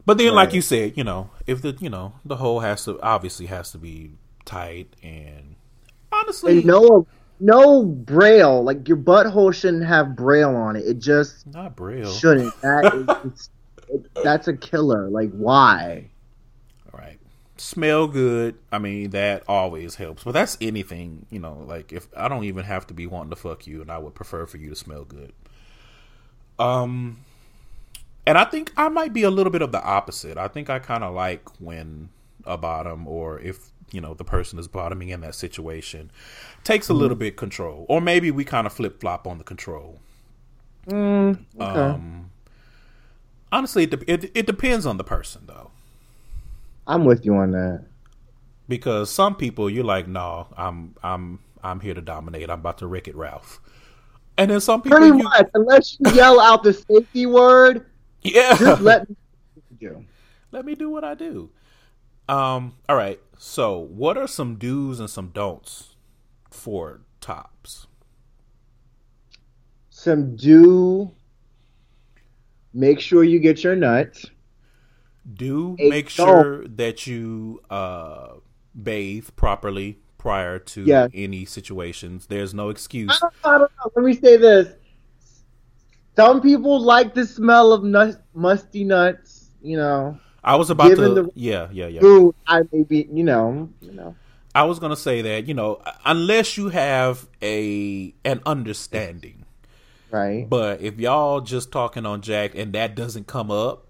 But 0.05 0.19
then, 0.19 0.29
right. 0.29 0.35
like 0.47 0.55
you 0.55 0.63
said, 0.63 0.97
you 0.97 1.05
know, 1.05 1.31
if 1.47 1.61
the 1.63 1.77
you 1.79 1.91
know 1.91 2.15
the 2.25 2.37
hole 2.37 2.61
has 2.61 2.85
to 2.87 3.01
obviously 3.03 3.47
has 3.47 3.71
to 3.73 3.79
be 3.79 4.13
tight 4.45 4.95
and 5.03 5.57
honestly, 6.13 6.59
and 6.59 6.67
no, 6.67 7.07
no 7.41 7.85
braille. 7.85 8.63
Like 8.63 8.87
your 8.89 8.97
butthole 8.97 9.55
shouldn't 9.55 9.85
have 9.85 10.17
braille 10.17 10.55
on 10.55 10.77
it. 10.77 10.85
It 10.87 10.99
just 10.99 11.47
not 11.47 11.77
braille. 11.77 12.13
Shouldn't 12.13 12.59
that? 12.63 13.23
is, 13.25 13.51
it, 13.89 14.07
that's 14.23 14.49
a 14.49 14.57
killer. 14.57 15.09
Like 15.09 15.31
why? 15.33 16.11
All 16.93 17.01
right. 17.01 17.19
Smell 17.57 18.07
good. 18.07 18.57
I 18.71 18.79
mean 18.79 19.11
that 19.11 19.45
always 19.49 19.97
helps. 19.97 20.25
But 20.25 20.33
that's 20.33 20.57
anything. 20.61 21.27
You 21.31 21.41
know, 21.41 21.65
like 21.67 21.93
if 21.93 22.09
I 22.17 22.29
don't 22.29 22.45
even 22.45 22.65
have 22.65 22.87
to 22.89 22.95
be 22.95 23.07
wanting 23.07 23.31
to 23.31 23.37
fuck 23.37 23.67
you, 23.67 23.81
and 23.81 23.91
I 23.91 23.99
would 23.99 24.15
prefer 24.15 24.47
for 24.47 24.59
you 24.59 24.71
to 24.71 24.77
smell 24.77 25.05
good. 25.05 25.33
Um. 26.59 27.19
And 28.25 28.39
I 28.39 28.45
think 28.45 28.73
I 28.77 28.89
might 28.89 29.13
be 29.13 29.25
a 29.25 29.31
little 29.31 29.51
bit 29.51 29.63
of 29.63 29.73
the 29.73 29.83
opposite. 29.83 30.39
I 30.39 30.47
think 30.47 30.71
I 30.71 30.79
kind 30.79 31.03
of 31.03 31.13
like 31.13 31.43
when 31.61 32.11
a 32.45 32.57
bottom 32.57 33.09
or 33.09 33.41
if 33.41 33.72
you 33.93 34.01
know 34.01 34.15
the 34.15 34.25
person 34.25 34.59
is 34.59 34.69
bottoming 34.69 35.11
in 35.11 35.21
that 35.21 35.35
situation 35.35 36.11
takes 36.65 36.89
a 36.89 36.93
mm. 36.93 36.99
little 36.99 37.17
bit 37.17 37.37
control. 37.37 37.87
Or 37.89 38.01
maybe 38.01 38.31
we 38.31 38.45
kind 38.45 38.67
of 38.67 38.73
flip-flop 38.73 39.27
on 39.27 39.39
the 39.39 39.45
control. 39.45 39.99
Mm, 40.89 41.39
okay. 41.61 41.81
um 41.81 42.31
honestly 43.53 43.85
it, 43.85 43.91
de- 43.91 44.13
it, 44.13 44.33
it 44.35 44.47
depends 44.47 44.87
on 44.87 44.97
the 44.97 45.05
person 45.05 45.43
though. 45.47 45.71
I'm 46.87 47.05
with 47.05 47.25
you 47.25 47.37
on 47.37 47.53
that. 47.53 47.85
Because 48.69 49.11
some 49.11 49.37
people 49.37 49.71
you're 49.71 49.85
like 49.85 50.09
no 50.09 50.49
i'm 50.57 50.95
i'm 51.03 51.39
i'm 51.63 51.81
here 51.81 51.95
to 51.95 52.01
dominate. 52.01 52.51
I'm 52.51 52.61
about 52.61 52.79
to 52.79 52.87
wreck 52.87 53.09
it 53.09 53.15
ralph. 53.15 53.61
And 54.39 54.51
then 54.51 54.61
some 54.61 54.83
people 54.83 54.99
pretty 54.99 55.17
you, 55.17 55.23
much. 55.23 55.47
Unless 55.55 55.99
you 56.01 56.13
yell 56.13 56.41
out 56.41 56.63
the 56.63 56.73
safety 56.73 57.27
word 57.27 57.87
yeah. 58.23 58.57
just 58.57 58.83
let 58.83 59.09
me 59.09 59.17
do. 59.79 60.05
Let 60.51 60.65
me 60.65 60.75
do 60.75 60.91
what 60.91 61.03
i 61.05 61.15
do 61.15 61.51
um 62.33 62.75
all 62.89 62.97
right 62.97 63.21
so, 63.45 63.77
what 63.77 64.17
are 64.17 64.29
some 64.29 64.55
do's 64.55 65.01
and 65.01 65.11
some 65.11 65.31
don'ts 65.31 65.97
for 66.49 67.01
tops? 67.21 67.89
Some 69.91 70.37
do 70.37 71.11
make 72.73 73.01
sure 73.01 73.25
you 73.25 73.41
get 73.41 73.65
your 73.65 73.75
nuts. 73.75 74.27
Do 75.35 75.75
A 75.81 75.91
make 75.91 76.09
sure 76.09 76.65
that 76.69 77.05
you 77.05 77.63
uh, 77.69 78.35
bathe 78.81 79.31
properly 79.35 79.99
prior 80.19 80.61
to 80.61 80.85
Yeah. 80.85 81.09
any 81.13 81.45
situations. 81.45 82.27
There's 82.29 82.55
no 82.55 82.69
excuse. 82.69 83.11
I 83.11 83.19
don't, 83.19 83.35
I 83.43 83.59
don't 83.59 83.73
know. 83.79 83.91
Let 83.97 84.05
me 84.05 84.15
say 84.15 84.37
this. 84.37 84.69
Some 86.15 86.41
people 86.41 86.81
like 86.81 87.13
the 87.13 87.27
smell 87.27 87.73
of 87.73 87.83
nut, 87.83 88.23
musty 88.35 88.85
nuts. 88.85 89.51
You 89.61 89.79
know, 89.79 90.21
I 90.45 90.57
was 90.57 90.71
about 90.71 90.89
to 90.89 90.97
the- 90.97 91.31
yeah, 91.35 91.69
yeah, 91.73 91.87
yeah. 91.87 92.01
food. 92.01 92.35
I 92.47 92.63
may 92.73 92.83
be. 92.83 93.09
You 93.13 93.25
know. 93.25 93.69
You 93.81 93.93
know. 93.93 94.17
I 94.55 94.65
was 94.65 94.79
gonna 94.79 94.97
say 94.97 95.23
that 95.23 95.47
you 95.49 95.55
know 95.55 95.81
unless 96.05 96.59
you 96.59 96.69
have 96.69 97.27
a 97.41 98.15
an 98.25 98.41
understanding, 98.45 99.45
Right. 100.11 100.47
but 100.49 100.83
if 100.83 100.99
y'all 100.99 101.41
just 101.41 101.73
talking 101.73 102.05
on 102.05 102.21
Jack'd 102.21 102.55
and 102.55 102.73
that 102.75 102.95
doesn't 102.95 103.27
come 103.27 103.51
up, 103.51 103.87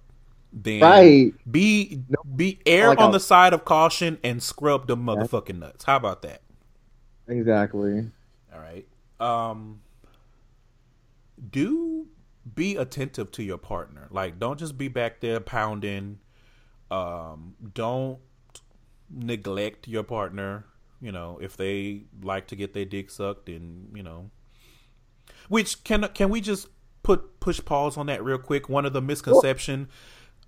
then 0.52 0.80
Right. 0.82 1.32
be 1.50 2.02
be 2.36 2.60
air 2.64 2.90
Like 2.90 3.00
on 3.00 3.10
the 3.10 3.18
side 3.18 3.54
of 3.54 3.64
caution 3.64 4.18
and 4.22 4.40
scrub 4.40 4.86
the 4.86 4.96
motherfucking 4.96 5.58
nuts. 5.58 5.84
How 5.84 5.96
about 5.96 6.22
that? 6.22 6.42
Exactly. 7.26 8.10
All 8.54 8.60
right. 8.60 8.86
Um 9.18 9.80
do 11.50 12.06
be 12.54 12.76
attentive 12.76 13.30
to 13.32 13.42
your 13.42 13.58
partner. 13.58 14.06
Like 14.10 14.38
don't 14.38 14.58
just 14.58 14.78
be 14.78 14.88
back 14.88 15.20
there 15.20 15.40
pounding. 15.40 16.18
Um 16.92 17.54
don't 17.74 18.18
neglect 19.10 19.88
your 19.88 20.02
partner, 20.02 20.64
you 21.00 21.12
know, 21.12 21.38
if 21.40 21.56
they 21.56 22.02
like 22.22 22.48
to 22.48 22.56
get 22.56 22.74
their 22.74 22.84
dick 22.84 23.10
sucked 23.10 23.48
and, 23.48 23.96
you 23.96 24.02
know. 24.02 24.30
Which 25.48 25.84
can 25.84 26.08
can 26.14 26.30
we 26.30 26.40
just 26.40 26.68
put 27.02 27.40
push 27.40 27.60
pause 27.64 27.96
on 27.96 28.06
that 28.06 28.22
real 28.22 28.38
quick? 28.38 28.68
One 28.68 28.86
of 28.86 28.92
the 28.92 29.02
misconception 29.02 29.88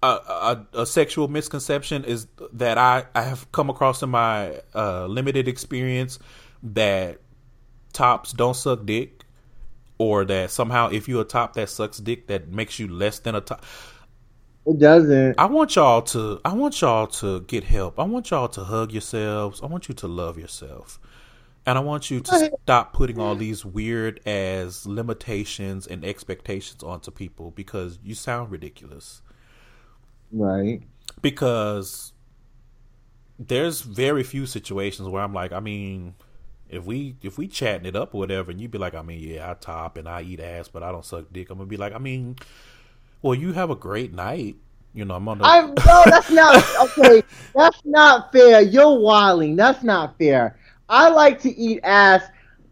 uh, 0.04 0.56
a, 0.74 0.82
a 0.82 0.86
sexual 0.86 1.28
misconception 1.28 2.04
is 2.04 2.26
that 2.52 2.76
I, 2.76 3.06
I 3.14 3.22
have 3.22 3.50
come 3.52 3.70
across 3.70 4.02
in 4.02 4.10
my 4.10 4.60
uh, 4.74 5.06
limited 5.06 5.48
experience 5.48 6.18
that 6.62 7.20
tops 7.94 8.32
don't 8.32 8.54
suck 8.54 8.84
dick 8.84 9.24
or 9.96 10.26
that 10.26 10.50
somehow 10.50 10.90
if 10.90 11.08
you're 11.08 11.22
a 11.22 11.24
top 11.24 11.54
that 11.54 11.70
sucks 11.70 11.98
dick 11.98 12.26
that 12.26 12.48
makes 12.48 12.78
you 12.78 12.88
less 12.88 13.20
than 13.20 13.34
a 13.34 13.40
top 13.40 13.64
It 14.66 14.78
doesn't. 14.78 15.38
i 15.38 15.44
want 15.46 15.76
y'all 15.76 16.02
to 16.02 16.40
i 16.44 16.52
want 16.52 16.80
y'all 16.80 17.06
to 17.06 17.40
get 17.42 17.64
help 17.64 17.98
i 17.98 18.04
want 18.04 18.30
y'all 18.30 18.48
to 18.48 18.64
hug 18.64 18.92
yourselves 18.92 19.60
i 19.62 19.66
want 19.66 19.88
you 19.88 19.94
to 19.96 20.08
love 20.08 20.38
yourself 20.38 20.98
and 21.66 21.76
i 21.76 21.80
want 21.80 22.10
you 22.10 22.20
to 22.20 22.50
stop 22.62 22.92
putting 22.94 23.18
all 23.18 23.34
these 23.36 23.64
weird 23.64 24.20
as 24.26 24.86
limitations 24.86 25.86
and 25.86 26.04
expectations 26.04 26.82
onto 26.82 27.10
people 27.10 27.50
because 27.50 27.98
you 28.02 28.14
sound 28.14 28.50
ridiculous 28.50 29.22
Right. 30.32 30.82
because 31.22 32.12
there's 33.38 33.80
very 33.82 34.22
few 34.22 34.46
situations 34.46 35.08
where 35.08 35.22
I'm 35.22 35.32
like, 35.34 35.52
I 35.52 35.60
mean, 35.60 36.14
if 36.68 36.84
we 36.84 37.16
if 37.22 37.36
we 37.38 37.48
chatting 37.48 37.86
it 37.86 37.96
up 37.96 38.14
or 38.14 38.18
whatever, 38.18 38.50
and 38.50 38.60
you 38.60 38.68
be 38.68 38.78
like, 38.78 38.94
I 38.94 39.02
mean, 39.02 39.20
yeah, 39.20 39.50
I 39.50 39.54
top 39.54 39.96
and 39.96 40.08
I 40.08 40.22
eat 40.22 40.40
ass, 40.40 40.68
but 40.68 40.82
I 40.82 40.92
don't 40.92 41.04
suck 41.04 41.26
dick. 41.32 41.50
I'm 41.50 41.58
gonna 41.58 41.68
be 41.68 41.76
like, 41.76 41.92
I 41.92 41.98
mean, 41.98 42.36
well, 43.24 43.34
you 43.34 43.54
have 43.54 43.70
a 43.70 43.74
great 43.74 44.12
night. 44.12 44.54
You 44.92 45.06
know, 45.06 45.14
I'm 45.14 45.26
on 45.28 45.38
the. 45.38 45.46
I 45.46 45.62
no, 45.86 46.02
that's 46.04 46.30
not 46.30 46.62
okay. 46.82 47.22
That's 47.54 47.80
not 47.86 48.30
fair. 48.32 48.60
You're 48.60 49.00
wilding. 49.00 49.56
That's 49.56 49.82
not 49.82 50.18
fair. 50.18 50.58
I 50.90 51.08
like 51.08 51.40
to 51.40 51.56
eat 51.56 51.80
ass. 51.84 52.22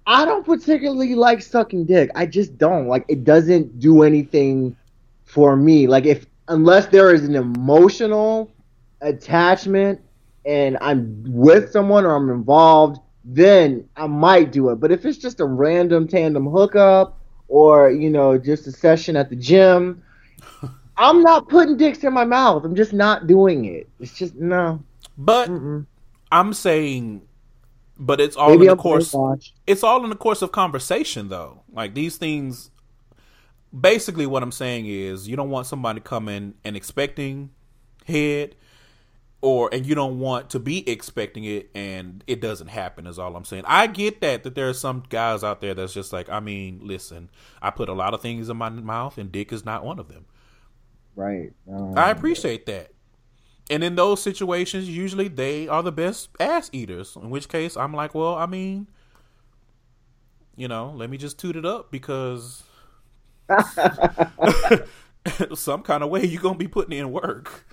I 0.07 0.27
don't 0.27 0.45
particularly 0.45 1.15
like 1.15 1.41
sucking 1.41 1.87
dick. 1.87 2.11
I 2.15 2.27
just 2.27 2.59
don't. 2.59 2.87
Like 2.87 3.07
it 3.09 3.25
doesn't 3.25 3.79
do 3.79 4.03
anything 4.03 4.77
for 5.25 5.57
me. 5.57 5.87
Like 5.87 6.05
if 6.05 6.27
unless 6.49 6.85
there 6.89 7.15
is 7.15 7.25
an 7.25 7.35
emotional 7.35 8.53
attachment 9.01 10.03
and 10.45 10.77
I'm 10.83 11.25
with 11.27 11.73
someone 11.73 12.05
or 12.05 12.15
I'm 12.15 12.29
involved, 12.29 13.01
then 13.25 13.89
I 13.97 14.07
might 14.07 14.53
do 14.53 14.69
it. 14.69 14.81
But 14.81 14.93
if 14.93 15.07
it's 15.07 15.17
just 15.17 15.41
a 15.41 15.47
random 15.47 16.07
tandem 16.07 16.47
hookup 16.47 17.19
or, 17.49 17.91
you 17.91 18.11
know, 18.11 18.37
just 18.37 18.67
a 18.67 18.73
session 18.73 19.17
at 19.17 19.31
the 19.31 19.37
gym, 19.37 20.03
I'm 20.97 21.23
not 21.23 21.49
putting 21.49 21.77
dicks 21.77 22.05
in 22.05 22.13
my 22.13 22.25
mouth. 22.25 22.65
I'm 22.65 22.75
just 22.77 22.93
not 22.93 23.27
doing 23.27 23.65
it. 23.65 23.89
It's 23.99 24.15
just 24.15 24.35
no. 24.35 24.83
but 25.17 25.49
Mm-mm. 25.49 25.87
I'm 26.31 26.53
saying, 26.53 27.23
but 27.99 28.21
it's 28.21 28.37
all 28.37 28.51
Maybe 28.51 28.63
in 28.63 28.67
the 28.67 28.73
I'm 28.73 28.79
course. 28.79 29.15
It's 29.67 29.83
all 29.83 30.05
in 30.05 30.11
the 30.11 30.17
course 30.17 30.43
of 30.43 30.53
conversation, 30.53 31.29
though. 31.29 31.63
Like 31.73 31.95
these 31.95 32.17
things. 32.17 32.71
Basically, 33.79 34.27
what 34.27 34.43
I'm 34.43 34.53
saying 34.53 34.87
is, 34.87 35.29
you 35.29 35.37
don't 35.37 35.49
want 35.49 35.67
somebody 35.67 36.01
coming 36.01 36.55
and 36.63 36.77
expecting 36.77 37.51
head, 38.07 38.55
or 39.41 39.71
and 39.73 39.87
you 39.87 39.95
don't 39.95 40.21
want 40.21 40.51
to 40.51 40.59
be 40.59 40.89
expecting 40.89 41.45
it 41.45 41.71
and 41.75 42.23
it 42.27 42.41
doesn't 42.41 42.69
happen. 42.69 43.07
Is 43.07 43.19
all 43.19 43.35
I'm 43.35 43.45
saying. 43.45 43.65
I 43.67 43.87
get 43.87 44.21
that 44.21 44.45
that 44.45 44.55
there 44.55 44.69
are 44.69 44.75
some 44.75 45.05
guys 45.09 45.43
out 45.43 45.61
there 45.61 45.75
that's 45.75 45.95
just 45.95 46.13
like, 46.13 46.29
I 46.29 46.41
mean, 46.41 46.81
listen, 46.83 47.31
I 47.63 47.71
put 47.71 47.89
a 47.89 47.95
lot 47.95 48.15
of 48.15 48.21
things 48.21 48.49
in 48.49 48.57
my 48.57 48.69
mouth, 48.69 49.19
and 49.19 49.33
dick 49.33 49.53
is 49.53 49.65
not 49.65 49.85
one 49.85 49.99
of 49.99 50.09
them. 50.09 50.27
Right. 51.15 51.53
Um, 51.69 51.95
I 51.97 52.11
appreciate 52.11 52.67
that. 52.67 52.93
And 53.71 53.85
in 53.85 53.97
those 53.97 54.23
situations, 54.23 54.89
usually 54.89 55.29
they 55.29 55.69
are 55.69 55.83
the 55.83 55.93
best 55.93 56.31
ass 56.41 56.71
eaters. 56.73 57.17
In 57.17 57.31
which 57.31 57.49
case, 57.49 57.77
I'm 57.77 57.95
like, 57.95 58.15
well, 58.15 58.35
I 58.35 58.47
mean, 58.47 58.89
you 60.57 60.69
know, 60.69 60.93
let 60.97 61.11
me 61.11 61.17
just 61.17 61.39
toot 61.39 61.57
it 61.57 61.65
up 61.65 61.91
because 61.91 62.63
some 65.55 65.83
kind 65.83 66.03
of 66.03 66.11
way 66.11 66.25
you're 66.25 66.43
gonna 66.43 66.59
be 66.59 66.69
putting 66.69 66.97
in 66.99 67.11
work. 67.13 67.67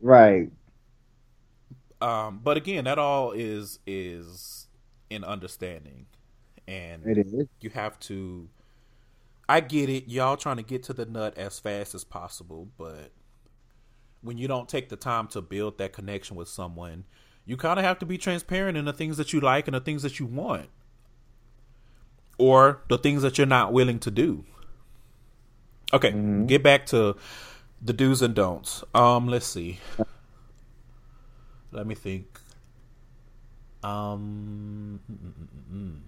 right. 0.00 0.50
Um, 2.00 2.40
but 2.42 2.56
again, 2.56 2.84
that 2.84 2.98
all 2.98 3.32
is 3.32 3.78
is 3.86 4.66
in 5.10 5.24
understanding, 5.24 6.06
and 6.66 7.02
It 7.04 7.18
is. 7.18 7.46
you 7.60 7.70
have 7.70 7.98
to. 8.00 8.48
I 9.48 9.60
get 9.60 9.88
it, 9.88 10.08
y'all 10.08 10.36
trying 10.36 10.56
to 10.56 10.62
get 10.62 10.82
to 10.84 10.92
the 10.92 11.06
nut 11.06 11.36
as 11.36 11.58
fast 11.58 11.94
as 11.94 12.04
possible, 12.04 12.68
but 12.78 13.10
when 14.22 14.38
you 14.38 14.48
don't 14.48 14.68
take 14.68 14.88
the 14.88 14.96
time 14.96 15.28
to 15.28 15.42
build 15.42 15.78
that 15.78 15.92
connection 15.92 16.36
with 16.36 16.48
someone, 16.48 17.04
you 17.44 17.56
kind 17.56 17.78
of 17.78 17.84
have 17.84 17.98
to 17.98 18.06
be 18.06 18.16
transparent 18.16 18.78
in 18.78 18.86
the 18.86 18.92
things 18.92 19.18
that 19.18 19.32
you 19.32 19.40
like 19.40 19.68
and 19.68 19.74
the 19.74 19.80
things 19.80 20.02
that 20.02 20.18
you 20.18 20.24
want, 20.24 20.68
or 22.38 22.82
the 22.88 22.96
things 22.96 23.22
that 23.22 23.36
you're 23.36 23.46
not 23.46 23.72
willing 23.72 23.98
to 23.98 24.10
do. 24.10 24.44
Okay, 25.92 26.12
get 26.46 26.62
back 26.62 26.86
to 26.86 27.16
the 27.82 27.92
do's 27.92 28.22
and 28.22 28.34
don'ts. 28.34 28.82
Um, 28.94 29.28
let's 29.28 29.46
see. 29.46 29.78
Let 31.70 31.86
me 31.86 31.94
think. 31.94 32.40
Um, 33.82 35.00
mm, 35.10 35.14
mm, 35.14 35.32
mm, 35.32 35.98
mm. 35.98 36.00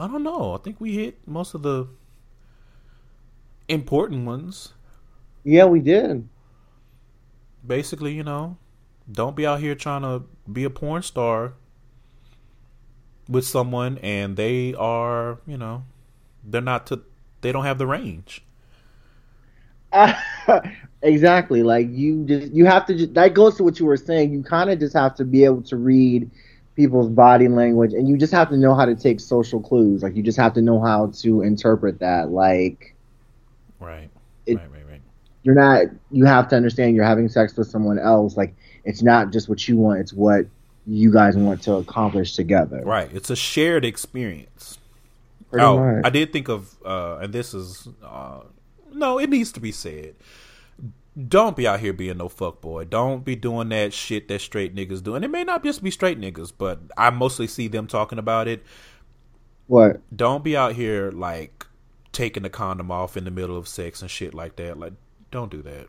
I 0.00 0.08
don't 0.08 0.22
know. 0.22 0.54
I 0.54 0.58
think 0.58 0.80
we 0.80 0.94
hit 0.94 1.18
most 1.28 1.52
of 1.52 1.60
the 1.60 1.86
important 3.68 4.24
ones. 4.24 4.72
Yeah, 5.44 5.66
we 5.66 5.80
did. 5.80 6.26
Basically, 7.66 8.14
you 8.14 8.22
know, 8.22 8.56
don't 9.12 9.36
be 9.36 9.46
out 9.46 9.60
here 9.60 9.74
trying 9.74 10.00
to 10.00 10.22
be 10.50 10.64
a 10.64 10.70
porn 10.70 11.02
star 11.02 11.52
with 13.28 13.46
someone 13.46 13.98
and 13.98 14.38
they 14.38 14.74
are, 14.74 15.38
you 15.46 15.58
know, 15.58 15.84
they're 16.42 16.62
not 16.62 16.86
to 16.86 17.02
they 17.42 17.52
don't 17.52 17.64
have 17.64 17.76
the 17.76 17.86
range. 17.86 18.42
exactly. 21.02 21.62
Like 21.62 21.88
you 21.90 22.24
just 22.24 22.52
you 22.52 22.64
have 22.64 22.86
to 22.86 22.94
just 22.94 23.12
that 23.12 23.34
goes 23.34 23.56
to 23.56 23.64
what 23.64 23.78
you 23.78 23.84
were 23.84 23.98
saying. 23.98 24.32
You 24.32 24.42
kind 24.42 24.70
of 24.70 24.78
just 24.78 24.94
have 24.94 25.14
to 25.16 25.26
be 25.26 25.44
able 25.44 25.62
to 25.64 25.76
read 25.76 26.30
people's 26.76 27.08
body 27.08 27.48
language 27.48 27.92
and 27.92 28.08
you 28.08 28.16
just 28.16 28.32
have 28.32 28.48
to 28.48 28.56
know 28.56 28.74
how 28.74 28.84
to 28.84 28.94
take 28.94 29.20
social 29.20 29.60
clues. 29.60 30.02
Like 30.02 30.16
you 30.16 30.22
just 30.22 30.38
have 30.38 30.54
to 30.54 30.62
know 30.62 30.80
how 30.80 31.08
to 31.18 31.42
interpret 31.42 31.98
that. 32.00 32.30
Like 32.30 32.94
Right. 33.78 34.10
It- 34.46 34.56
right, 34.56 34.70
right, 34.72 34.86
right. 34.88 35.00
you're 35.42 35.54
not 35.54 35.86
you 36.10 36.24
have 36.24 36.48
to 36.48 36.56
understand 36.56 36.96
you're 36.96 37.04
having 37.04 37.28
sex 37.28 37.56
with 37.56 37.68
someone 37.68 37.98
else. 37.98 38.36
Like 38.36 38.54
it's 38.84 39.02
not 39.02 39.32
just 39.32 39.48
what 39.48 39.66
you 39.68 39.76
want, 39.76 40.00
it's 40.00 40.12
what 40.12 40.46
you 40.86 41.12
guys 41.12 41.36
want 41.36 41.62
to 41.62 41.74
accomplish 41.74 42.34
together. 42.34 42.82
Right. 42.84 43.10
It's 43.12 43.30
a 43.30 43.36
shared 43.36 43.84
experience. 43.84 44.78
Pretty 45.50 45.64
oh, 45.64 45.78
much. 45.78 46.04
I 46.04 46.10
did 46.10 46.32
think 46.32 46.48
of, 46.48 46.76
uh, 46.84 47.18
and 47.22 47.32
this 47.32 47.54
is, 47.54 47.88
uh, 48.04 48.40
no, 48.92 49.18
it 49.18 49.30
needs 49.30 49.52
to 49.52 49.60
be 49.60 49.72
said. 49.72 50.14
Don't 51.28 51.56
be 51.56 51.66
out 51.66 51.80
here 51.80 51.92
being 51.92 52.18
no 52.18 52.28
fuck 52.28 52.60
boy. 52.60 52.84
Don't 52.84 53.24
be 53.24 53.34
doing 53.34 53.70
that 53.70 53.92
shit 53.92 54.28
that 54.28 54.40
straight 54.40 54.74
niggas 54.74 55.02
do. 55.02 55.14
And 55.16 55.24
it 55.24 55.30
may 55.30 55.44
not 55.44 55.64
just 55.64 55.82
be 55.82 55.90
straight 55.90 56.20
niggas, 56.20 56.52
but 56.56 56.80
I 56.96 57.10
mostly 57.10 57.46
see 57.46 57.68
them 57.68 57.86
talking 57.86 58.18
about 58.18 58.46
it. 58.46 58.64
What? 59.66 60.00
Don't 60.14 60.44
be 60.44 60.56
out 60.56 60.74
here 60.74 61.10
like 61.10 61.66
taking 62.12 62.42
the 62.42 62.50
condom 62.50 62.90
off 62.90 63.16
in 63.16 63.24
the 63.24 63.30
middle 63.30 63.56
of 63.56 63.68
sex 63.68 64.02
and 64.02 64.10
shit 64.10 64.34
like 64.34 64.56
that. 64.56 64.78
Like, 64.78 64.92
don't 65.30 65.50
do 65.50 65.62
that. 65.62 65.88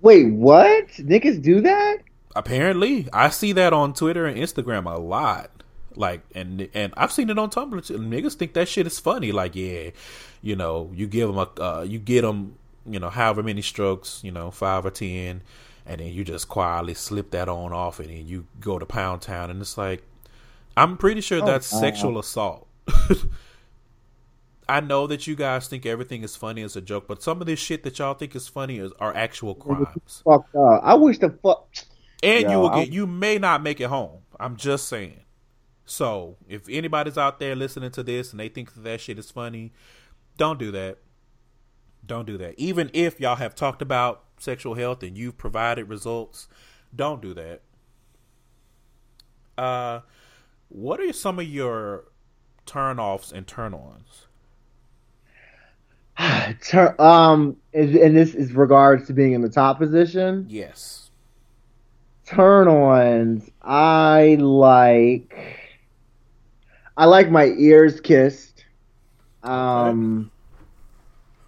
Wait, 0.00 0.30
what? 0.30 0.88
Niggas 0.88 1.40
do 1.42 1.60
that? 1.62 1.98
Apparently, 2.36 3.08
I 3.12 3.30
see 3.30 3.52
that 3.52 3.72
on 3.72 3.94
Twitter 3.94 4.26
and 4.26 4.36
Instagram 4.38 4.90
a 4.92 4.98
lot. 4.98 5.50
Like, 5.96 6.22
and 6.34 6.68
and 6.74 6.92
I've 6.96 7.12
seen 7.12 7.30
it 7.30 7.38
on 7.38 7.50
Tumblr. 7.50 7.86
Too. 7.86 7.98
Niggas 7.98 8.34
think 8.34 8.54
that 8.54 8.68
shit 8.68 8.86
is 8.86 8.98
funny. 8.98 9.32
Like, 9.32 9.54
yeah, 9.54 9.90
you 10.42 10.56
know, 10.56 10.90
you 10.94 11.06
give 11.06 11.28
them 11.28 11.38
a, 11.38 11.62
uh, 11.62 11.82
you 11.82 11.98
get 11.98 12.22
them, 12.22 12.56
you 12.86 12.98
know, 12.98 13.08
however 13.10 13.42
many 13.42 13.62
strokes, 13.62 14.20
you 14.22 14.30
know, 14.32 14.50
five 14.50 14.84
or 14.86 14.90
ten, 14.90 15.42
and 15.86 16.00
then 16.00 16.08
you 16.12 16.24
just 16.24 16.48
quietly 16.48 16.94
slip 16.94 17.30
that 17.32 17.48
on 17.48 17.72
off, 17.72 18.00
and 18.00 18.08
then 18.10 18.26
you 18.26 18.46
go 18.60 18.78
to 18.78 18.86
Pound 18.86 19.22
Town, 19.22 19.50
and 19.50 19.60
it's 19.60 19.76
like, 19.78 20.02
I'm 20.76 20.96
pretty 20.96 21.20
sure 21.20 21.42
Oh, 21.42 21.46
that's 21.46 21.72
wow. 21.72 21.80
sexual 21.80 22.18
assault. 22.18 22.66
I 24.68 24.80
know 24.80 25.06
that 25.08 25.26
you 25.26 25.36
guys 25.36 25.68
think 25.68 25.84
everything 25.84 26.22
is 26.22 26.36
funny 26.36 26.62
as 26.62 26.74
a 26.74 26.80
joke, 26.80 27.06
but 27.06 27.22
some 27.22 27.40
of 27.42 27.46
this 27.46 27.58
shit 27.60 27.82
that 27.82 27.98
y'all 27.98 28.14
think 28.14 28.34
is 28.34 28.48
funny 28.48 28.78
is 28.78 28.92
are 28.98 29.14
actual 29.14 29.54
crimes, 29.54 30.22
Fucked 30.24 30.54
up. 30.56 30.80
I 30.82 30.94
wish 30.94 31.18
the 31.18 31.28
fuck. 31.42 31.68
and 32.22 32.44
you 32.44 32.50
Yo, 32.50 32.60
will 32.60 32.70
I- 32.70 32.84
get 32.84 32.92
you 32.92 33.06
may 33.06 33.38
not 33.38 33.62
make 33.62 33.80
it 33.80 33.88
home. 33.88 34.20
I'm 34.40 34.56
just 34.56 34.88
saying. 34.88 35.20
So 35.84 36.36
if 36.48 36.66
anybody's 36.70 37.18
out 37.18 37.38
there 37.40 37.54
listening 37.54 37.90
to 37.92 38.02
this 38.02 38.30
and 38.30 38.40
they 38.40 38.48
think 38.48 38.72
that 38.74 38.84
that 38.84 39.00
shit 39.02 39.18
is 39.18 39.30
funny, 39.30 39.72
don't 40.38 40.58
do 40.58 40.70
that. 40.72 40.96
Don't 42.06 42.26
do 42.26 42.36
that. 42.38 42.54
Even 42.58 42.90
if 42.92 43.20
y'all 43.20 43.36
have 43.36 43.54
talked 43.54 43.82
about 43.82 44.24
sexual 44.38 44.74
health 44.74 45.02
and 45.02 45.16
you've 45.16 45.38
provided 45.38 45.88
results, 45.88 46.48
don't 46.94 47.22
do 47.22 47.34
that. 47.34 47.60
Uh, 49.56 50.00
what 50.68 51.00
are 51.00 51.12
some 51.12 51.38
of 51.38 51.46
your 51.46 52.04
turn 52.66 52.98
offs 52.98 53.32
and 53.32 53.46
turn 53.46 53.74
ons? 53.74 54.26
Tur- 56.62 57.00
um, 57.00 57.56
and 57.72 58.16
this 58.16 58.34
is 58.34 58.52
regards 58.52 59.06
to 59.06 59.12
being 59.12 59.32
in 59.32 59.40
the 59.40 59.48
top 59.48 59.78
position. 59.78 60.46
Yes. 60.48 61.10
Turn 62.26 62.68
ons. 62.68 63.50
I 63.62 64.36
like. 64.40 65.60
I 66.96 67.06
like 67.06 67.30
my 67.30 67.46
ears 67.46 68.00
kissed. 68.00 68.64
Um, 69.42 70.30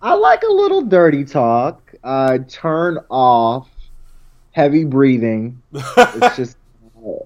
I 0.06 0.14
like 0.14 0.44
a 0.44 0.52
little 0.52 0.82
dirty 0.82 1.24
talk. 1.24 1.92
Uh, 2.04 2.38
turn 2.46 3.00
off. 3.10 3.68
Heavy 4.52 4.84
breathing. 4.84 5.60
It's 5.74 6.36
just 6.36 6.56
uh, 7.04 7.24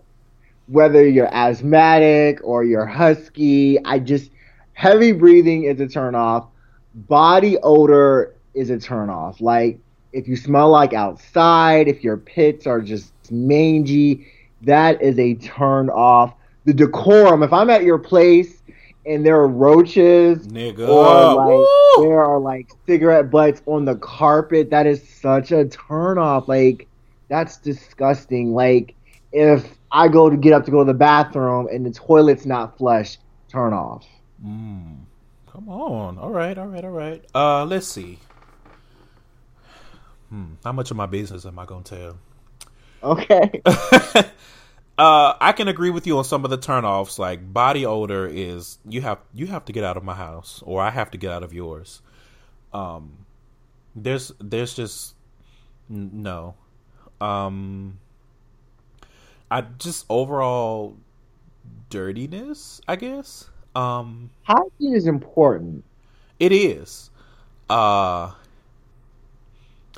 whether 0.66 1.06
you're 1.06 1.28
asthmatic 1.30 2.40
or 2.42 2.64
you're 2.64 2.86
husky. 2.86 3.84
I 3.84 3.98
just 3.98 4.30
heavy 4.72 5.12
breathing 5.12 5.64
is 5.64 5.78
a 5.80 5.88
turn 5.88 6.14
off. 6.14 6.46
Body 6.94 7.58
odor 7.62 8.34
is 8.54 8.70
a 8.70 8.78
turn 8.78 9.10
off. 9.10 9.42
Like 9.42 9.78
if 10.14 10.26
you 10.26 10.34
smell 10.34 10.70
like 10.70 10.94
outside, 10.94 11.86
if 11.86 12.02
your 12.02 12.16
pits 12.16 12.66
are 12.66 12.80
just 12.80 13.12
mangy, 13.30 14.26
that 14.62 15.02
is 15.02 15.18
a 15.18 15.34
turn 15.34 15.90
off. 15.90 16.32
The 16.64 16.72
decorum. 16.72 17.42
If 17.42 17.52
I'm 17.52 17.68
at 17.68 17.82
your 17.82 17.98
place 17.98 18.59
and 19.06 19.24
there 19.24 19.36
are 19.36 19.48
roaches 19.48 20.46
Nigga. 20.46 20.88
or 20.88 21.34
like 21.34 21.48
Woo! 21.48 22.04
there 22.08 22.22
are 22.22 22.38
like 22.38 22.70
cigarette 22.86 23.30
butts 23.30 23.62
on 23.66 23.84
the 23.84 23.96
carpet. 23.96 24.70
That 24.70 24.86
is 24.86 25.06
such 25.08 25.52
a 25.52 25.66
turn 25.66 26.18
off. 26.18 26.48
Like 26.48 26.88
that's 27.28 27.56
disgusting. 27.58 28.52
Like 28.54 28.94
if 29.32 29.66
I 29.92 30.08
go 30.08 30.30
to 30.30 30.36
get 30.36 30.52
up 30.52 30.64
to 30.66 30.70
go 30.70 30.84
to 30.84 30.92
the 30.92 30.98
bathroom 30.98 31.68
and 31.72 31.84
the 31.84 31.90
toilet's 31.90 32.46
not 32.46 32.76
flushed, 32.78 33.18
turn 33.48 33.72
off. 33.72 34.06
Mm. 34.44 34.98
Come 35.50 35.68
on. 35.68 36.18
All 36.18 36.30
right, 36.30 36.56
all 36.56 36.66
right, 36.68 36.84
all 36.84 36.90
right. 36.90 37.24
Uh, 37.34 37.64
let's 37.64 37.86
see. 37.86 38.18
Hmm. 40.28 40.54
How 40.62 40.72
much 40.72 40.90
of 40.90 40.96
my 40.96 41.06
business 41.06 41.44
am 41.44 41.58
I 41.58 41.64
gonna 41.64 41.82
tell? 41.82 42.18
Okay. 43.02 43.62
uh, 45.00 45.36
I 45.40 45.52
can 45.52 45.68
agree 45.68 45.90
with 45.90 46.06
you 46.06 46.18
on 46.18 46.24
some 46.24 46.44
of 46.44 46.50
the 46.50 46.58
turnoffs. 46.58 47.18
Like 47.18 47.52
body 47.52 47.86
odor 47.86 48.26
is 48.28 48.78
you 48.88 49.02
have 49.02 49.20
you 49.34 49.48
have 49.48 49.66
to 49.66 49.72
get 49.72 49.84
out 49.84 49.96
of 49.98 50.04
my 50.04 50.14
house, 50.14 50.62
or 50.66 50.82
I 50.82 50.90
have 50.90 51.10
to 51.12 51.18
get 51.18 51.32
out 51.32 51.44
of 51.44 51.54
yours. 51.54 52.02
Um, 52.72 53.26
there's 53.96 54.32
there's 54.40 54.74
just 54.74 55.16
n- 55.90 56.10
no. 56.22 56.56
Um, 57.20 58.00
I 59.50 59.62
just 59.62 60.06
overall 60.10 60.96
dirtiness, 61.90 62.80
I 62.88 62.96
guess. 62.96 63.50
Um, 63.74 64.30
Hygiene 64.42 64.94
is 64.94 65.06
important. 65.06 65.84
it 66.40 66.52
is. 66.52 67.10
Uh 67.70 68.32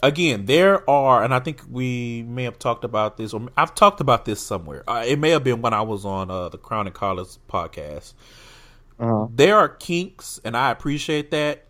again, 0.03 0.47
there 0.47 0.89
are 0.89 1.23
and 1.23 1.33
I 1.33 1.39
think 1.39 1.63
we 1.71 2.23
may 2.25 2.45
have 2.45 2.59
talked 2.59 2.85
about 2.85 3.17
this 3.17 3.33
or 3.33 3.49
I've 3.57 3.75
talked 3.75 4.01
about 4.01 4.25
this 4.25 4.41
somewhere. 4.41 4.83
Uh, 4.89 5.05
it 5.07 5.19
may 5.19 5.31
have 5.31 5.45
been 5.45 5.63
when 5.63 5.73
I 5.73 5.83
was 5.83 6.05
on 6.05 6.31
uh 6.31 6.49
the 6.49 6.59
Crown 6.59 6.87
and 6.87 6.95
Collars 6.95 7.39
podcast. 7.49 8.15
Uh-huh. 8.99 9.29
There 9.31 9.57
are 9.57 9.69
kinks 9.69 10.41
and 10.45 10.57
I 10.57 10.71
appreciate 10.71 11.31
that. 11.31 11.65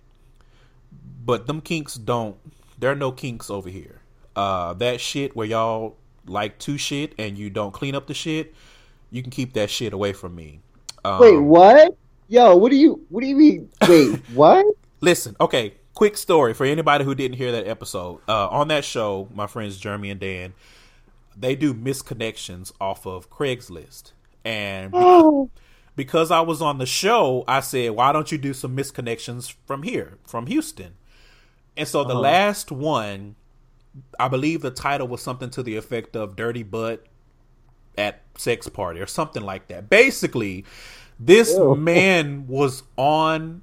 But 1.24 1.46
them 1.46 1.60
kinks 1.60 1.94
don't 1.94 2.36
there 2.78 2.90
are 2.90 2.96
no 2.96 3.12
kinks 3.12 3.50
over 3.50 3.68
here. 3.68 4.00
Uh 4.34 4.72
that 4.74 5.00
shit 5.00 5.36
where 5.36 5.46
y'all 5.46 5.96
like 6.26 6.58
to 6.60 6.78
shit 6.78 7.14
and 7.18 7.36
you 7.36 7.50
don't 7.50 7.72
clean 7.72 7.94
up 7.94 8.06
the 8.06 8.14
shit, 8.14 8.54
you 9.10 9.22
can 9.22 9.30
keep 9.30 9.52
that 9.54 9.70
shit 9.70 9.92
away 9.92 10.12
from 10.12 10.34
me. 10.34 10.60
Um, 11.04 11.18
Wait, 11.20 11.38
what? 11.38 11.96
Yo, 12.28 12.56
what 12.56 12.70
do 12.70 12.76
you 12.76 13.04
what 13.08 13.20
do 13.20 13.26
you 13.26 13.36
mean? 13.36 13.68
Wait, 13.88 14.18
what? 14.34 14.64
Listen, 15.00 15.36
okay, 15.40 15.74
quick 15.94 16.16
story 16.16 16.54
for 16.54 16.64
anybody 16.64 17.04
who 17.04 17.14
didn't 17.14 17.36
hear 17.36 17.52
that 17.52 17.66
episode. 17.66 18.20
Uh, 18.28 18.48
on 18.48 18.68
that 18.68 18.84
show, 18.84 19.28
my 19.34 19.46
friends 19.46 19.76
Jeremy 19.78 20.10
and 20.10 20.20
Dan, 20.20 20.54
they 21.36 21.54
do 21.54 21.74
misconnections 21.74 22.72
off 22.80 23.06
of 23.06 23.30
Craigslist. 23.30 24.12
And 24.44 24.92
Oh, 24.94 25.50
because 25.96 26.30
I 26.30 26.40
was 26.40 26.60
on 26.62 26.78
the 26.78 26.86
show, 26.86 27.44
I 27.46 27.60
said, 27.60 27.92
why 27.92 28.12
don't 28.12 28.32
you 28.32 28.38
do 28.38 28.52
some 28.54 28.76
misconnections 28.76 29.54
from 29.66 29.82
here, 29.82 30.18
from 30.26 30.46
Houston? 30.46 30.94
And 31.76 31.86
so 31.88 32.04
the 32.04 32.10
Uh-huh. 32.12 32.20
last 32.20 32.70
one, 32.72 33.36
I 34.18 34.28
believe 34.28 34.62
the 34.62 34.70
title 34.70 35.06
was 35.08 35.20
something 35.22 35.50
to 35.50 35.62
the 35.62 35.76
effect 35.76 36.16
of 36.16 36.34
Dirty 36.36 36.62
Butt 36.62 37.04
at 37.96 38.22
Sex 38.38 38.68
Party 38.68 39.00
or 39.00 39.06
something 39.06 39.42
like 39.42 39.68
that. 39.68 39.88
Basically, 39.90 40.64
this 41.20 41.52
Ew. 41.54 41.74
man 41.76 42.46
was 42.46 42.82
on 42.96 43.62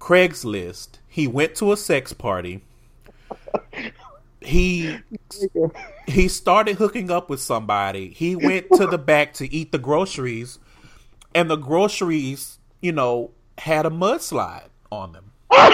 Craigslist. 0.00 0.98
He 1.16 1.26
went 1.26 1.54
to 1.54 1.72
a 1.72 1.78
sex 1.78 2.12
party. 2.12 2.60
He 4.42 4.98
he 6.06 6.28
started 6.28 6.76
hooking 6.76 7.10
up 7.10 7.30
with 7.30 7.40
somebody. 7.40 8.10
He 8.10 8.36
went 8.36 8.66
to 8.74 8.86
the 8.86 8.98
back 8.98 9.32
to 9.34 9.50
eat 9.50 9.72
the 9.72 9.78
groceries, 9.78 10.58
and 11.34 11.48
the 11.48 11.56
groceries, 11.56 12.58
you 12.82 12.92
know, 12.92 13.30
had 13.56 13.86
a 13.86 13.90
mudslide 13.90 14.68
on 14.92 15.12
them. 15.12 15.32
oh, 15.50 15.70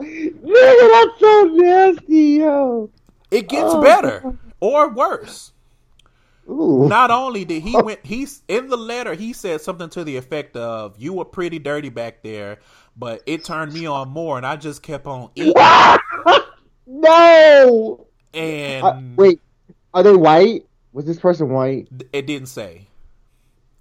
nigga, 0.00 0.90
that's 0.92 1.20
so 1.20 1.42
nasty, 1.54 2.22
yo. 2.38 2.88
It 3.32 3.48
gets 3.48 3.74
Oh. 3.74 3.82
better 3.82 4.38
or 4.60 4.90
worse. 4.90 5.50
Ooh. 6.48 6.86
Not 6.88 7.10
only 7.10 7.44
did 7.44 7.62
he 7.62 7.76
went 7.80 8.00
he's 8.04 8.42
in 8.48 8.68
the 8.68 8.76
letter 8.76 9.14
he 9.14 9.32
said 9.32 9.60
something 9.60 9.88
to 9.90 10.04
the 10.04 10.16
effect 10.16 10.56
of 10.56 10.96
you 10.98 11.12
were 11.12 11.24
pretty 11.24 11.58
dirty 11.58 11.88
back 11.88 12.22
there, 12.22 12.58
but 12.96 13.22
it 13.26 13.44
turned 13.44 13.72
me 13.72 13.86
on 13.86 14.08
more 14.08 14.36
and 14.36 14.46
I 14.46 14.56
just 14.56 14.82
kept 14.82 15.06
on 15.06 15.30
eating 15.34 15.54
no. 16.86 18.06
and 18.34 18.84
Uh, 18.84 19.00
wait, 19.16 19.40
are 19.94 20.02
they 20.02 20.14
white? 20.14 20.66
Was 20.92 21.04
this 21.06 21.18
person 21.18 21.48
white? 21.48 21.88
it 22.12 22.26
didn't 22.26 22.48
say. 22.48 22.86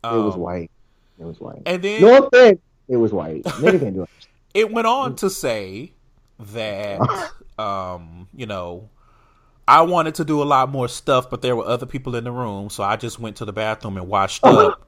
it 0.04 0.08
was 0.08 0.36
Um, 0.36 0.42
white. 0.42 0.72
It 1.20 1.26
was 1.26 1.40
white. 1.40 1.62
And 1.66 1.82
then 1.84 2.02
No 2.02 2.26
offense. 2.26 2.60
It 2.88 2.98
was 2.98 3.12
white. 3.14 3.44
It. 3.46 4.10
it 4.54 4.72
went 4.72 4.88
on 4.88 5.16
to 5.18 5.30
say 5.30 5.92
that 6.40 7.00
um, 7.60 8.28
you 8.36 8.46
know, 8.46 8.90
I 9.68 9.82
wanted 9.84 10.16
to 10.16 10.26
do 10.26 10.42
a 10.42 10.46
lot 10.46 10.70
more 10.70 10.88
stuff, 10.88 11.30
but 11.30 11.42
there 11.42 11.56
were 11.56 11.66
other 11.66 11.86
people 11.86 12.16
in 12.16 12.24
the 12.24 12.32
room, 12.32 12.70
so 12.70 12.84
I 12.84 12.96
just 12.96 13.20
went 13.20 13.38
to 13.38 13.46
the 13.46 13.54
bathroom 13.54 13.98
and 13.98 14.08
washed 14.08 14.44
up. 14.44 14.88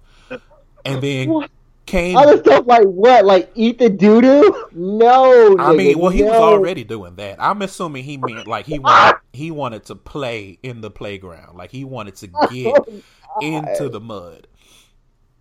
and 0.84 1.02
then 1.02 1.30
What? 1.30 1.52
Came 1.86 2.16
Other 2.18 2.38
stuff 2.38 2.66
like 2.66 2.86
what? 2.86 3.26
Like 3.26 3.52
eat 3.56 3.80
the 3.80 3.90
doo 3.90 4.22
doo? 4.22 4.68
No. 4.72 5.58
I 5.60 5.74
mean, 5.74 6.00
well, 6.00 6.10
he 6.10 6.24
was 6.24 6.34
already 6.34 6.84
doing 6.84 7.16
that. 7.16 7.42
I'm 7.42 7.62
assuming 7.62 8.04
he 8.04 8.18
meant 8.18 8.48
like 8.48 8.66
he 8.66 8.80
wanted 8.80 9.20
he 9.34 9.52
wanted 9.52 9.86
to 9.86 9.96
play 9.96 10.60
in 10.64 10.82
the 10.82 10.92
playground, 10.92 11.58
like 11.58 11.72
he 11.72 11.84
wanted 11.84 12.16
to 12.18 12.30
oh, 12.36 12.48
get 12.48 13.04
into 13.42 13.90
the 13.90 14.00
mud. 14.00 14.48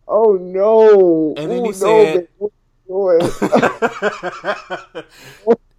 Oh 0.09 0.33
no. 0.35 1.35
And 1.37 1.51
then 1.51 1.61
oh, 1.61 1.65
he 1.65 1.69
no, 1.69 1.73
said- 1.73 2.29
you 2.41 2.53
oh, 2.91 3.19
doing? 4.93 5.05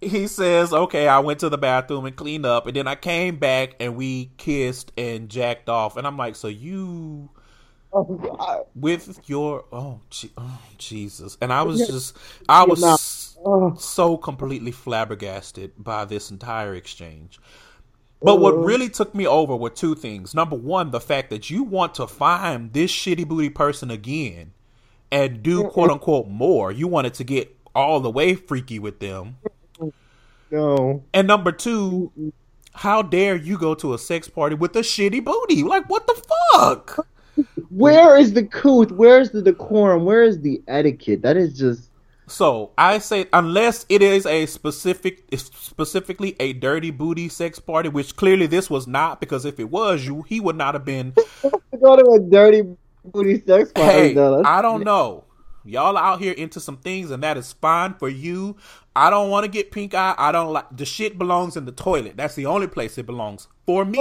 he 0.00 0.26
says, 0.26 0.72
"Okay, 0.72 1.08
I 1.08 1.18
went 1.20 1.40
to 1.40 1.48
the 1.48 1.58
bathroom 1.58 2.06
and 2.06 2.16
cleaned 2.16 2.46
up, 2.46 2.66
and 2.66 2.76
then 2.76 2.88
I 2.88 2.94
came 2.94 3.36
back 3.36 3.74
and 3.80 3.96
we 3.96 4.30
kissed 4.36 4.92
and 4.96 5.28
jacked 5.28 5.68
off." 5.68 5.96
And 5.96 6.06
I'm 6.06 6.16
like, 6.16 6.36
"So 6.36 6.48
you 6.48 7.30
oh, 7.94 8.66
with 8.74 9.20
your 9.26 9.64
oh, 9.72 10.00
Je- 10.10 10.32
oh 10.38 10.60
Jesus?" 10.78 11.38
And 11.42 11.52
I 11.52 11.62
was 11.62 11.86
just, 11.86 12.16
I 12.48 12.64
was 12.64 12.82
not- 12.82 13.00
so 13.80 14.16
completely 14.18 14.72
flabbergasted 14.72 15.72
by 15.78 16.04
this 16.06 16.30
entire 16.30 16.74
exchange. 16.74 17.40
But 18.22 18.40
what 18.40 18.58
really 18.64 18.88
took 18.90 19.14
me 19.14 19.26
over 19.26 19.56
were 19.56 19.70
two 19.70 19.94
things. 19.94 20.34
Number 20.34 20.56
one, 20.56 20.90
the 20.92 21.00
fact 21.00 21.30
that 21.30 21.50
you 21.50 21.64
want 21.64 21.94
to 21.96 22.06
find 22.06 22.72
this 22.72 22.92
shitty 22.92 23.28
booty 23.28 23.50
person 23.50 23.90
again 23.90 24.52
and 25.12 25.42
do 25.42 25.64
quote 25.64 25.90
unquote 25.90 26.28
more. 26.28 26.72
You 26.72 26.88
wanted 26.88 27.14
to 27.14 27.24
get 27.24 27.56
all 27.74 28.00
the 28.00 28.10
way 28.10 28.34
freaky 28.34 28.78
with 28.78 29.00
them. 29.00 29.38
No. 30.50 31.04
And 31.14 31.28
number 31.28 31.52
two, 31.52 32.12
How 32.74 33.02
dare 33.02 33.36
you 33.36 33.58
go 33.58 33.74
to 33.76 33.94
a 33.94 33.98
sex 33.98 34.28
party 34.28 34.56
with 34.56 34.74
a 34.76 34.80
shitty 34.80 35.24
booty? 35.24 35.62
Like, 35.62 35.88
what 35.90 36.06
the 36.06 36.20
fuck? 36.52 37.06
Where 37.70 38.16
is 38.16 38.32
the 38.32 38.44
couth? 38.44 38.92
Where's 38.92 39.30
the 39.30 39.42
decorum? 39.42 40.04
Where 40.04 40.22
is 40.22 40.40
the 40.40 40.62
etiquette? 40.68 41.22
That 41.22 41.36
is 41.36 41.56
just. 41.56 41.90
So 42.26 42.70
I 42.78 42.98
say, 42.98 43.26
unless 43.32 43.84
it 43.88 44.00
is 44.00 44.24
a 44.24 44.46
specific, 44.46 45.24
specifically 45.36 46.36
a 46.40 46.54
dirty 46.54 46.90
booty 46.90 47.28
sex 47.28 47.58
party, 47.58 47.90
which 47.90 48.16
clearly 48.16 48.46
this 48.46 48.70
was 48.70 48.86
not, 48.86 49.20
because 49.20 49.44
if 49.44 49.60
it 49.60 49.70
was, 49.70 50.06
you 50.06 50.22
he 50.22 50.40
would 50.40 50.56
not 50.56 50.74
have 50.74 50.84
been. 50.84 51.12
go 51.82 51.96
to 51.96 52.10
a 52.12 52.20
dirty 52.20 52.62
booty 53.04 53.42
sex 53.46 53.72
party. 53.72 53.92
Hey, 53.92 54.14
though. 54.14 54.42
I 54.44 54.62
don't 54.62 54.84
know. 54.84 55.24
Y'all 55.66 55.96
out 55.96 56.20
here 56.20 56.32
into 56.32 56.60
some 56.60 56.76
things, 56.76 57.10
and 57.10 57.22
that 57.22 57.38
is 57.38 57.52
fine 57.54 57.94
for 57.94 58.08
you. 58.08 58.56
I 58.94 59.08
don't 59.08 59.30
want 59.30 59.44
to 59.44 59.50
get 59.50 59.70
pink 59.70 59.94
eye. 59.94 60.14
I 60.18 60.30
don't 60.30 60.52
like 60.52 60.66
the 60.76 60.84
shit 60.84 61.18
belongs 61.18 61.56
in 61.56 61.64
the 61.64 61.72
toilet. 61.72 62.16
That's 62.16 62.34
the 62.34 62.46
only 62.46 62.66
place 62.66 62.98
it 62.98 63.06
belongs 63.06 63.48
for 63.64 63.84
me. 63.84 63.98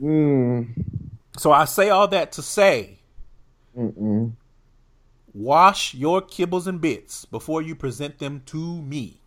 Mm, 0.00 0.68
So 1.38 1.52
I 1.52 1.64
say 1.64 1.90
all 1.90 2.08
that 2.08 2.32
to 2.32 2.42
say, 2.42 2.98
mm-mm. 3.76 4.32
wash 5.32 5.94
your 5.94 6.20
kibbles 6.22 6.66
and 6.66 6.80
bits 6.80 7.24
before 7.24 7.62
you 7.62 7.74
present 7.74 8.18
them 8.18 8.42
to 8.46 8.82
me. 8.82 9.20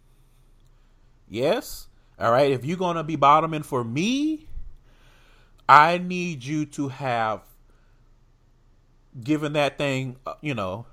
Yes? 1.27 1.87
All 2.19 2.31
right. 2.31 2.51
If 2.51 2.63
you're 2.63 2.77
going 2.77 2.97
to 2.97 3.03
be 3.03 3.15
bottoming 3.15 3.63
for 3.63 3.83
me, 3.83 4.47
I 5.67 5.97
need 5.97 6.43
you 6.43 6.65
to 6.67 6.89
have 6.89 7.41
given 9.23 9.53
that 9.53 9.77
thing, 9.77 10.17
uh, 10.27 10.35
you 10.41 10.53
know, 10.53 10.85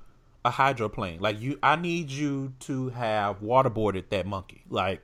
a 0.44 0.50
hydroplane. 0.50 1.20
Like 1.20 1.40
you, 1.40 1.58
I 1.62 1.76
need 1.76 2.10
you 2.10 2.54
to 2.60 2.88
have 2.90 3.40
waterboarded 3.40 4.08
that 4.10 4.26
monkey. 4.26 4.64
Like, 4.70 5.02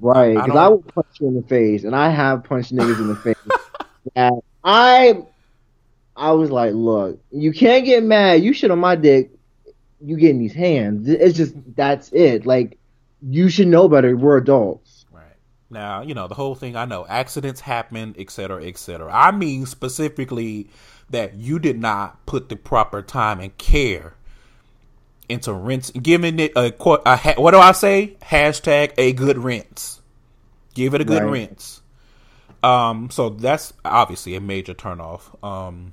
Right, 0.00 0.34
because 0.34 0.48
don't- 0.48 0.56
I, 0.58 0.68
will 0.68 0.82
punch 0.82 1.06
you 1.20 1.28
in 1.28 1.34
the 1.34 1.42
face, 1.42 1.84
and 1.84 1.94
I 1.94 2.10
have 2.10 2.44
punched 2.44 2.74
niggas 2.74 2.98
in 2.98 3.08
the 3.08 3.16
face. 3.16 3.36
that 4.14 4.32
I, 4.64 5.22
I 6.16 6.32
was 6.32 6.50
like, 6.50 6.72
look, 6.74 7.20
you 7.30 7.52
can't 7.52 7.84
get 7.84 8.02
mad. 8.02 8.42
You 8.42 8.52
shit 8.52 8.70
on 8.70 8.78
my 8.78 8.96
dick. 8.96 9.30
You 10.00 10.16
getting 10.16 10.38
these 10.38 10.54
hands. 10.54 11.08
It's 11.08 11.36
just 11.36 11.54
that's 11.76 12.12
it. 12.12 12.46
Like 12.46 12.78
you 13.22 13.48
should 13.48 13.68
know 13.68 13.88
better. 13.88 14.16
We're 14.16 14.36
adults. 14.38 15.06
Right. 15.12 15.24
Now, 15.70 16.02
you 16.02 16.14
know, 16.14 16.28
the 16.28 16.34
whole 16.34 16.54
thing 16.54 16.76
I 16.76 16.84
know, 16.84 17.06
accidents 17.08 17.60
happen, 17.60 18.14
et 18.18 18.30
cetera, 18.30 18.64
et 18.64 18.76
cetera. 18.76 19.10
I 19.12 19.30
mean 19.32 19.66
specifically 19.66 20.68
that 21.10 21.34
you 21.34 21.58
did 21.58 21.78
not 21.80 22.24
put 22.26 22.48
the 22.48 22.56
proper 22.56 23.02
time 23.02 23.40
and 23.40 23.56
care 23.56 24.14
into 25.28 25.52
rinse, 25.54 25.90
giving 25.90 26.38
it 26.38 26.52
a, 26.56 26.70
qu- 26.70 26.98
a 27.06 27.34
what 27.38 27.52
do 27.52 27.58
I 27.58 27.72
say? 27.72 28.16
Hashtag 28.22 28.92
a 28.98 29.12
good 29.14 29.38
rinse. 29.38 30.00
Give 30.74 30.92
it 30.94 31.00
a 31.00 31.04
good 31.04 31.22
Right. 31.22 31.30
rinse. 31.30 31.80
Um, 32.64 33.10
so 33.10 33.28
that's 33.28 33.74
obviously 33.84 34.34
a 34.36 34.40
major 34.40 34.74
turnoff. 34.74 35.22
Um, 35.44 35.92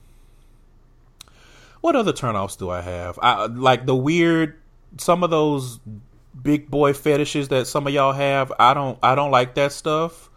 what 1.82 1.96
other 1.96 2.14
turnoffs 2.14 2.58
do 2.58 2.70
I 2.70 2.82
have? 2.82 3.20
I 3.22 3.48
like 3.48 3.86
the 3.86 3.96
weird, 3.96 4.58
some 4.98 5.24
of 5.24 5.30
those 5.32 5.80
big 6.42 6.72
boy 6.72 6.94
fetishes 6.94 7.50
that 7.50 7.68
some 7.68 7.88
of 7.88 7.94
y'all 7.94 8.14
have. 8.14 8.54
I 8.58 8.74
don't, 8.74 8.98
I 9.04 9.16
don't 9.16 9.32
like 9.32 9.56
that 9.56 9.74
stuff. 9.74 10.30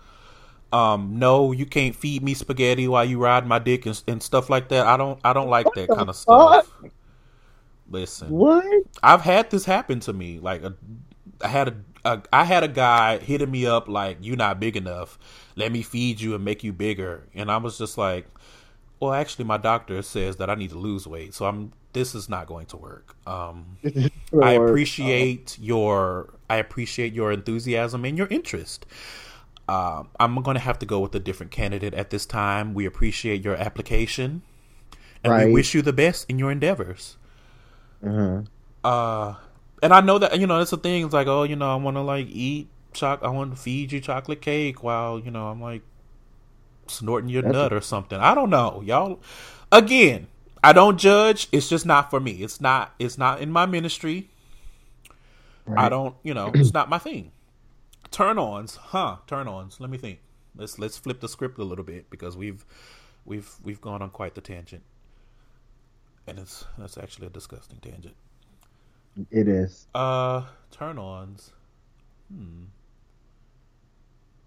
Um, 0.73 1.21
no, 1.21 1.53
you 1.53 1.67
can't 1.67 1.95
feed 1.95 2.23
me 2.25 2.35
spaghetti 2.35 2.89
while 2.89 3.05
you 3.05 3.19
ride 3.19 3.47
my 3.47 3.61
dick 3.61 3.87
and, 3.87 4.03
and 4.09 4.21
stuff 4.21 4.51
like 4.51 4.71
that. 4.71 4.87
I 4.87 4.97
don't, 4.97 5.21
I 5.23 5.33
don't 5.33 5.49
like 5.49 5.73
that 5.75 5.89
the 5.89 5.95
kind 5.95 6.09
of 6.09 6.17
stuff. 6.17 6.69
Listen, 7.89 8.29
What? 8.29 8.65
I've 9.03 9.21
had 9.21 9.51
this 9.51 9.65
happen 9.67 10.01
to 10.01 10.13
me. 10.13 10.41
Like, 10.41 10.65
a, 10.65 10.75
I 11.41 11.49
had 11.49 11.69
a, 11.69 11.77
a, 12.05 12.23
I 12.33 12.45
had 12.45 12.63
a 12.63 12.69
guy 12.69 13.19
hitting 13.19 13.51
me 13.51 13.67
up 13.67 13.89
like, 13.89 14.19
"You're 14.21 14.37
not 14.37 14.61
big 14.61 14.77
enough. 14.77 15.19
Let 15.57 15.73
me 15.73 15.83
feed 15.83 16.21
you 16.21 16.35
and 16.35 16.45
make 16.45 16.65
you 16.65 16.73
bigger." 16.73 17.29
And 17.35 17.51
I 17.51 17.57
was 17.59 17.79
just 17.79 17.99
like, 17.99 18.27
"Well, 19.01 19.13
actually, 19.13 19.45
my 19.47 19.59
doctor 19.59 20.03
says 20.03 20.37
that 20.37 20.51
I 20.51 20.55
need 20.55 20.71
to 20.71 20.79
lose 20.79 21.07
weight, 21.07 21.35
so 21.35 21.47
I'm. 21.47 21.73
This 21.93 22.15
is 22.15 22.29
not 22.29 22.47
going 22.47 22.67
to 22.67 22.77
work." 22.77 23.17
Um, 23.27 23.79
I 24.41 24.53
appreciate 24.53 25.59
your, 25.61 26.35
I 26.51 26.57
appreciate 26.57 27.15
your 27.15 27.33
enthusiasm 27.33 28.05
and 28.05 28.19
your 28.19 28.29
interest. 28.29 28.87
Um, 29.69 30.11
I'm 30.21 30.43
going 30.43 30.57
to 30.57 30.61
have 30.63 30.79
to 30.81 30.87
go 30.87 31.01
with 31.01 31.15
a 31.15 31.21
different 31.21 31.53
candidate 31.53 31.95
at 31.95 32.11
this 32.11 32.27
time. 32.27 32.75
We 32.75 32.87
appreciate 32.87 33.45
your 33.45 33.57
application, 33.57 34.43
and 35.25 35.37
we 35.37 35.47
wish 35.47 35.75
you 35.75 35.83
the 35.83 35.93
best 35.93 36.29
in 36.31 36.39
your 36.39 36.51
endeavors 36.53 37.17
Uh-huh. 38.03 38.45
uh 38.83 39.35
and 39.83 39.93
I 39.93 40.01
know 40.01 40.19
that 40.19 40.39
you 40.41 40.47
know 40.47 40.61
it's 40.61 40.73
a 40.73 40.77
thing. 40.77 41.05
It's 41.05 41.15
like, 41.15 41.27
oh, 41.27 41.43
you 41.45 41.57
know, 41.57 41.73
I 41.73 41.77
want 41.77 41.97
to 41.97 42.03
like 42.03 42.27
eat 42.29 42.69
choc. 42.93 43.21
I 43.23 43.29
want 43.29 43.53
to 43.53 43.57
feed 43.61 43.93
you 43.93 44.01
chocolate 44.01 44.41
cake 44.41 44.83
while 44.83 45.19
you 45.19 45.31
know 45.31 45.49
I'm 45.49 45.61
like 45.61 45.83
snorting 46.87 47.29
your 47.29 47.43
That's- 47.43 47.55
nut 47.55 47.73
or 47.73 47.81
something. 47.81 48.19
I 48.19 48.35
don't 48.35 48.51
know, 48.51 48.83
y'all. 48.85 49.21
Again, 49.73 50.29
I 50.63 50.73
don't 50.73 50.99
judge. 50.99 51.49
It's 51.53 51.69
just 51.69 51.85
not 51.85 52.11
for 52.11 52.21
me. 52.21 52.43
It's 52.43 52.61
not. 52.61 52.95
It's 52.99 53.19
not 53.19 53.41
in 53.41 53.51
my 53.51 53.67
ministry. 53.67 54.31
I 55.77 55.89
don't. 55.89 56.15
You 56.23 56.35
know, 56.35 56.51
it's 56.55 56.73
not 56.73 56.89
my 56.89 56.99
thing. 56.99 57.33
Turn 58.11 58.39
ons, 58.39 58.77
huh? 58.77 59.17
Turn 59.27 59.49
ons. 59.49 59.81
Let 59.81 59.91
me 59.91 59.99
think. 59.99 60.21
Let's 60.57 60.79
let's 60.79 60.97
flip 60.97 61.21
the 61.21 61.29
script 61.29 61.59
a 61.59 61.65
little 61.65 61.85
bit 61.85 62.11
because 62.11 62.37
we've 62.37 62.65
we've 63.25 63.51
we've 63.63 63.81
gone 63.81 64.03
on 64.03 64.11
quite 64.11 64.35
the 64.37 64.41
tangent, 64.41 64.85
and 66.27 66.39
it's 66.39 66.65
that's 66.79 66.97
actually 66.97 67.27
a 67.27 67.31
disgusting 67.31 67.79
tangent. 67.81 68.15
It 69.31 69.49
is. 69.49 69.89
Uh, 69.95 70.45
turn 70.71 70.99
ons. 70.99 71.53
Hmm. 72.31 72.65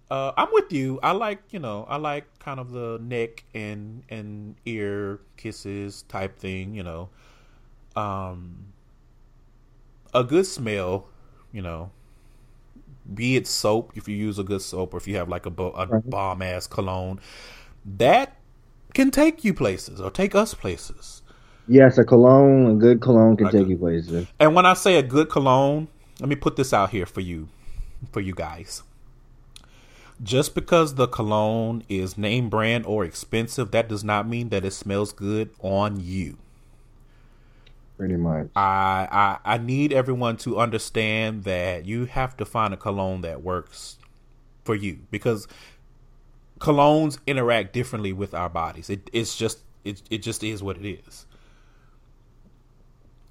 Uh, 0.09 0.31
I'm 0.37 0.47
with 0.53 0.71
you. 0.71 0.99
I 1.03 1.11
like, 1.11 1.41
you 1.51 1.59
know, 1.59 1.85
I 1.89 1.97
like 1.97 2.39
kind 2.39 2.59
of 2.59 2.71
the 2.71 2.97
neck 3.01 3.43
and 3.53 4.03
and 4.09 4.55
ear 4.65 5.19
kisses 5.35 6.03
type 6.03 6.37
thing. 6.39 6.73
You 6.75 6.83
know, 6.83 7.09
um, 7.95 8.73
a 10.13 10.23
good 10.23 10.45
smell. 10.45 11.07
You 11.51 11.61
know, 11.61 11.91
be 13.13 13.35
it 13.35 13.47
soap 13.47 13.91
if 13.95 14.07
you 14.07 14.15
use 14.15 14.37
a 14.39 14.43
good 14.43 14.61
soap 14.61 14.93
or 14.93 14.97
if 14.97 15.07
you 15.07 15.15
have 15.15 15.29
like 15.29 15.45
a, 15.45 15.49
bo- 15.49 15.71
a 15.71 15.87
Right. 15.89 16.03
bomb 16.09 16.41
ass 16.41 16.67
cologne, 16.67 17.19
that 17.85 18.37
can 18.93 19.11
take 19.11 19.43
you 19.43 19.53
places 19.53 20.01
or 20.01 20.11
take 20.11 20.35
us 20.35 20.53
places. 20.53 21.21
Yes, 21.67 21.97
a 21.97 22.05
cologne, 22.05 22.67
a 22.67 22.73
good 22.75 23.01
cologne 23.01 23.37
can 23.37 23.49
take 23.49 23.67
you 23.67 23.77
places. 23.77 24.27
And 24.39 24.55
when 24.55 24.65
I 24.65 24.73
say 24.73 24.97
a 24.97 25.03
good 25.03 25.29
cologne, 25.29 25.89
let 26.19 26.29
me 26.29 26.35
put 26.35 26.55
this 26.55 26.73
out 26.73 26.91
here 26.91 27.05
for 27.05 27.21
you, 27.21 27.49
for 28.11 28.21
you 28.21 28.33
guys. 28.33 28.83
Just 30.23 30.55
because 30.55 30.95
the 30.95 31.07
cologne 31.07 31.83
is 31.89 32.17
name 32.17 32.49
brand 32.49 32.85
or 32.85 33.05
expensive, 33.05 33.71
that 33.71 33.87
does 33.87 34.03
not 34.03 34.27
mean 34.27 34.49
that 34.49 34.65
it 34.65 34.71
smells 34.71 35.13
good 35.13 35.51
on 35.61 35.99
you. 35.99 36.37
Pretty 37.97 38.15
much. 38.15 38.47
I 38.55 39.07
I, 39.45 39.55
I 39.55 39.57
need 39.59 39.93
everyone 39.93 40.37
to 40.37 40.59
understand 40.59 41.43
that 41.43 41.85
you 41.85 42.05
have 42.05 42.35
to 42.37 42.45
find 42.45 42.73
a 42.73 42.77
cologne 42.77 43.21
that 43.21 43.43
works 43.43 43.97
for 44.65 44.75
you 44.75 44.99
because 45.11 45.47
colognes 46.59 47.19
interact 47.27 47.73
differently 47.73 48.13
with 48.13 48.33
our 48.33 48.49
bodies. 48.49 48.89
It 48.89 49.09
it's 49.13 49.37
just 49.37 49.59
it 49.85 50.01
it 50.09 50.19
just 50.19 50.43
is 50.43 50.63
what 50.63 50.77
it 50.77 50.99
is. 51.07 51.26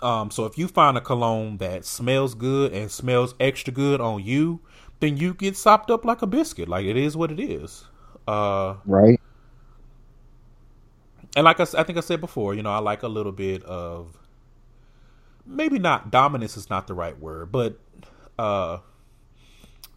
Um, 0.03 0.31
so 0.31 0.45
if 0.45 0.59
you 0.59 0.69
find 0.69 0.97
a 0.97 1.01
cologne 1.01 1.59
that 1.59 1.85
smells 1.85 2.35
good 2.35 2.73
and 2.73 2.91
smells 2.91 3.35
extra 3.41 3.73
good 3.73 4.01
on 4.01 4.23
you, 4.25 4.61
then 5.01 5.17
you 5.17 5.35
get 5.35 5.57
sopped 5.57 5.91
up 5.91 6.05
like 6.05 6.23
a 6.23 6.27
biscuit. 6.27 6.69
Like 6.69 6.87
it 6.87 6.97
is 6.97 7.17
what 7.17 7.33
it 7.33 7.41
is. 7.41 7.85
Uh, 8.29 8.77
Right. 8.87 9.21
and 11.37 11.45
like 11.45 11.61
I 11.61 11.65
think 11.65 11.99
I 11.99 12.01
said 12.01 12.21
before, 12.21 12.55
you 12.55 12.63
know, 12.63 12.73
I 12.73 12.79
like 12.79 13.03
a 13.03 13.09
little 13.09 13.33
bit 13.33 13.63
of 13.65 14.19
maybe 15.47 15.79
not 15.79 16.11
dominance 16.11 16.57
is 16.57 16.71
not 16.71 16.87
the 16.87 16.95
right 16.95 17.19
word, 17.19 17.53
but 17.53 17.79
uh 18.39 18.79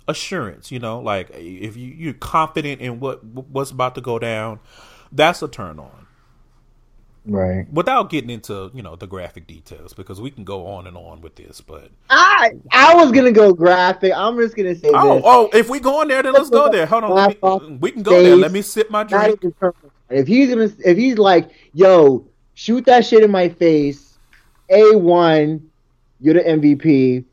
assurance, 0.08 0.72
you 0.72 0.80
know, 0.80 1.00
like 1.00 1.30
if 1.34 1.78
you 1.78 1.94
you're 1.94 2.14
confident 2.14 2.82
in 2.82 3.00
what 3.00 3.24
what's 3.24 3.72
about 3.72 3.96
to 3.96 4.02
go 4.02 4.20
down, 4.20 4.60
that's 5.12 5.42
a 5.42 5.48
turn 5.48 5.80
on. 5.80 6.08
Right. 7.30 7.72
Without 7.72 8.10
getting 8.10 8.30
into, 8.30 8.72
you 8.74 8.82
know, 8.82 8.96
the 8.96 9.08
graphic 9.08 9.48
details 9.48 9.94
because 9.94 10.20
we 10.20 10.32
can 10.32 10.44
go 10.44 10.66
on 10.68 10.88
and 10.88 10.98
on 10.98 11.22
with 11.22 11.36
this, 11.36 11.62
but 11.62 11.90
I 12.10 12.52
I 12.72 12.96
was 12.96 13.12
gonna 13.12 13.32
go 13.32 13.54
graphic. 13.54 14.14
I'm 14.16 14.38
just 14.38 14.56
gonna 14.56 14.76
say 14.76 14.90
Oh, 14.94 15.16
this. 15.16 15.24
oh, 15.26 15.50
if 15.54 15.70
we 15.70 15.80
go 15.80 16.02
on 16.02 16.08
there 16.08 16.24
then 16.24 16.34
let's 16.34 16.50
go 16.50 16.70
there. 16.70 16.86
Hold 16.86 17.04
on. 17.06 17.16
Let 17.16 17.42
me, 17.44 17.78
we 17.80 17.92
can 17.92 18.04
go 18.04 18.22
there. 18.22 18.36
Let 18.36 18.52
me 18.52 18.62
sip 18.62 18.90
my 18.90 19.04
drink. 19.04 19.40
If 20.10 20.28
he's 20.28 20.50
gonna, 20.50 20.70
if 20.84 20.98
he's 20.98 21.18
like, 21.18 21.52
yo, 21.74 22.26
shoot 22.56 22.86
that 22.86 23.06
shit 23.06 23.24
in 23.24 23.30
my 23.30 23.50
face, 23.50 24.18
a 24.70 24.96
one, 24.98 25.70
you're 26.20 26.34
the 26.34 26.42
MVP. 26.42 27.26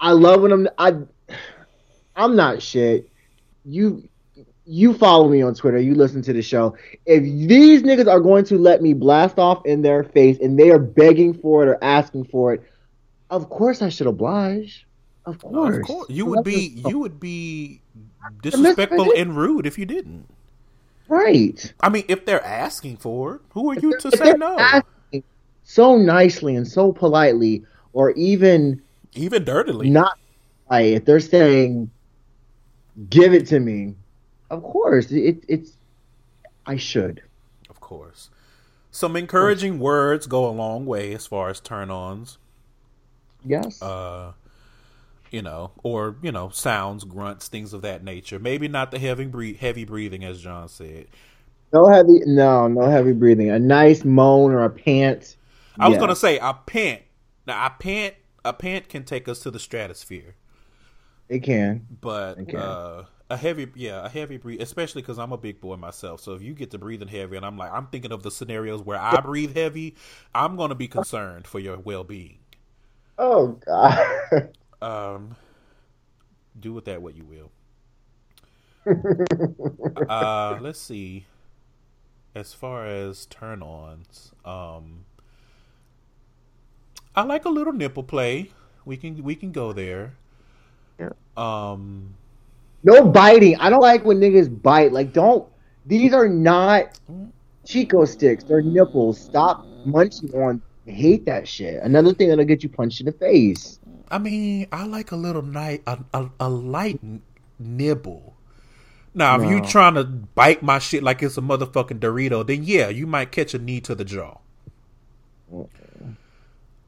I 0.00 0.12
love 0.12 0.40
when 0.42 0.52
I'm. 0.52 0.68
I, 0.78 0.94
I'm 2.16 2.34
not 2.34 2.62
shit. 2.62 3.10
You, 3.64 4.08
you 4.68 4.92
follow 4.92 5.28
me 5.28 5.40
on 5.40 5.54
Twitter. 5.54 5.78
You 5.78 5.94
listen 5.94 6.20
to 6.22 6.32
the 6.32 6.42
show. 6.42 6.76
If 7.06 7.22
these 7.22 7.82
niggas 7.82 8.06
are 8.06 8.20
going 8.20 8.44
to 8.44 8.58
let 8.58 8.82
me 8.82 8.92
blast 8.92 9.38
off 9.38 9.64
in 9.64 9.80
their 9.80 10.04
face 10.04 10.38
and 10.40 10.58
they 10.58 10.70
are 10.70 10.78
begging 10.78 11.32
for 11.32 11.62
it 11.62 11.68
or 11.68 11.82
asking 11.82 12.24
for 12.26 12.52
it, 12.52 12.62
of 13.30 13.48
course 13.48 13.80
I 13.80 13.88
should 13.88 14.06
oblige. 14.06 14.86
Of 15.24 15.40
course. 15.40 15.78
Of 15.78 15.82
course. 15.84 16.10
You 16.10 16.26
would 16.26 16.44
be 16.44 16.82
you 16.86 16.98
would 16.98 17.18
be 17.18 17.80
disrespectful 18.42 19.12
and 19.16 19.36
rude 19.36 19.66
if 19.66 19.78
you 19.78 19.86
didn't. 19.86 20.26
Right. 21.08 21.72
I 21.80 21.88
mean, 21.88 22.04
if 22.08 22.26
they're 22.26 22.44
asking 22.44 22.98
for 22.98 23.36
it, 23.36 23.40
who 23.50 23.70
are 23.70 23.74
you 23.74 23.98
to 23.98 24.16
say 24.16 24.34
no? 24.34 24.82
So 25.64 25.96
nicely 25.96 26.56
and 26.56 26.68
so 26.68 26.92
politely, 26.92 27.64
or 27.94 28.10
even 28.12 28.82
even 29.14 29.44
dirtily. 29.44 29.88
Not 29.88 30.18
like 30.70 30.86
if 30.86 31.04
they're 31.06 31.20
saying, 31.20 31.90
"Give 33.10 33.32
it 33.34 33.46
to 33.48 33.60
me," 33.60 33.94
of 34.50 34.62
course 34.62 35.10
it, 35.10 35.44
it's. 35.48 35.72
I 36.66 36.76
should. 36.76 37.22
Of 37.70 37.80
course. 37.80 38.30
Some 38.90 39.16
encouraging 39.16 39.78
words 39.78 40.26
go 40.26 40.48
a 40.48 40.50
long 40.50 40.86
way 40.86 41.12
as 41.14 41.26
far 41.26 41.50
as 41.50 41.60
turn-ons. 41.60 42.38
Yes. 43.44 43.80
Uh, 43.80 44.32
you 45.30 45.42
know, 45.42 45.72
or 45.82 46.16
you 46.22 46.32
know, 46.32 46.48
sounds, 46.48 47.04
grunts, 47.04 47.48
things 47.48 47.72
of 47.72 47.82
that 47.82 48.02
nature. 48.02 48.38
Maybe 48.38 48.68
not 48.68 48.90
the 48.90 48.98
heavy 48.98 49.26
breathe, 49.26 49.58
heavy 49.58 49.84
breathing, 49.84 50.24
as 50.24 50.40
John 50.40 50.68
said. 50.68 51.06
No 51.72 51.86
heavy, 51.86 52.20
no, 52.24 52.66
no 52.66 52.82
heavy 52.82 53.12
breathing. 53.12 53.50
A 53.50 53.58
nice 53.58 54.04
moan 54.04 54.52
or 54.52 54.64
a 54.64 54.70
pant. 54.70 55.36
I 55.78 55.88
was 55.88 55.98
gonna 55.98 56.16
say 56.16 56.38
a 56.38 56.54
pant. 56.54 57.02
Now, 57.46 57.66
a 57.66 57.70
pant, 57.70 58.14
a 58.44 58.52
pant 58.52 58.88
can 58.88 59.04
take 59.04 59.28
us 59.28 59.40
to 59.40 59.50
the 59.50 59.58
stratosphere. 59.58 60.34
It 61.28 61.40
can, 61.40 61.86
but 62.00 62.38
it 62.38 62.48
can. 62.48 62.58
Uh, 62.58 63.04
a 63.30 63.36
heavy, 63.36 63.66
yeah, 63.74 64.04
a 64.04 64.08
heavy 64.08 64.38
breathe, 64.38 64.62
especially 64.62 65.02
because 65.02 65.18
I'm 65.18 65.32
a 65.32 65.36
big 65.38 65.60
boy 65.60 65.76
myself. 65.76 66.20
So 66.20 66.32
if 66.34 66.42
you 66.42 66.54
get 66.54 66.70
to 66.70 66.78
breathing 66.78 67.08
heavy, 67.08 67.36
and 67.36 67.44
I'm 67.44 67.58
like, 67.58 67.72
I'm 67.72 67.86
thinking 67.86 68.12
of 68.12 68.22
the 68.22 68.30
scenarios 68.30 68.82
where 68.82 68.98
I 68.98 69.20
breathe 69.20 69.54
heavy, 69.56 69.96
I'm 70.34 70.56
gonna 70.56 70.74
be 70.74 70.88
concerned 70.88 71.46
for 71.46 71.58
your 71.58 71.78
well 71.78 72.04
being. 72.04 72.38
Oh 73.18 73.58
God. 73.66 74.50
Um, 74.80 75.34
do 76.58 76.72
with 76.72 76.84
that 76.84 77.02
what 77.02 77.16
you 77.16 77.24
will. 77.24 77.50
uh, 80.08 80.58
let's 80.60 80.78
see. 80.78 81.26
As 82.34 82.52
far 82.52 82.86
as 82.86 83.26
turn 83.26 83.60
ons, 83.60 84.30
um, 84.44 85.04
I 87.16 87.22
like 87.22 87.44
a 87.44 87.48
little 87.48 87.72
nipple 87.72 88.04
play. 88.04 88.52
We 88.84 88.96
can 88.96 89.22
we 89.24 89.34
can 89.34 89.50
go 89.50 89.72
there. 89.72 90.14
Yeah. 91.00 91.10
Um, 91.36 92.14
no 92.88 93.04
biting. 93.04 93.56
I 93.56 93.68
don't 93.70 93.82
like 93.82 94.04
when 94.04 94.18
niggas 94.18 94.62
bite. 94.62 94.92
Like, 94.92 95.12
don't. 95.12 95.46
These 95.86 96.12
are 96.12 96.28
not 96.28 96.98
Chick-O-Sticks. 97.64 98.44
They're 98.44 98.62
nipples. 98.62 99.20
Stop 99.20 99.66
munching 99.84 100.34
on. 100.34 100.62
I 100.86 100.90
hate 100.90 101.26
that 101.26 101.46
shit. 101.46 101.82
Another 101.82 102.14
thing 102.14 102.28
that'll 102.28 102.44
get 102.44 102.62
you 102.62 102.68
punched 102.68 103.00
in 103.00 103.06
the 103.06 103.12
face. 103.12 103.78
I 104.10 104.18
mean, 104.18 104.68
I 104.72 104.86
like 104.86 105.12
a 105.12 105.16
little 105.16 105.42
night, 105.42 105.82
a, 105.86 105.98
a, 106.14 106.30
a 106.40 106.48
light 106.48 107.00
nibble. 107.58 108.34
Now, 109.14 109.36
no. 109.36 109.44
if 109.44 109.50
you 109.50 109.60
trying 109.68 109.94
to 109.94 110.04
bite 110.04 110.62
my 110.62 110.78
shit 110.78 111.02
like 111.02 111.22
it's 111.22 111.36
a 111.36 111.42
motherfucking 111.42 111.98
Dorito, 111.98 112.46
then 112.46 112.64
yeah, 112.64 112.88
you 112.88 113.06
might 113.06 113.32
catch 113.32 113.52
a 113.52 113.58
knee 113.58 113.80
to 113.82 113.94
the 113.94 114.04
jaw. 114.04 114.38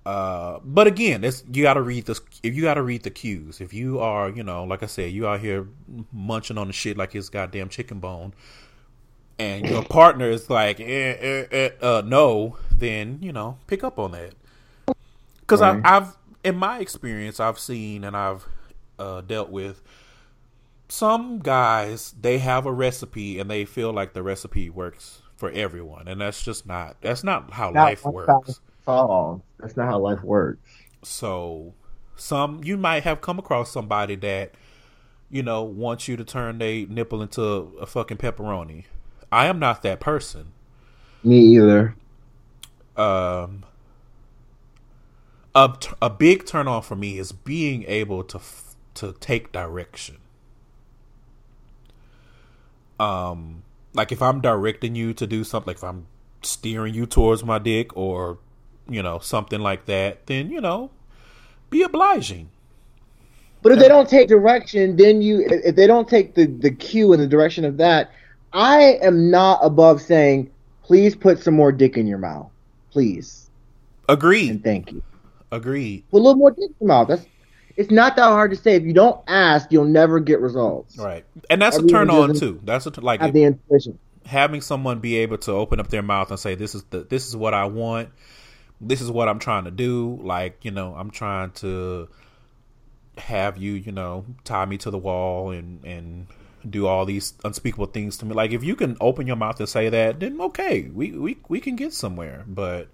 Uh, 0.06 0.58
but 0.64 0.86
again, 0.86 1.22
it's 1.24 1.44
you 1.52 1.62
got 1.62 1.74
to 1.74 1.82
read 1.82 2.06
this. 2.06 2.20
If 2.42 2.54
you 2.54 2.62
got 2.62 2.74
to 2.74 2.82
read 2.82 3.02
the 3.02 3.10
cues, 3.10 3.60
if 3.60 3.74
you 3.74 4.00
are, 4.00 4.30
you 4.30 4.42
know, 4.42 4.64
like 4.64 4.82
I 4.82 4.86
said, 4.86 5.12
you 5.12 5.26
out 5.26 5.40
here 5.40 5.68
munching 6.12 6.56
on 6.56 6.68
the 6.68 6.72
shit 6.72 6.96
like 6.96 7.14
it's 7.14 7.28
goddamn 7.28 7.68
chicken 7.68 8.00
bone, 8.00 8.32
and 9.38 9.68
your 9.68 9.84
partner 9.90 10.30
is 10.30 10.48
like, 10.48 10.80
eh, 10.80 10.84
eh, 10.84 11.46
eh, 11.50 11.70
uh, 11.82 12.02
no, 12.04 12.56
then 12.70 13.18
you 13.20 13.32
know, 13.32 13.58
pick 13.66 13.84
up 13.84 13.98
on 13.98 14.12
that. 14.12 14.32
Because 15.40 15.60
right. 15.60 15.80
I've 15.84 16.16
in 16.42 16.56
my 16.56 16.78
experience, 16.78 17.38
I've 17.38 17.58
seen 17.58 18.02
and 18.02 18.16
I've 18.16 18.46
uh, 18.98 19.20
dealt 19.20 19.50
with 19.50 19.82
some 20.88 21.40
guys. 21.40 22.14
They 22.18 22.38
have 22.38 22.64
a 22.64 22.72
recipe 22.72 23.38
and 23.38 23.50
they 23.50 23.66
feel 23.66 23.92
like 23.92 24.14
the 24.14 24.22
recipe 24.22 24.70
works 24.70 25.20
for 25.36 25.50
everyone, 25.50 26.08
and 26.08 26.20
that's 26.20 26.42
just 26.42 26.66
not. 26.66 26.96
That's 27.00 27.22
not 27.22 27.52
how 27.52 27.70
not 27.70 27.84
life 27.84 28.04
works. 28.04 28.60
Oh, 28.86 29.42
that's 29.58 29.76
not 29.76 29.86
how 29.86 29.98
life 29.98 30.22
works. 30.22 30.60
So, 31.02 31.74
some 32.16 32.62
you 32.64 32.76
might 32.76 33.04
have 33.04 33.20
come 33.20 33.38
across 33.38 33.70
somebody 33.70 34.16
that 34.16 34.54
you 35.30 35.42
know 35.42 35.62
wants 35.62 36.08
you 36.08 36.16
to 36.16 36.24
turn 36.24 36.60
a 36.60 36.84
nipple 36.86 37.22
into 37.22 37.42
a 37.80 37.86
fucking 37.86 38.18
pepperoni. 38.18 38.84
I 39.32 39.46
am 39.46 39.58
not 39.58 39.82
that 39.82 40.00
person. 40.00 40.52
Me 41.22 41.38
either. 41.38 41.94
Um, 42.96 43.64
a, 45.54 45.72
a 46.02 46.10
big 46.10 46.46
turn 46.46 46.68
on 46.68 46.82
for 46.82 46.96
me 46.96 47.18
is 47.18 47.32
being 47.32 47.84
able 47.84 48.24
to 48.24 48.40
to 48.94 49.14
take 49.20 49.52
direction. 49.52 50.18
Um, 52.98 53.62
like 53.94 54.12
if 54.12 54.20
I'm 54.20 54.40
directing 54.40 54.94
you 54.94 55.14
to 55.14 55.26
do 55.26 55.44
something, 55.44 55.68
like 55.68 55.76
if 55.76 55.84
I'm 55.84 56.06
steering 56.42 56.94
you 56.94 57.06
towards 57.06 57.44
my 57.44 57.58
dick 57.58 57.96
or 57.96 58.38
you 58.90 59.02
know 59.02 59.18
something 59.18 59.60
like 59.60 59.86
that, 59.86 60.26
then 60.26 60.50
you 60.50 60.60
know, 60.60 60.90
be 61.70 61.82
obliging. 61.82 62.50
But 63.62 63.72
if 63.72 63.78
they 63.78 63.88
don't 63.88 64.08
take 64.08 64.28
direction, 64.28 64.96
then 64.96 65.20
you 65.22 65.46
if 65.46 65.76
they 65.76 65.86
don't 65.86 66.08
take 66.08 66.34
the 66.34 66.46
the 66.46 66.70
cue 66.70 67.12
in 67.12 67.20
the 67.20 67.26
direction 67.26 67.64
of 67.64 67.76
that, 67.76 68.10
I 68.52 68.98
am 69.02 69.30
not 69.30 69.60
above 69.62 70.00
saying, 70.00 70.50
please 70.82 71.14
put 71.14 71.42
some 71.42 71.54
more 71.54 71.72
dick 71.72 71.96
in 71.96 72.06
your 72.06 72.18
mouth, 72.18 72.50
please. 72.90 73.50
Agreed. 74.08 74.50
And 74.50 74.64
thank 74.64 74.90
you. 74.90 75.02
Agreed. 75.52 76.04
Put 76.10 76.18
a 76.18 76.22
little 76.22 76.36
more 76.36 76.50
dick 76.50 76.70
in 76.70 76.74
your 76.80 76.88
mouth. 76.88 77.08
That's 77.08 77.26
it's 77.76 77.90
not 77.90 78.16
that 78.16 78.24
hard 78.24 78.50
to 78.50 78.56
say. 78.56 78.76
If 78.76 78.82
you 78.84 78.92
don't 78.92 79.20
ask, 79.26 79.70
you'll 79.70 79.84
never 79.84 80.20
get 80.20 80.40
results. 80.40 80.98
Right, 80.98 81.24
and 81.48 81.62
that's 81.62 81.76
Everyone 81.76 81.94
a 81.94 81.98
turn 81.98 82.10
on 82.10 82.34
too. 82.34 82.60
That's 82.64 82.86
a 82.86 83.00
like 83.00 83.20
have 83.20 83.32
the 83.32 83.44
intuition. 83.44 83.98
Having 84.26 84.60
someone 84.62 85.00
be 85.00 85.16
able 85.18 85.38
to 85.38 85.52
open 85.52 85.80
up 85.80 85.88
their 85.88 86.02
mouth 86.02 86.30
and 86.30 86.38
say, 86.38 86.54
"This 86.54 86.74
is 86.74 86.82
the 86.90 87.00
this 87.00 87.28
is 87.28 87.36
what 87.36 87.54
I 87.54 87.66
want. 87.66 88.10
This 88.80 89.00
is 89.00 89.10
what 89.10 89.28
I'm 89.28 89.38
trying 89.38 89.64
to 89.64 89.70
do." 89.70 90.18
Like 90.22 90.64
you 90.64 90.70
know, 90.70 90.94
I'm 90.94 91.10
trying 91.10 91.50
to 91.52 92.08
have 93.18 93.58
you, 93.58 93.72
you 93.72 93.92
know, 93.92 94.24
tie 94.44 94.64
me 94.64 94.78
to 94.78 94.90
the 94.90 94.98
wall 94.98 95.50
and 95.50 95.84
and 95.84 96.26
do 96.68 96.86
all 96.86 97.04
these 97.04 97.34
unspeakable 97.44 97.86
things 97.86 98.16
to 98.18 98.26
me. 98.26 98.34
Like 98.34 98.52
if 98.52 98.62
you 98.62 98.76
can 98.76 98.96
open 99.00 99.26
your 99.26 99.36
mouth 99.36 99.58
and 99.60 99.68
say 99.68 99.88
that, 99.88 100.20
then 100.20 100.40
okay, 100.40 100.90
we 100.92 101.12
we 101.12 101.38
we 101.48 101.60
can 101.60 101.76
get 101.76 101.92
somewhere. 101.92 102.44
But 102.46 102.88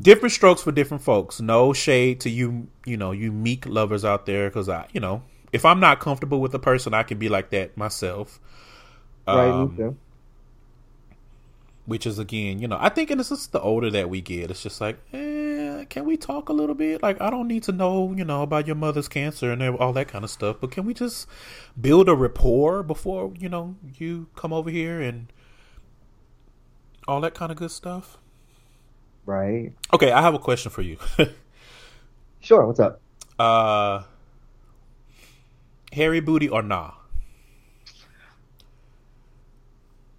different 0.00 0.32
strokes 0.32 0.62
for 0.62 0.72
different 0.72 1.02
folks. 1.02 1.40
No 1.40 1.72
shade 1.72 2.20
to 2.20 2.30
you, 2.30 2.68
you 2.84 2.96
know, 2.96 3.12
you 3.12 3.32
meek 3.32 3.66
lovers 3.66 4.04
out 4.04 4.26
there, 4.26 4.48
because 4.48 4.68
I, 4.68 4.86
you 4.92 5.00
know, 5.00 5.22
if 5.52 5.64
I'm 5.64 5.80
not 5.80 6.00
comfortable 6.00 6.40
with 6.40 6.54
a 6.54 6.58
person, 6.58 6.94
I 6.94 7.02
can 7.02 7.18
be 7.18 7.28
like 7.28 7.50
that 7.50 7.76
myself. 7.76 8.40
Right. 9.26 9.48
Um, 9.48 9.98
which 11.86 12.06
is 12.06 12.18
again, 12.18 12.58
you 12.58 12.68
know, 12.68 12.78
I 12.80 12.88
think, 12.88 13.10
and 13.10 13.20
it's 13.20 13.28
just 13.28 13.52
the 13.52 13.60
older 13.60 13.90
that 13.90 14.08
we 14.08 14.20
get, 14.20 14.50
it's 14.50 14.62
just 14.62 14.80
like, 14.80 14.98
eh, 15.12 15.84
can 15.90 16.04
we 16.06 16.16
talk 16.16 16.48
a 16.48 16.52
little 16.52 16.74
bit? 16.74 17.02
Like, 17.02 17.20
I 17.20 17.30
don't 17.30 17.46
need 17.46 17.62
to 17.64 17.72
know, 17.72 18.14
you 18.16 18.24
know, 18.24 18.42
about 18.42 18.66
your 18.66 18.76
mother's 18.76 19.08
cancer 19.08 19.52
and 19.52 19.62
all 19.76 19.92
that 19.92 20.08
kind 20.08 20.24
of 20.24 20.30
stuff, 20.30 20.56
but 20.60 20.70
can 20.70 20.86
we 20.86 20.94
just 20.94 21.28
build 21.78 22.08
a 22.08 22.14
rapport 22.14 22.82
before, 22.82 23.32
you 23.38 23.48
know, 23.48 23.76
you 23.98 24.28
come 24.34 24.52
over 24.52 24.70
here 24.70 25.00
and 25.00 25.32
all 27.06 27.20
that 27.20 27.34
kind 27.34 27.52
of 27.52 27.58
good 27.58 27.70
stuff? 27.70 28.18
Right. 29.26 29.72
Okay, 29.92 30.12
I 30.12 30.22
have 30.22 30.34
a 30.34 30.38
question 30.38 30.70
for 30.70 30.82
you. 30.82 30.98
sure. 32.40 32.66
What's 32.66 32.80
up? 32.80 33.00
Uh, 33.38 34.02
hairy 35.92 36.20
booty 36.20 36.48
or 36.48 36.62
nah? 36.62 36.92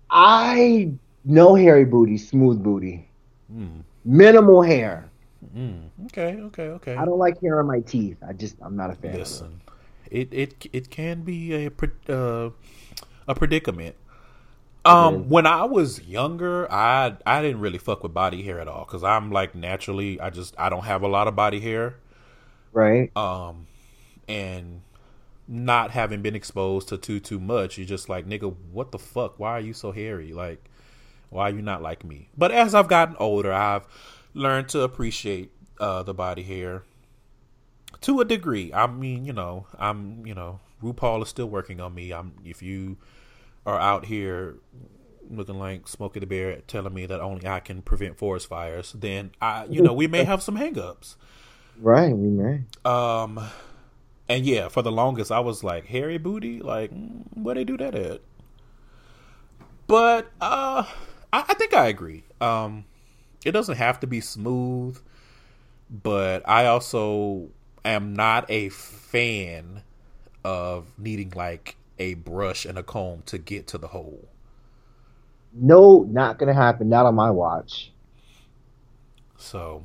I 0.10 0.94
no 1.26 1.56
hairy 1.56 1.86
booty, 1.86 2.18
smooth 2.18 2.64
booty, 2.64 3.10
mm. 3.54 3.82
minimal 4.06 4.62
hair. 4.62 5.10
Mm. 5.56 5.90
Okay, 6.06 6.38
okay, 6.42 6.68
okay. 6.70 6.96
I 6.96 7.06
don't 7.06 7.20
like 7.20 7.42
hair 7.42 7.60
on 7.60 7.68
my 7.68 7.82
teeth. 7.82 8.18
I 8.28 8.34
just 8.34 8.56
I'm 8.62 8.76
not 8.76 8.92
a 8.92 8.96
fan. 8.96 9.18
Listen, 9.18 9.62
it. 10.10 10.32
it 10.32 10.54
it 10.64 10.70
it 10.74 10.90
can 10.90 11.22
be 11.22 11.54
a 11.54 11.72
uh, 12.14 12.52
a 13.28 13.36
predicament. 13.36 13.96
Um, 14.86 15.30
when 15.30 15.48
I 15.48 15.64
was 15.64 16.02
younger, 16.04 16.72
I 16.72 17.18
I 17.26 17.42
didn't 17.42 17.60
really 17.60 17.80
fuck 17.80 18.04
with 18.04 18.14
body 18.14 18.44
hair 18.44 18.60
at 18.60 18.68
all 18.68 18.86
because 18.86 19.04
I'm 19.04 19.32
like 19.32 19.56
naturally, 19.56 20.20
I 20.20 20.30
just 20.30 20.54
I 20.60 20.70
don't 20.70 20.86
have 20.86 21.02
a 21.02 21.08
lot 21.08 21.28
of 21.28 21.36
body 21.36 21.60
hair, 21.60 21.96
right? 22.72 23.16
Um, 23.18 23.66
and 24.28 24.82
not 25.48 25.92
having 25.92 26.22
been 26.22 26.36
exposed 26.36 26.90
to 26.90 26.98
too 26.98 27.20
too 27.20 27.40
much, 27.40 27.80
you're 27.80 27.88
just 27.88 28.10
like 28.10 28.28
nigga, 28.28 28.56
what 28.72 28.92
the 28.92 29.00
fuck? 29.00 29.40
Why 29.40 29.52
are 29.52 29.60
you 29.60 29.74
so 29.74 29.92
hairy? 29.92 30.34
Like, 30.34 30.70
why 31.36 31.50
are 31.50 31.54
you 31.54 31.62
not 31.62 31.82
like 31.82 32.04
me? 32.04 32.30
But 32.38 32.52
as 32.52 32.74
I've 32.74 32.88
gotten 32.88 33.16
older, 33.20 33.52
I've 33.52 33.86
learned 34.34 34.70
to 34.70 34.82
appreciate 34.82 35.52
uh, 35.80 36.02
the 36.04 36.14
body 36.14 36.44
hair 36.44 36.84
to 38.02 38.22
a 38.22 38.26
degree. 38.26 38.74
I 38.74 38.88
mean, 38.88 39.26
you 39.26 39.34
know, 39.34 39.68
I'm 39.78 40.26
you 40.26 40.34
know, 40.34 40.62
RuPaul 40.82 41.22
is 41.24 41.30
still 41.30 41.48
working 41.48 41.82
on 41.82 41.94
me. 41.94 42.12
I'm 42.12 42.34
if 42.46 42.62
you 42.62 42.98
are 43.66 43.80
out 43.80 44.06
here 44.06 44.56
looking 45.30 45.60
like 45.60 45.88
Smokey 45.88 46.20
the 46.20 46.26
Bear 46.26 46.62
telling 46.68 46.94
me 46.94 47.06
that 47.06 47.20
only 47.20 47.48
I 47.48 47.60
can 47.60 47.82
prevent 47.82 48.18
forest 48.18 48.48
fires, 48.48 48.94
then 48.94 49.32
I, 49.42 49.66
you 49.66 49.82
know, 49.82 49.94
we 49.94 50.08
may 50.08 50.24
have 50.24 50.42
some 50.42 50.58
hangups. 50.58 51.16
Right, 51.82 52.16
we 52.16 52.30
may. 52.30 52.62
Um, 52.86 53.44
and 54.30 54.46
yeah, 54.46 54.70
for 54.70 54.82
the 54.84 54.92
longest, 54.92 55.32
I 55.32 55.40
was 55.40 55.64
like 55.64 55.88
hairy 55.88 56.18
booty. 56.18 56.60
Like, 56.60 56.92
mm, 56.92 57.24
where 57.34 57.56
they 57.56 57.64
do 57.64 57.76
that 57.78 57.96
at? 57.96 58.22
But 59.88 60.32
uh, 60.42 60.86
I, 61.36 61.44
I 61.50 61.54
think 61.54 61.74
I 61.74 61.88
agree. 61.88 62.24
Um, 62.40 62.86
it 63.44 63.52
doesn't 63.52 63.76
have 63.76 64.00
to 64.00 64.08
be 64.08 64.22
smooth, 64.22 64.98
but 65.90 66.48
I 66.48 66.68
also 66.68 67.50
am 67.84 68.16
not 68.16 68.50
a 68.50 68.70
fan 68.70 69.84
of 70.44 70.88
needing 70.98 71.34
like 71.36 71.76
a 72.00 72.14
brush 72.14 72.66
and 72.66 72.78
a 72.78 72.84
comb 72.84 73.24
to 73.26 73.38
get 73.38 73.68
to 73.68 73.78
the 73.78 73.88
hole. 73.88 74.28
No, 75.54 76.06
not 76.10 76.38
gonna 76.40 76.54
happen. 76.54 76.88
Not 76.88 77.06
on 77.06 77.16
my 77.16 77.32
watch. 77.32 77.92
So 79.38 79.84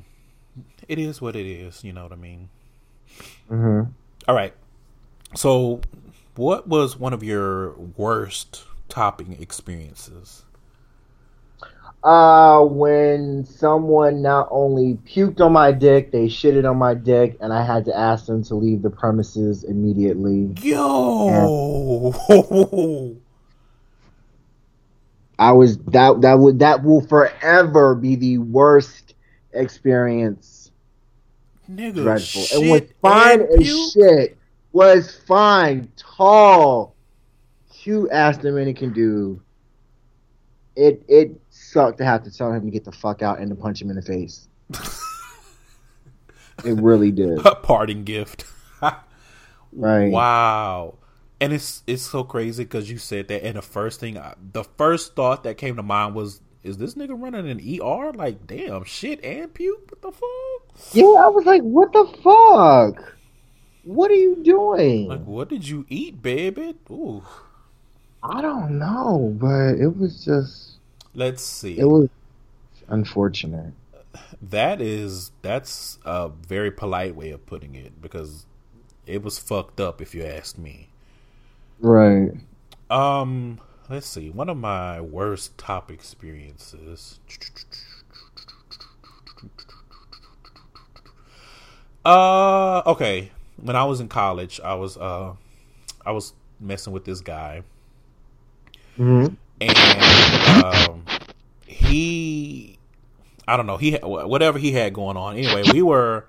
it 0.88 0.98
is 0.98 1.20
what 1.20 1.34
it 1.34 1.46
is. 1.46 1.82
You 1.82 1.92
know 1.92 2.04
what 2.04 2.12
I 2.12 2.16
mean? 2.16 2.48
Mm-hmm. 3.50 3.90
All 4.28 4.34
right. 4.34 4.54
So, 5.34 5.80
what 6.36 6.66
was 6.68 6.96
one 6.96 7.12
of 7.12 7.22
your 7.22 7.72
worst 7.72 8.64
topping 8.88 9.40
experiences? 9.40 10.44
Uh, 12.02 12.64
when 12.64 13.44
someone 13.44 14.22
not 14.22 14.48
only 14.50 14.94
puked 15.06 15.38
on 15.40 15.52
my 15.52 15.70
dick, 15.70 16.10
they 16.10 16.26
shitted 16.28 16.68
on 16.68 16.78
my 16.78 16.94
dick, 16.94 17.36
and 17.42 17.52
I 17.52 17.62
had 17.62 17.84
to 17.84 17.96
ask 17.96 18.24
them 18.24 18.42
to 18.44 18.54
leave 18.54 18.80
the 18.80 18.88
premises 18.88 19.64
immediately. 19.64 20.54
Yo, 20.62 22.12
I 25.38 25.52
was 25.52 25.76
that 25.78 26.22
that 26.22 26.38
would 26.38 26.58
that 26.60 26.82
will 26.82 27.02
forever 27.06 27.94
be 27.94 28.14
the 28.14 28.38
worst 28.38 29.14
experience. 29.52 30.70
nigga, 31.70 31.96
Dreadful. 31.96 32.42
shit 32.42 32.60
and 32.60 32.70
was 32.70 32.82
fine 33.02 33.40
as 33.42 33.56
puke? 33.58 33.92
shit. 33.92 34.36
Was 34.72 35.16
fine, 35.26 35.90
tall, 35.96 36.94
cute 37.72 38.10
ass 38.10 38.38
Dominican 38.38 38.92
dude. 38.92 39.40
It 40.76 41.02
it 41.08 41.40
sucked 41.72 41.98
to 41.98 42.04
have 42.04 42.22
to 42.24 42.30
tell 42.30 42.52
him 42.52 42.64
to 42.64 42.70
get 42.70 42.84
the 42.84 42.92
fuck 42.92 43.22
out 43.22 43.38
and 43.38 43.48
to 43.50 43.54
punch 43.54 43.80
him 43.80 43.90
in 43.90 43.96
the 43.96 44.02
face. 44.02 44.48
it 46.64 46.74
really 46.80 47.10
did. 47.10 47.38
A 47.46 47.54
parting 47.54 48.04
gift. 48.04 48.44
Right. 49.72 50.10
Wow. 50.10 50.94
And 51.40 51.52
it's 51.52 51.82
it's 51.86 52.02
so 52.02 52.24
crazy 52.24 52.64
because 52.64 52.90
you 52.90 52.98
said 52.98 53.28
that, 53.28 53.44
and 53.44 53.56
the 53.56 53.62
first 53.62 54.00
thing, 54.00 54.18
I, 54.18 54.34
the 54.52 54.64
first 54.64 55.14
thought 55.14 55.44
that 55.44 55.56
came 55.56 55.76
to 55.76 55.82
mind 55.82 56.14
was, 56.14 56.40
"Is 56.62 56.76
this 56.76 56.94
nigga 56.94 57.10
running 57.10 57.48
an 57.48 57.60
ER? 57.60 58.12
Like, 58.12 58.46
damn, 58.46 58.84
shit 58.84 59.24
and 59.24 59.52
puke? 59.54 59.90
What 59.90 60.02
the 60.02 60.10
fuck? 60.10 60.94
Yeah, 60.94 61.04
I 61.04 61.28
was 61.28 61.46
like, 61.46 61.62
what 61.62 61.92
the 61.92 62.04
fuck? 62.22 63.16
What 63.84 64.10
are 64.10 64.14
you 64.14 64.42
doing? 64.42 65.08
Like, 65.08 65.24
what 65.24 65.48
did 65.48 65.66
you 65.66 65.86
eat, 65.88 66.20
baby? 66.20 66.74
Ooh, 66.90 67.22
I 68.22 68.42
don't 68.42 68.78
know, 68.78 69.34
but 69.40 69.76
it 69.80 69.96
was 69.96 70.22
just 70.22 70.69
let's 71.14 71.42
see. 71.42 71.78
it 71.78 71.84
was 71.86 72.08
unfortunate. 72.88 73.74
That 74.42 74.80
is 74.80 75.32
that's 75.42 75.98
a 76.04 76.28
very 76.28 76.70
polite 76.70 77.14
way 77.14 77.30
of 77.30 77.46
putting 77.46 77.74
it 77.74 78.00
because 78.02 78.46
it 79.06 79.22
was 79.22 79.38
fucked 79.38 79.80
up 79.80 80.00
if 80.00 80.14
you 80.14 80.24
ask 80.24 80.58
me. 80.58 80.88
Right. 81.80 82.32
Um, 82.90 83.60
let's 83.88 84.06
see. 84.06 84.30
One 84.30 84.48
of 84.48 84.56
my 84.56 85.00
worst 85.00 85.56
top 85.58 85.90
experiences. 85.90 87.20
Uh, 92.04 92.82
okay. 92.86 93.32
When 93.56 93.76
I 93.76 93.84
was 93.84 94.00
in 94.00 94.08
college, 94.08 94.60
I 94.64 94.74
was 94.74 94.96
uh, 94.96 95.34
I 96.04 96.12
was 96.12 96.32
messing 96.60 96.92
with 96.92 97.04
this 97.04 97.20
guy, 97.20 97.62
Mm-hmm. 98.98 99.34
And 99.60 100.64
um, 100.64 101.04
he, 101.66 102.78
I 103.46 103.56
don't 103.56 103.66
know, 103.66 103.76
he 103.76 103.92
whatever 103.96 104.58
he 104.58 104.72
had 104.72 104.92
going 104.92 105.16
on. 105.16 105.36
Anyway, 105.36 105.64
we 105.72 105.82
were 105.82 106.26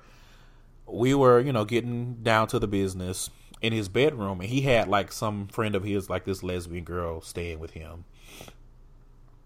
we 0.86 1.14
were 1.14 1.40
you 1.40 1.54
know 1.54 1.66
getting 1.66 2.16
down 2.24 2.48
to 2.48 2.60
the 2.60 2.68
business 2.68 3.30
in 3.62 3.74
his 3.74 3.88
bedroom, 3.88 4.42
and 4.42 4.50
he 4.50 4.62
had 4.62 4.88
like 4.88 5.12
some 5.12 5.48
friend 5.48 5.76
of 5.76 5.84
his, 5.84 6.10
like 6.10 6.26
this 6.26 6.44
lesbian 6.44 6.84
girl, 6.84 7.22
staying 7.22 7.60
with 7.60 7.72
him, 7.72 8.06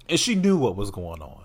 and 0.09 0.19
she 0.19 0.35
knew 0.35 0.57
what 0.57 0.75
was 0.75 0.89
going 0.91 1.21
on, 1.21 1.43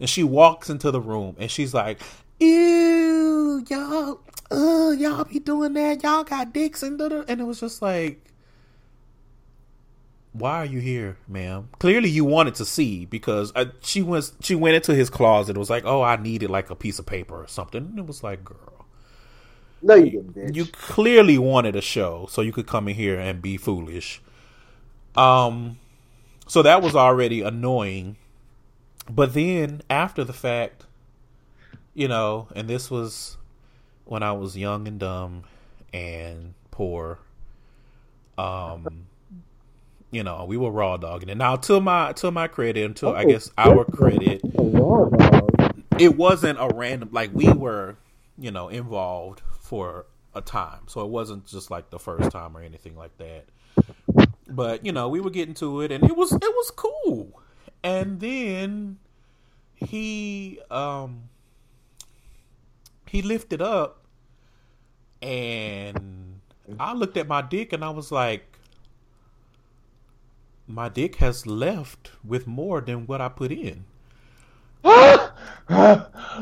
and 0.00 0.08
she 0.08 0.22
walks 0.22 0.70
into 0.70 0.90
the 0.90 1.00
room, 1.00 1.36
and 1.38 1.50
she's 1.50 1.74
like, 1.74 2.00
"Ew, 2.40 3.64
y'all, 3.68 4.20
uh, 4.50 4.90
y'all 4.92 5.24
be 5.24 5.38
doing 5.38 5.74
that? 5.74 6.02
Y'all 6.02 6.24
got 6.24 6.52
dicks 6.52 6.82
and 6.82 6.98
da 6.98 7.08
da," 7.08 7.24
and 7.28 7.40
it 7.40 7.44
was 7.44 7.60
just 7.60 7.82
like 7.82 8.20
why 10.34 10.58
are 10.58 10.66
you 10.66 10.80
here, 10.80 11.18
ma'am? 11.28 11.70
Clearly, 11.80 12.10
you 12.10 12.26
wanted 12.26 12.56
to 12.56 12.66
see 12.66 13.06
because 13.06 13.52
uh, 13.56 13.66
she 13.82 14.02
was 14.02 14.34
she 14.40 14.54
went 14.56 14.76
into 14.76 14.94
his 14.94 15.10
closet. 15.10 15.52
and 15.52 15.58
was 15.58 15.70
like, 15.70 15.84
oh, 15.86 16.02
I 16.02 16.16
needed 16.16 16.50
like 16.50 16.70
a 16.70 16.76
piece 16.76 16.98
of 17.00 17.06
paper 17.06 17.36
or 17.42 17.48
something. 17.48 17.84
And 17.84 17.98
it 18.00 18.06
was 18.06 18.22
like, 18.24 18.44
girl, 18.44 18.86
No, 19.82 19.94
you 19.94 20.10
didn't, 20.10 20.34
bitch. 20.34 20.56
you 20.56 20.66
clearly 20.66 21.38
wanted 21.38 21.76
a 21.76 21.82
show, 21.82 22.26
so 22.30 22.42
you 22.42 22.52
could 22.52 22.66
come 22.66 22.88
in 22.88 22.96
here 22.96 23.18
and 23.20 23.42
be 23.42 23.56
foolish. 23.56 24.22
Um, 25.16 25.78
so 26.46 26.62
that 26.62 26.82
was 26.82 26.96
already 26.96 27.42
annoying. 27.42 28.16
But 29.10 29.34
then 29.34 29.82
after 29.90 30.24
the 30.24 30.32
fact, 30.34 30.86
you 31.94 32.08
know, 32.08 32.48
and 32.54 32.68
this 32.68 32.90
was 32.90 33.36
when 34.06 34.22
I 34.22 34.32
was 34.32 34.56
young 34.56 34.88
and 34.88 34.98
dumb 35.00 35.44
and 35.92 36.54
poor. 36.70 37.20
Um, 38.38 39.06
you 40.14 40.22
know, 40.22 40.44
we 40.44 40.56
were 40.56 40.70
raw 40.70 40.96
dogging 40.96 41.28
it. 41.28 41.36
Now, 41.36 41.56
to 41.56 41.80
my 41.80 42.12
to 42.14 42.30
my 42.30 42.46
credit, 42.46 42.84
and 42.84 42.96
to 42.96 43.10
I 43.10 43.24
guess 43.24 43.50
our 43.58 43.84
credit, 43.84 44.42
it 45.98 46.16
wasn't 46.16 46.58
a 46.60 46.70
random 46.72 47.08
like 47.10 47.30
we 47.32 47.52
were, 47.52 47.96
you 48.38 48.52
know, 48.52 48.68
involved 48.68 49.42
for 49.58 50.06
a 50.32 50.40
time, 50.40 50.82
so 50.86 51.00
it 51.00 51.08
wasn't 51.08 51.46
just 51.46 51.70
like 51.70 51.90
the 51.90 51.98
first 51.98 52.30
time 52.30 52.56
or 52.56 52.60
anything 52.60 52.96
like 52.96 53.16
that. 53.18 53.46
But 54.48 54.86
you 54.86 54.92
know, 54.92 55.08
we 55.08 55.20
were 55.20 55.30
getting 55.30 55.54
to 55.54 55.80
it, 55.80 55.90
and 55.90 56.04
it 56.04 56.16
was 56.16 56.32
it 56.32 56.40
was 56.42 56.70
cool. 56.70 57.40
And 57.82 58.20
then 58.20 58.98
he 59.74 60.60
um 60.70 61.24
he 63.08 63.20
lifted 63.20 63.60
up, 63.60 64.04
and 65.20 66.40
I 66.78 66.94
looked 66.94 67.16
at 67.16 67.26
my 67.26 67.42
dick, 67.42 67.72
and 67.72 67.84
I 67.84 67.90
was 67.90 68.12
like, 68.12 68.53
my 70.66 70.88
dick 70.88 71.16
has 71.16 71.46
left 71.46 72.12
with 72.24 72.46
more 72.46 72.80
than 72.80 73.06
what 73.06 73.20
I 73.20 73.28
put 73.28 73.52
in. 73.52 73.84
oh, 74.84 75.32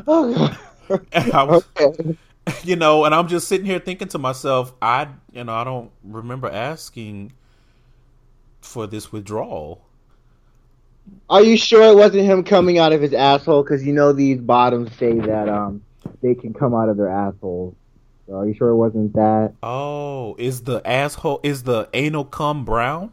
was, 0.07 1.63
okay. 1.79 2.17
you 2.63 2.75
know, 2.75 3.05
and 3.05 3.15
I'm 3.15 3.27
just 3.27 3.47
sitting 3.47 3.65
here 3.65 3.79
thinking 3.79 4.09
to 4.09 4.17
myself, 4.17 4.73
I, 4.81 5.07
you 5.31 5.43
know, 5.43 5.53
I 5.53 5.63
don't 5.63 5.91
remember 6.03 6.49
asking 6.49 7.33
for 8.61 8.87
this 8.87 9.11
withdrawal. 9.11 9.85
Are 11.29 11.43
you 11.43 11.57
sure 11.57 11.83
it 11.83 11.95
wasn't 11.95 12.23
him 12.23 12.43
coming 12.43 12.79
out 12.79 12.93
of 12.93 13.01
his 13.01 13.13
asshole? 13.13 13.63
Because 13.63 13.85
you 13.85 13.93
know 13.93 14.13
these 14.13 14.39
bottoms 14.39 14.95
say 14.95 15.19
that 15.19 15.49
um 15.49 15.83
they 16.21 16.33
can 16.33 16.53
come 16.53 16.73
out 16.73 16.87
of 16.87 16.95
their 16.95 17.09
assholes. 17.09 17.75
So 18.25 18.35
are 18.35 18.47
you 18.47 18.53
sure 18.53 18.69
it 18.69 18.75
wasn't 18.77 19.13
that? 19.13 19.53
Oh, 19.61 20.35
is 20.37 20.61
the 20.61 20.81
asshole 20.87 21.41
is 21.43 21.63
the 21.63 21.89
anal 21.93 22.23
cum 22.23 22.63
brown? 22.63 23.11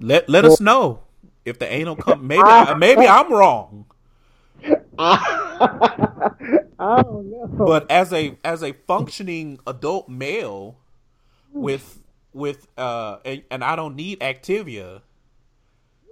Let 0.00 0.28
let 0.28 0.44
us 0.44 0.60
know 0.60 1.00
if 1.44 1.58
the 1.58 1.70
anal 1.70 1.96
cum 1.96 2.26
maybe 2.26 2.42
maybe 2.76 3.06
I'm 3.06 3.32
wrong. 3.32 3.86
I 4.98 6.30
don't 6.78 7.30
know. 7.30 7.48
But 7.50 7.90
as 7.90 8.12
a 8.12 8.36
as 8.44 8.62
a 8.62 8.72
functioning 8.72 9.58
adult 9.66 10.08
male 10.08 10.76
with 11.52 12.02
with 12.32 12.68
uh 12.76 13.18
and, 13.24 13.42
and 13.50 13.64
I 13.64 13.76
don't 13.76 13.96
need 13.96 14.20
Activia, 14.20 15.02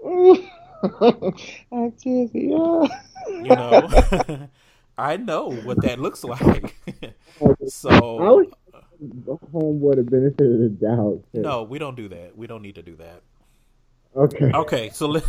Activity, 1.73 2.49
yeah. 2.51 2.87
you 3.29 3.43
know. 3.43 4.49
I 4.99 5.19
know 5.19 5.51
what 5.51 5.83
that 5.83 5.99
looks 5.99 6.25
like. 6.25 6.75
So 7.69 8.47
was 9.01 9.39
homeboy 9.53 9.97
the 9.97 10.03
benefit 10.03 10.41
of 10.41 10.59
the 10.59 10.69
doubt. 10.69 11.23
no, 11.33 11.63
we 11.63 11.79
don't 11.79 11.97
do 11.97 12.09
that. 12.09 12.37
We 12.37 12.47
don't 12.47 12.63
need 12.63 12.77
to 12.77 12.83
do 12.83 12.97
that. 12.97 13.23
Okay. 14.15 14.51
Okay, 14.53 14.91
so 14.91 15.07
let, 15.09 15.25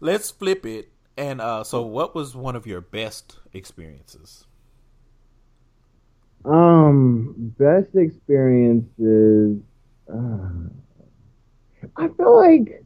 let's 0.00 0.30
flip 0.30 0.64
it. 0.66 0.90
And 1.16 1.40
uh 1.40 1.62
so 1.62 1.82
what 1.82 2.14
was 2.14 2.34
one 2.34 2.56
of 2.56 2.66
your 2.66 2.80
best 2.80 3.36
experiences? 3.52 4.46
Um, 6.44 7.54
best 7.58 7.94
experiences. 7.94 9.60
Uh, 10.12 10.68
I 11.96 12.08
feel 12.08 12.36
like 12.36 12.84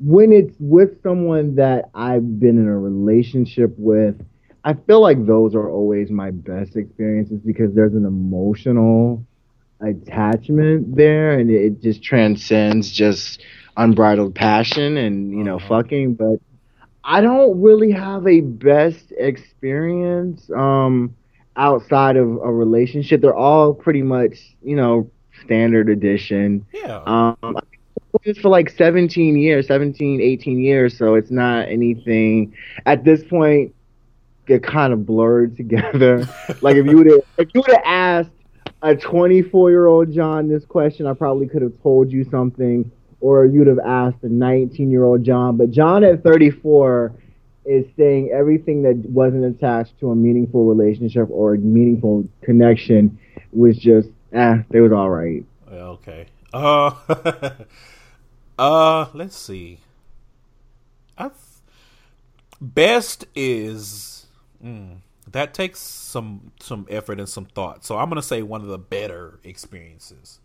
when 0.00 0.32
it's 0.32 0.56
with 0.58 1.02
someone 1.02 1.54
that 1.56 1.90
I've 1.94 2.40
been 2.40 2.58
in 2.58 2.66
a 2.66 2.78
relationship 2.78 3.72
with, 3.76 4.20
I 4.64 4.74
feel 4.74 5.00
like 5.00 5.24
those 5.24 5.54
are 5.54 5.70
always 5.70 6.10
my 6.10 6.30
best 6.30 6.76
experiences 6.76 7.40
because 7.44 7.74
there's 7.74 7.94
an 7.94 8.04
emotional 8.04 9.24
attachment 9.80 10.94
there 10.94 11.38
and 11.38 11.50
it 11.50 11.80
just 11.80 12.02
transcends 12.02 12.90
just 12.90 13.42
unbridled 13.76 14.34
passion 14.34 14.96
and 14.96 15.30
you 15.30 15.42
know 15.42 15.56
uh-huh. 15.56 15.82
fucking 15.82 16.14
but 16.14 16.36
I 17.02 17.20
don't 17.22 17.60
really 17.60 17.90
have 17.92 18.26
a 18.26 18.40
best 18.40 19.12
experience 19.16 20.50
um 20.54 21.14
outside 21.56 22.16
of 22.16 22.28
a 22.28 22.52
relationship. 22.52 23.20
They're 23.20 23.34
all 23.34 23.74
pretty 23.74 24.02
much 24.02 24.54
you 24.62 24.76
know 24.76 25.10
standard 25.44 25.88
edition 25.88 26.66
yeah. 26.72 27.02
Um 27.06 27.56
for 28.42 28.48
like 28.48 28.68
17 28.70 29.36
years 29.36 29.68
17 29.68 30.20
18 30.20 30.60
years 30.60 30.98
so 30.98 31.14
it's 31.14 31.30
not 31.30 31.68
anything 31.68 32.52
at 32.84 33.04
this 33.04 33.22
point 33.22 33.72
get 34.50 34.62
kind 34.62 34.92
of 34.92 35.06
blurred 35.06 35.56
together. 35.56 36.28
Like 36.60 36.76
if 36.76 36.86
you 36.86 36.96
would 36.96 37.06
have 37.06 37.20
if 37.38 37.48
you 37.54 37.60
would 37.60 37.70
have 37.70 37.84
asked 37.84 38.30
a 38.82 38.96
24 38.96 39.70
year 39.70 39.86
old 39.86 40.12
John 40.12 40.48
this 40.48 40.64
question, 40.64 41.06
I 41.06 41.14
probably 41.14 41.46
could 41.46 41.62
have 41.62 41.80
told 41.82 42.10
you 42.10 42.24
something, 42.30 42.90
or 43.20 43.46
you'd 43.46 43.66
have 43.66 43.78
asked 43.78 44.22
a 44.22 44.28
19 44.28 44.90
year 44.90 45.04
old 45.04 45.24
John. 45.24 45.56
But 45.56 45.70
John 45.70 46.04
at 46.04 46.22
34 46.22 47.12
is 47.66 47.84
saying 47.96 48.30
everything 48.30 48.82
that 48.82 48.96
wasn't 49.10 49.44
attached 49.44 49.98
to 50.00 50.10
a 50.10 50.16
meaningful 50.16 50.64
relationship 50.64 51.28
or 51.30 51.54
a 51.54 51.58
meaningful 51.58 52.26
connection 52.42 53.18
was 53.52 53.76
just, 53.76 54.08
eh, 54.32 54.62
they 54.70 54.80
was 54.80 54.92
all 54.92 55.10
right. 55.10 55.44
Okay. 55.70 56.26
Uh, 56.52 56.92
uh, 58.58 59.06
let's 59.12 59.36
see. 59.36 59.78
i 61.18 61.30
best 62.60 63.26
is. 63.34 64.26
Mm, 64.64 64.96
that 65.32 65.54
takes 65.54 65.80
some 65.80 66.52
some 66.60 66.86
effort 66.88 67.18
and 67.18 67.28
some 67.28 67.44
thought. 67.44 67.84
So 67.84 67.98
I'm 67.98 68.08
gonna 68.08 68.22
say 68.22 68.42
one 68.42 68.62
of 68.62 68.68
the 68.68 68.78
better 68.78 69.40
experiences. 69.44 70.40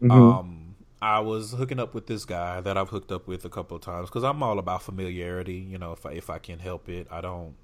Mm-hmm. 0.00 0.10
Um, 0.10 0.74
I 1.00 1.20
was 1.20 1.52
hooking 1.52 1.78
up 1.78 1.94
with 1.94 2.06
this 2.06 2.24
guy 2.24 2.60
that 2.60 2.76
I've 2.76 2.88
hooked 2.88 3.12
up 3.12 3.28
with 3.28 3.44
a 3.44 3.48
couple 3.48 3.76
of 3.76 3.82
times 3.82 4.08
because 4.08 4.24
I'm 4.24 4.42
all 4.42 4.58
about 4.58 4.82
familiarity. 4.82 5.54
You 5.54 5.78
know, 5.78 5.92
if 5.92 6.04
I 6.04 6.12
if 6.12 6.30
I 6.30 6.38
can 6.38 6.58
help 6.58 6.88
it, 6.88 7.06
I 7.10 7.20
don't. 7.20 7.54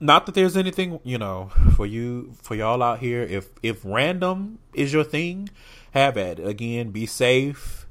Not 0.00 0.26
that 0.26 0.34
there's 0.34 0.56
anything 0.56 1.00
you 1.04 1.18
know 1.18 1.50
for 1.76 1.86
you 1.86 2.34
for 2.42 2.54
y'all 2.54 2.82
out 2.82 2.98
here. 2.98 3.22
If 3.22 3.48
if 3.62 3.84
random 3.84 4.58
is 4.72 4.92
your 4.92 5.04
thing, 5.04 5.48
have 5.92 6.16
at 6.16 6.38
it. 6.38 6.46
Again, 6.46 6.90
be 6.90 7.06
safe 7.06 7.83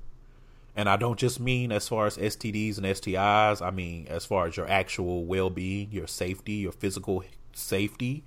and 0.75 0.89
I 0.89 0.95
don't 0.95 1.19
just 1.19 1.39
mean 1.39 1.71
as 1.71 1.87
far 1.87 2.07
as 2.07 2.17
STDs 2.17 2.77
and 2.77 2.85
STIs, 2.85 3.61
I 3.61 3.71
mean 3.71 4.07
as 4.09 4.25
far 4.25 4.47
as 4.47 4.57
your 4.57 4.67
actual 4.67 5.25
well 5.25 5.49
being, 5.49 5.91
your 5.91 6.07
safety, 6.07 6.53
your 6.53 6.71
physical 6.71 7.23
safety. 7.53 8.23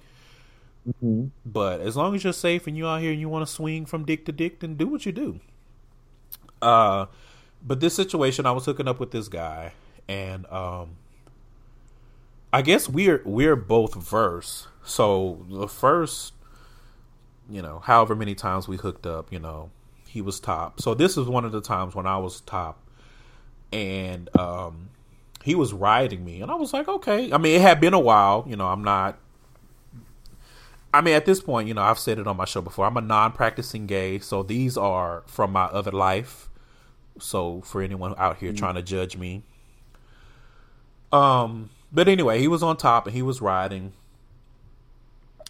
Mm-hmm. 0.89 1.27
But 1.45 1.81
as 1.81 1.97
long 1.97 2.15
as 2.15 2.23
you're 2.23 2.33
safe 2.33 2.67
and 2.67 2.77
you're 2.77 2.89
out 2.89 3.01
here 3.01 3.11
and 3.11 3.21
you 3.21 3.29
want 3.29 3.47
to 3.47 3.53
swing 3.53 3.87
from 3.87 4.05
dick 4.05 4.25
to 4.27 4.33
dick, 4.33 4.61
then 4.61 4.77
do 4.77 4.87
what 4.87 5.05
you 5.05 5.13
do. 5.13 5.41
Uh, 6.63 7.07
but 7.63 7.81
this 7.81 7.95
situation, 7.95 8.47
I 8.47 8.53
was 8.53 8.65
hooking 8.65 8.87
up 8.87 9.01
with 9.01 9.11
this 9.11 9.29
guy, 9.29 9.73
and 10.09 10.47
um, 10.47 10.97
I 12.53 12.63
guess 12.63 12.89
we're 12.89 13.23
we're 13.25 13.57
both 13.57 13.95
verse. 13.95 14.69
So 14.85 15.45
the 15.51 15.67
first, 15.67 16.33
you 17.51 17.61
know, 17.61 17.81
however 17.81 18.15
many 18.15 18.35
times 18.35 18.69
we 18.69 18.77
hooked 18.77 19.07
up, 19.07 19.33
you 19.33 19.41
know, 19.41 19.71
he 20.17 20.23
was 20.23 20.41
top. 20.41 20.81
So 20.81 20.95
this 20.95 21.19
is 21.19 21.29
one 21.29 21.45
of 21.45 21.53
the 21.53 21.61
times 21.61 21.95
when 21.95 22.07
I 22.07 22.17
was 22.17 22.41
top, 22.41 22.81
and 23.71 24.35
um, 24.35 24.89
he 25.45 25.55
was 25.55 25.75
riding 25.75 26.25
me, 26.25 26.41
and 26.41 26.51
I 26.51 26.55
was 26.55 26.73
like, 26.73 26.89
okay. 26.89 27.31
I 27.31 27.37
mean, 27.37 27.55
it 27.55 27.61
had 27.61 27.83
been 27.83 27.93
a 27.93 28.01
while. 28.01 28.47
You 28.49 28.57
know, 28.57 28.67
I'm 28.67 28.83
not. 28.83 29.19
I 30.95 31.03
mean, 31.03 31.13
at 31.13 31.27
this 31.27 31.43
point, 31.43 31.69
you 31.69 31.75
know, 31.75 31.83
I've 31.83 31.99
said 31.99 32.19
it 32.19 32.27
on 32.27 32.39
my 32.39 32.47
show 32.47 32.63
before. 32.63 32.87
I'm 32.87 32.97
a 32.97 33.03
non-practicing 33.03 33.87
gay, 33.87 34.19
so 34.19 34.43
these 34.43 34.79
are 34.79 35.23
from 35.27 35.53
my 35.53 35.65
other 35.65 35.91
life. 35.91 36.49
So 37.19 37.61
for 37.61 37.83
anyone 37.83 38.15
out 38.17 38.39
here 38.39 38.53
mm-hmm. 38.53 38.59
trying 38.59 38.77
to 38.77 38.83
judge 38.83 39.19
me, 39.19 39.43
um, 41.13 41.69
but 41.93 42.09
anyway, 42.09 42.41
he 42.41 42.49
was 42.49 42.63
on 42.63 42.79
top 42.79 43.07
and 43.07 43.15
he 43.15 43.21
was 43.21 43.43
riding 43.43 43.93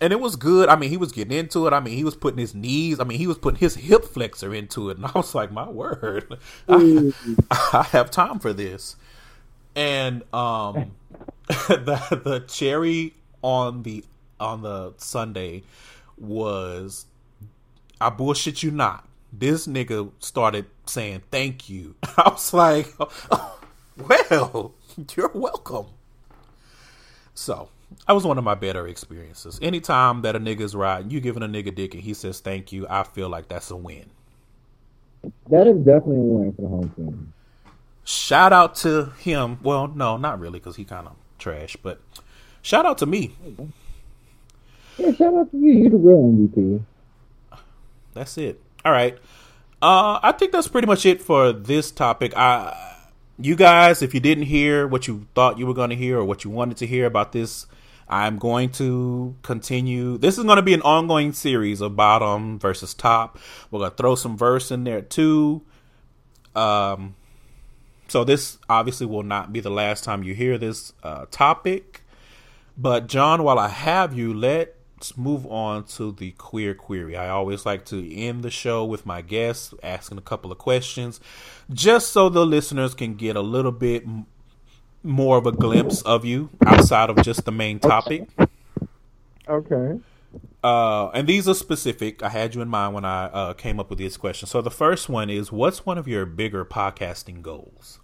and 0.00 0.12
it 0.12 0.20
was 0.20 0.36
good. 0.36 0.68
I 0.68 0.76
mean, 0.76 0.90
he 0.90 0.96
was 0.96 1.12
getting 1.12 1.36
into 1.36 1.66
it. 1.66 1.72
I 1.72 1.80
mean, 1.80 1.96
he 1.96 2.04
was 2.04 2.14
putting 2.14 2.38
his 2.38 2.54
knees. 2.54 3.00
I 3.00 3.04
mean, 3.04 3.18
he 3.18 3.26
was 3.26 3.38
putting 3.38 3.58
his 3.60 3.76
hip 3.76 4.04
flexor 4.04 4.54
into 4.54 4.90
it, 4.90 4.96
and 4.96 5.06
I 5.06 5.12
was 5.14 5.34
like, 5.34 5.50
"My 5.52 5.68
word, 5.68 6.38
I, 6.68 7.12
I, 7.50 7.82
have 7.84 8.10
time 8.10 8.38
for 8.38 8.52
this." 8.52 8.96
And 9.74 10.22
um, 10.34 10.92
the 11.48 12.20
the 12.24 12.44
cherry 12.46 13.14
on 13.42 13.82
the 13.82 14.04
on 14.38 14.62
the 14.62 14.92
sundae 14.98 15.62
was, 16.18 17.06
I 18.00 18.10
bullshit 18.10 18.62
you 18.62 18.70
not. 18.70 19.08
This 19.32 19.66
nigga 19.66 20.10
started 20.18 20.66
saying 20.86 21.22
thank 21.30 21.68
you. 21.68 21.94
I 22.16 22.30
was 22.30 22.52
like, 22.52 22.92
oh, 23.30 23.58
"Well, 23.96 24.74
you're 25.14 25.30
welcome." 25.34 25.86
So 27.34 27.68
that 28.06 28.12
was 28.12 28.24
one 28.24 28.38
of 28.38 28.44
my 28.44 28.54
better 28.54 28.86
experiences. 28.86 29.58
Anytime 29.62 30.22
that 30.22 30.36
a 30.36 30.40
nigga's 30.40 30.74
riding, 30.74 31.10
you 31.10 31.20
giving 31.20 31.42
a 31.42 31.48
nigga 31.48 31.74
dick 31.74 31.94
and 31.94 32.02
he 32.02 32.14
says 32.14 32.40
thank 32.40 32.72
you, 32.72 32.86
I 32.88 33.04
feel 33.04 33.28
like 33.28 33.48
that's 33.48 33.70
a 33.70 33.76
win. 33.76 34.06
That 35.50 35.66
is 35.66 35.78
definitely 35.78 36.18
a 36.18 36.20
win 36.20 36.52
for 36.52 36.62
the 36.62 36.68
home 36.68 36.92
team. 36.96 37.32
Shout 38.04 38.52
out 38.52 38.76
to 38.76 39.06
him. 39.18 39.58
Well, 39.62 39.88
no, 39.88 40.16
not 40.16 40.38
really, 40.38 40.60
because 40.60 40.76
he 40.76 40.84
kind 40.84 41.08
of 41.08 41.16
trash. 41.38 41.76
But 41.82 42.00
shout 42.62 42.86
out 42.86 42.98
to 42.98 43.06
me. 43.06 43.34
Yeah, 44.96 45.12
shout 45.12 45.34
out 45.34 45.50
to 45.50 45.58
you. 45.58 45.72
You 45.72 45.90
the 45.90 45.96
real 45.96 46.18
MVP. 46.18 46.82
That's 48.14 48.38
it. 48.38 48.60
All 48.84 48.92
right. 48.92 49.18
Uh, 49.82 50.20
I 50.22 50.32
think 50.32 50.52
that's 50.52 50.68
pretty 50.68 50.86
much 50.86 51.04
it 51.04 51.20
for 51.20 51.52
this 51.52 51.90
topic. 51.90 52.36
I 52.36 52.94
you 53.38 53.56
guys, 53.56 54.02
if 54.02 54.14
you 54.14 54.20
didn't 54.20 54.44
hear 54.44 54.86
what 54.86 55.06
you 55.06 55.26
thought 55.34 55.58
you 55.58 55.66
were 55.66 55.74
going 55.74 55.90
to 55.90 55.96
hear 55.96 56.18
or 56.18 56.24
what 56.24 56.44
you 56.44 56.50
wanted 56.50 56.78
to 56.78 56.86
hear 56.86 57.06
about 57.06 57.32
this, 57.32 57.66
I'm 58.08 58.38
going 58.38 58.70
to 58.72 59.34
continue. 59.42 60.18
This 60.18 60.38
is 60.38 60.44
going 60.44 60.56
to 60.56 60.62
be 60.62 60.74
an 60.74 60.82
ongoing 60.82 61.32
series 61.32 61.80
of 61.80 61.96
bottom 61.96 62.58
versus 62.58 62.94
top. 62.94 63.38
We're 63.70 63.80
going 63.80 63.90
to 63.90 63.96
throw 63.96 64.14
some 64.14 64.36
verse 64.36 64.70
in 64.70 64.84
there 64.84 65.02
too. 65.02 65.62
Um, 66.54 67.16
so 68.08 68.24
this 68.24 68.58
obviously 68.68 69.06
will 69.06 69.24
not 69.24 69.52
be 69.52 69.60
the 69.60 69.70
last 69.70 70.04
time 70.04 70.22
you 70.22 70.34
hear 70.34 70.56
this 70.58 70.92
uh, 71.02 71.26
topic. 71.30 72.02
But 72.78 73.08
John, 73.08 73.42
while 73.42 73.58
I 73.58 73.68
have 73.68 74.16
you, 74.16 74.32
let 74.32 74.76
let's 74.96 75.16
move 75.16 75.46
on 75.46 75.84
to 75.84 76.12
the 76.12 76.30
queer 76.32 76.74
query. 76.74 77.16
I 77.16 77.28
always 77.28 77.66
like 77.66 77.84
to 77.86 78.14
end 78.14 78.42
the 78.42 78.50
show 78.50 78.84
with 78.84 79.04
my 79.04 79.20
guests 79.20 79.74
asking 79.82 80.18
a 80.18 80.22
couple 80.22 80.50
of 80.50 80.58
questions, 80.58 81.20
just 81.70 82.12
so 82.12 82.28
the 82.28 82.46
listeners 82.46 82.94
can 82.94 83.14
get 83.14 83.36
a 83.36 83.40
little 83.40 83.72
bit 83.72 84.04
more 85.06 85.38
of 85.38 85.46
a 85.46 85.52
glimpse 85.52 86.02
of 86.02 86.24
you 86.24 86.50
outside 86.66 87.10
of 87.10 87.22
just 87.22 87.44
the 87.44 87.52
main 87.52 87.78
topic. 87.78 88.28
Okay. 89.48 90.00
Uh, 90.62 91.08
and 91.10 91.28
these 91.28 91.48
are 91.48 91.54
specific. 91.54 92.22
I 92.22 92.28
had 92.28 92.54
you 92.54 92.60
in 92.60 92.68
mind 92.68 92.94
when 92.94 93.04
I 93.04 93.26
uh, 93.26 93.52
came 93.52 93.78
up 93.78 93.88
with 93.88 93.98
these 93.98 94.16
questions. 94.16 94.50
So 94.50 94.60
the 94.60 94.70
first 94.70 95.08
one 95.08 95.30
is, 95.30 95.52
what's 95.52 95.86
one 95.86 95.96
of 95.96 96.08
your 96.08 96.26
bigger 96.26 96.64
podcasting 96.64 97.42
goals? 97.42 98.00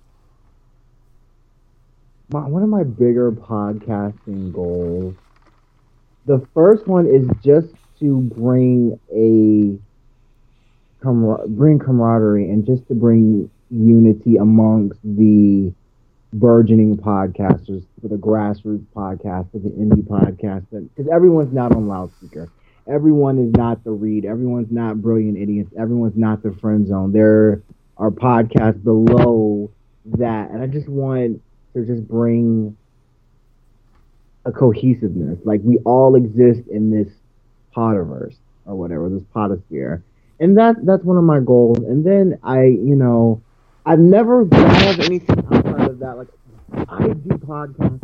My, 2.29 2.47
one 2.47 2.63
of 2.63 2.69
my 2.69 2.85
bigger 2.85 3.33
podcasting 3.33 4.53
goals 4.53 5.17
the 6.27 6.47
first 6.55 6.87
one 6.87 7.07
is 7.07 7.29
just 7.45 7.75
to 8.01 8.21
bring 8.21 8.99
a 9.13 9.79
bring 11.05 11.79
camaraderie 11.81 12.49
and 12.49 12.65
just 12.65 12.87
to 12.87 12.95
bring 12.95 13.51
unity 13.71 14.37
amongst 14.37 15.01
the 15.03 15.73
burgeoning 16.33 16.97
podcasters 16.97 17.85
for 18.01 18.09
the 18.09 18.17
grassroots 18.17 18.87
podcast 18.97 19.51
for 19.53 19.59
the 19.59 19.69
indie 19.71 20.03
podcast 20.03 20.65
because 20.71 21.11
everyone's 21.13 21.53
not 21.53 21.73
on 21.73 21.87
loudspeaker 21.87 22.51
everyone 22.89 23.39
is 23.39 23.53
not 23.53 23.83
the 23.85 23.91
read 23.91 24.25
everyone's 24.25 24.71
not 24.71 25.01
brilliant 25.01 25.37
idiots 25.37 25.71
everyone's 25.79 26.17
not 26.17 26.43
the 26.43 26.53
friend 26.61 26.89
zone 26.89 27.13
there 27.13 27.63
are 27.99 28.11
podcasts 28.11 28.83
below 28.83 29.71
that 30.07 30.51
and 30.51 30.63
i 30.63 30.67
just 30.67 30.89
want 30.89 31.41
to 31.75 31.85
just 31.85 32.07
bring 32.09 32.77
a 34.45 34.53
cohesiveness. 34.53 35.39
Like 35.45 35.61
we 35.65 35.79
all 35.79 36.17
exist 36.17 36.69
in 36.69 36.91
this 36.91 37.13
Potterverse 37.77 38.37
or 38.67 38.75
whatever, 38.75 39.09
this 39.09 39.23
podosphere. 39.35 40.03
And 40.41 40.59
that 40.59 40.85
that's 40.85 41.05
one 41.05 41.17
of 41.17 41.25
my 41.25 41.41
goals. 41.41 41.79
And 41.79 42.05
then 42.05 42.39
I, 42.43 42.65
you 42.65 42.97
know, 42.97 43.41
I've 43.87 43.99
never 44.01 44.45
thought 44.47 44.99
of 44.99 45.01
anything 45.01 45.62
that. 46.03 46.19
Like 46.19 46.29
I 46.89 47.09
do 47.09 47.31
podcasts 47.39 48.03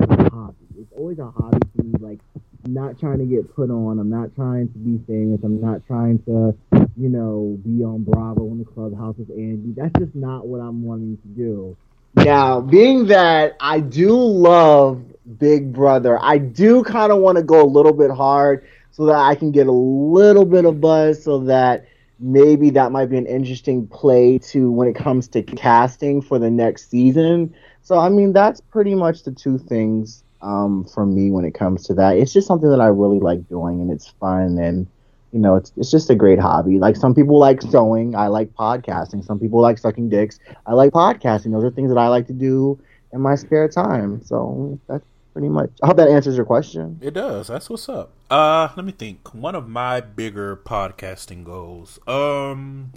as 0.00 0.10
a 0.10 0.30
hobby. 0.30 0.56
It's 0.78 0.92
always 0.96 1.18
a 1.18 1.30
hobby 1.30 1.58
to 1.76 1.82
me. 1.82 1.94
Like 1.98 2.18
I'm 2.64 2.74
not 2.74 2.98
trying 2.98 3.18
to 3.18 3.24
get 3.24 3.54
put 3.54 3.70
on. 3.70 3.98
I'm 3.98 4.10
not 4.10 4.34
trying 4.34 4.68
to 4.68 4.78
be 4.78 5.00
famous. 5.06 5.40
I'm 5.42 5.60
not 5.60 5.86
trying 5.86 6.18
to, 6.24 6.54
you 6.96 7.08
know, 7.08 7.58
be 7.64 7.82
on 7.84 8.04
Bravo 8.04 8.44
in 8.46 8.58
the 8.58 8.64
clubhouse 8.64 9.16
with 9.18 9.30
Andy. 9.30 9.72
That's 9.76 9.92
just 9.98 10.14
not 10.14 10.46
what 10.46 10.58
I'm 10.58 10.82
wanting 10.82 11.16
to 11.18 11.28
do. 11.28 11.76
Now, 12.14 12.60
being 12.60 13.06
that 13.06 13.56
I 13.60 13.80
do 13.80 14.16
love 14.16 15.02
Big 15.38 15.72
Brother. 15.72 16.18
I 16.22 16.38
do 16.38 16.82
kind 16.82 17.12
of 17.12 17.18
want 17.18 17.36
to 17.36 17.42
go 17.42 17.62
a 17.62 17.66
little 17.66 17.92
bit 17.92 18.10
hard 18.10 18.66
so 18.92 19.06
that 19.06 19.16
I 19.16 19.34
can 19.34 19.50
get 19.50 19.66
a 19.66 19.72
little 19.72 20.44
bit 20.44 20.64
of 20.64 20.80
buzz 20.80 21.22
so 21.22 21.40
that 21.40 21.86
maybe 22.18 22.70
that 22.70 22.92
might 22.92 23.06
be 23.06 23.16
an 23.16 23.26
interesting 23.26 23.86
play 23.86 24.38
to 24.38 24.70
when 24.70 24.88
it 24.88 24.94
comes 24.94 25.28
to 25.28 25.42
casting 25.42 26.22
for 26.22 26.38
the 26.38 26.50
next 26.50 26.90
season. 26.90 27.54
So 27.82 27.98
I 27.98 28.08
mean 28.08 28.32
that's 28.32 28.60
pretty 28.60 28.94
much 28.94 29.24
the 29.24 29.32
two 29.32 29.58
things 29.58 30.24
um, 30.42 30.84
for 30.84 31.06
me 31.06 31.30
when 31.30 31.44
it 31.44 31.52
comes 31.52 31.84
to 31.84 31.94
that. 31.94 32.16
It's 32.16 32.32
just 32.32 32.46
something 32.46 32.70
that 32.70 32.80
I 32.80 32.86
really 32.86 33.20
like 33.20 33.48
doing 33.48 33.80
and 33.80 33.90
it's 33.90 34.08
fun 34.20 34.58
and 34.58 34.86
you 35.32 35.40
know 35.40 35.56
it's 35.56 35.72
it's 35.76 35.90
just 35.90 36.10
a 36.10 36.14
great 36.14 36.38
hobby. 36.38 36.78
Like 36.78 36.96
some 36.96 37.14
people 37.14 37.38
like 37.38 37.60
sewing, 37.62 38.14
I 38.14 38.28
like 38.28 38.52
podcasting. 38.54 39.24
Some 39.24 39.38
people 39.38 39.60
like 39.60 39.78
sucking 39.78 40.08
dicks, 40.08 40.38
I 40.66 40.72
like 40.72 40.92
podcasting. 40.92 41.52
Those 41.52 41.64
are 41.64 41.70
things 41.70 41.90
that 41.90 41.98
I 41.98 42.08
like 42.08 42.26
to 42.28 42.32
do 42.32 42.80
in 43.12 43.20
my 43.20 43.34
spare 43.34 43.68
time. 43.68 44.22
So 44.24 44.78
that's 44.88 45.04
pretty 45.36 45.50
much. 45.50 45.70
I 45.82 45.88
hope 45.88 45.98
that 45.98 46.08
answers 46.08 46.34
your 46.34 46.46
question. 46.46 46.98
It 47.02 47.12
does. 47.12 47.48
That's 47.48 47.68
what's 47.68 47.90
up. 47.90 48.10
Uh, 48.30 48.70
let 48.74 48.86
me 48.86 48.92
think. 48.92 49.34
One 49.34 49.54
of 49.54 49.68
my 49.68 50.00
bigger 50.00 50.56
podcasting 50.56 51.44
goals. 51.44 51.98
Um, 52.08 52.94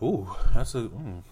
ooh, 0.00 0.30
that's 0.54 0.76
a. 0.76 0.82
Mm, 0.82 1.24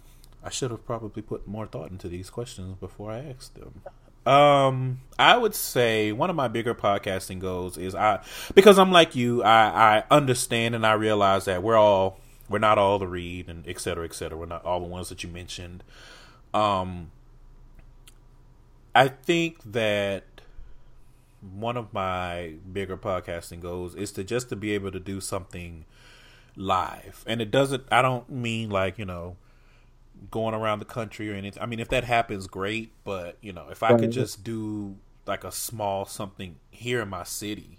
I 0.42 0.50
should 0.50 0.72
have 0.72 0.84
probably 0.84 1.22
put 1.22 1.46
more 1.46 1.68
thought 1.68 1.92
into 1.92 2.08
these 2.08 2.30
questions 2.30 2.74
before 2.80 3.12
I 3.12 3.18
asked 3.18 3.54
them. 3.54 3.82
Um, 4.26 5.02
I 5.20 5.36
would 5.38 5.54
say 5.54 6.10
one 6.10 6.28
of 6.28 6.34
my 6.34 6.48
bigger 6.48 6.74
podcasting 6.74 7.38
goals 7.38 7.78
is 7.78 7.94
I 7.94 8.24
because 8.56 8.76
I'm 8.76 8.90
like 8.90 9.14
you, 9.14 9.44
I 9.44 9.98
I 9.98 10.04
understand 10.10 10.74
and 10.74 10.84
I 10.84 10.94
realize 10.94 11.44
that 11.44 11.62
we're 11.62 11.76
all 11.76 12.18
we're 12.48 12.58
not 12.58 12.76
all 12.76 12.98
the 12.98 13.06
read 13.06 13.48
and 13.48 13.68
et 13.68 13.78
cetera, 13.78 14.04
et 14.04 14.14
cetera. 14.14 14.36
We're 14.36 14.46
not 14.46 14.64
all 14.64 14.80
the 14.80 14.86
ones 14.86 15.10
that 15.10 15.22
you 15.22 15.28
mentioned. 15.28 15.84
Um, 16.52 17.12
I 18.94 19.08
think 19.08 19.58
that 19.72 20.24
one 21.40 21.76
of 21.76 21.92
my 21.92 22.54
bigger 22.72 22.96
podcasting 22.96 23.60
goals 23.60 23.94
is 23.94 24.12
to 24.12 24.24
just 24.24 24.48
to 24.50 24.56
be 24.56 24.72
able 24.72 24.92
to 24.92 25.00
do 25.00 25.20
something 25.20 25.84
live. 26.56 27.24
And 27.26 27.40
it 27.40 27.50
doesn't 27.50 27.84
I 27.90 28.02
don't 28.02 28.28
mean 28.30 28.70
like, 28.70 28.98
you 28.98 29.04
know, 29.04 29.36
going 30.30 30.54
around 30.54 30.78
the 30.78 30.84
country 30.84 31.30
or 31.30 31.34
anything. 31.34 31.62
I 31.62 31.66
mean, 31.66 31.80
if 31.80 31.88
that 31.88 32.04
happens 32.04 32.46
great, 32.46 32.92
but, 33.04 33.36
you 33.40 33.52
know, 33.52 33.68
if 33.70 33.82
I 33.82 33.96
could 33.98 34.12
just 34.12 34.44
do 34.44 34.96
like 35.26 35.44
a 35.44 35.52
small 35.52 36.04
something 36.04 36.56
here 36.70 37.00
in 37.00 37.08
my 37.08 37.24
city 37.24 37.78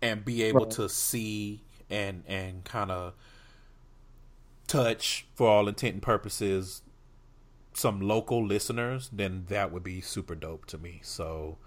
and 0.00 0.24
be 0.24 0.42
able 0.42 0.66
to 0.66 0.88
see 0.88 1.60
and 1.90 2.22
and 2.26 2.64
kind 2.64 2.90
of 2.90 3.14
touch 4.66 5.26
for 5.34 5.48
all 5.48 5.68
intent 5.68 5.94
and 5.94 6.02
purposes 6.02 6.82
some 7.76 8.00
local 8.00 8.44
listeners, 8.44 9.10
then 9.12 9.44
that 9.48 9.72
would 9.72 9.82
be 9.82 10.00
super 10.00 10.34
dope 10.34 10.66
to 10.66 10.78
me. 10.78 11.00
So, 11.02 11.58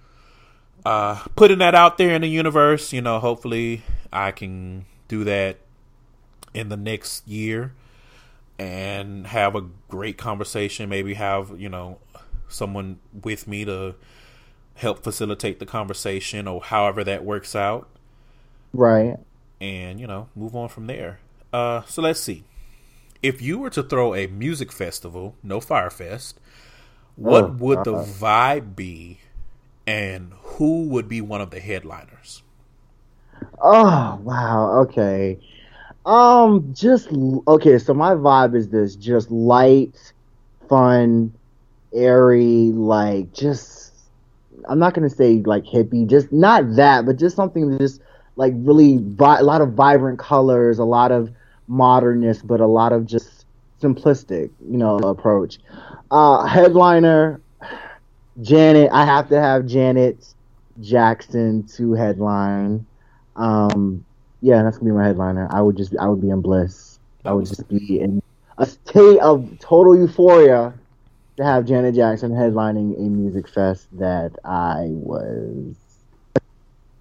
uh, 0.86 1.24
putting 1.36 1.60
that 1.60 1.76
out 1.76 1.97
there 1.97 2.16
in 2.16 2.22
the 2.22 2.28
universe, 2.28 2.91
you 2.91 3.01
know, 3.01 3.20
hopefully 3.20 3.84
I 4.12 4.32
can 4.32 4.86
do 5.07 5.24
that 5.26 5.57
in 6.53 6.70
the 6.70 6.78
next 6.78 7.28
year 7.28 7.74
and 8.57 9.28
have 9.28 9.55
a 9.55 9.62
great 9.88 10.18
conversation. 10.18 10.89
Maybe 10.89 11.14
have, 11.14 11.60
you 11.60 11.70
know, 11.70 11.99
someone 12.47 12.99
with 13.24 13.47
me 13.47 13.66
to 13.66 13.95
help 14.76 15.03
facilitate 15.03 15.60
the 15.60 15.66
conversation 15.66 16.47
or 16.47 16.62
however 16.62 17.03
that 17.03 17.24
works 17.24 17.55
out. 17.55 17.88
Right. 18.74 19.18
And, 19.62 19.99
you 19.99 20.07
know, 20.07 20.30
move 20.36 20.55
on 20.55 20.70
from 20.70 20.88
there. 20.88 21.20
Uh, 21.51 21.84
so 21.84 22.01
let's 22.01 22.20
see 22.20 22.45
if 23.22 23.41
you 23.41 23.59
were 23.59 23.70
to 23.72 23.84
throw 23.84 24.15
a 24.15 24.28
music 24.28 24.72
festival, 24.72 25.36
no 25.43 25.59
Fyre 25.59 25.89
Fest, 25.89 26.39
what 27.15 27.43
oh, 27.43 27.55
would 27.59 27.84
the 27.84 27.93
vibe 27.93 28.76
be, 28.76 29.20
and 29.86 30.34
who 30.41 30.88
would 30.88 31.07
be 31.07 31.22
one 31.22 31.41
of 31.41 31.51
the 31.51 31.59
headliners? 31.59 32.43
Oh 33.61 34.20
wow, 34.24 34.80
okay. 34.84 35.38
Um, 36.05 36.74
just 36.74 37.09
okay. 37.47 37.78
So 37.78 37.93
my 37.93 38.13
vibe 38.13 38.55
is 38.55 38.70
this: 38.70 38.95
just 38.95 39.30
light, 39.30 40.13
fun, 40.67 41.34
airy, 41.93 42.72
like 42.74 43.34
just. 43.34 43.88
I'm 44.67 44.78
not 44.78 44.93
gonna 44.93 45.09
say 45.09 45.41
like 45.45 45.63
hippie, 45.63 46.07
just 46.07 46.32
not 46.32 46.76
that, 46.76 47.05
but 47.05 47.17
just 47.17 47.36
something 47.36 47.70
that 47.72 47.80
just 47.80 48.01
like 48.36 48.53
really 48.55 48.97
vi- 49.01 49.39
a 49.39 49.43
lot 49.43 49.61
of 49.61 49.74
vibrant 49.74 50.20
colors, 50.20 50.80
a 50.80 50.84
lot 50.84 51.11
of 51.11 51.32
modernist, 51.70 52.45
but 52.45 52.59
a 52.59 52.67
lot 52.67 52.91
of 52.91 53.05
just 53.05 53.45
simplistic, 53.82 54.49
you 54.70 54.78
know, 54.78 54.97
approach. 54.97 55.59
Uh, 56.11 56.45
headliner, 56.45 57.39
Janet. 58.41 58.89
I 58.91 59.05
have 59.05 59.30
to 59.30 59.39
have 59.39 59.65
Janet 59.65 60.34
Jackson 60.82 61.63
to 61.76 61.93
headline. 61.93 62.86
Um, 63.36 64.03
yeah, 64.41 64.63
that's 64.63 64.78
gonna 64.78 64.91
be 64.91 64.97
my 64.97 65.05
headliner. 65.05 65.47
I 65.51 65.61
would 65.61 65.78
just, 65.78 65.95
I 65.97 66.07
would 66.07 66.22
be 66.22 66.30
in 66.30 66.41
bliss. 66.41 66.99
I 67.24 67.32
would 67.32 67.45
just 67.45 67.67
be 67.67 67.99
in 67.99 68.22
a 68.57 68.65
state 68.65 69.20
of 69.20 69.59
total 69.59 69.97
euphoria 69.97 70.74
to 71.38 71.43
have 71.43 71.65
Janet 71.65 71.95
Jackson 71.95 72.32
headlining 72.32 72.97
a 72.97 73.09
music 73.09 73.47
fest 73.47 73.88
that 73.93 74.32
I 74.43 74.88
was, 74.89 75.76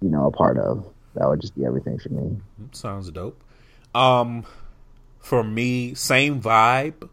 you 0.01 0.09
know, 0.09 0.27
a 0.27 0.31
part 0.31 0.57
of. 0.57 0.85
That 1.15 1.27
would 1.27 1.41
just 1.41 1.55
be 1.55 1.65
everything 1.65 1.99
for 1.99 2.09
me. 2.09 2.37
Sounds 2.71 3.09
dope. 3.11 3.41
Um, 3.95 4.45
for 5.29 5.43
me, 5.43 5.93
same 5.93 6.41
vibe, 6.41 7.07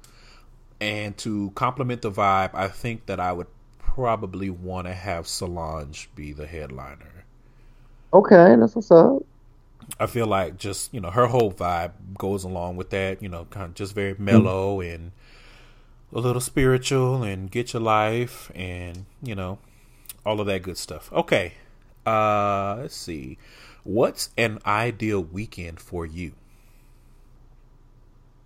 and 0.81 1.15
to 1.19 1.51
complement 1.55 2.01
the 2.01 2.11
vibe, 2.11 2.55
I 2.55 2.69
think 2.69 3.05
that 3.07 3.21
I 3.21 3.31
would 3.31 3.49
probably 3.79 4.49
want 4.49 4.87
to 4.87 4.95
have 4.95 5.29
Solange 5.29 6.09
be 6.15 6.33
the 6.33 6.47
headliner. 6.47 7.27
Okay, 8.15 8.57
that's 8.59 8.75
what's 8.75 8.91
up. 8.91 9.23
I 10.01 10.07
feel 10.07 10.27
like 10.27 10.57
just 10.57 10.95
you 10.95 11.01
know 11.01 11.11
her 11.11 11.27
whole 11.27 11.53
vibe 11.53 11.93
goes 12.17 12.43
along 12.43 12.77
with 12.77 12.89
that. 12.91 13.23
You 13.23 13.29
know, 13.29 13.45
kind 13.51 13.67
of 13.67 13.75
just 13.75 13.95
very 13.95 14.15
mellow 14.19 14.79
mm. 14.79 14.95
and 14.95 15.13
a 16.11 16.19
little 16.19 16.41
spiritual 16.41 17.23
and 17.23 17.51
get 17.51 17.75
your 17.75 17.83
life 17.83 18.51
and 18.55 19.05
you 19.23 19.35
know 19.35 19.59
all 20.25 20.41
of 20.41 20.47
that 20.47 20.63
good 20.63 20.79
stuff. 20.79 21.13
Okay, 21.13 21.53
uh, 22.07 22.77
let's 22.79 22.97
see. 22.97 23.37
What's 23.85 24.31
an 24.39 24.59
ideal 24.65 25.23
weekend 25.23 25.81
for 25.81 26.07
you? 26.07 26.33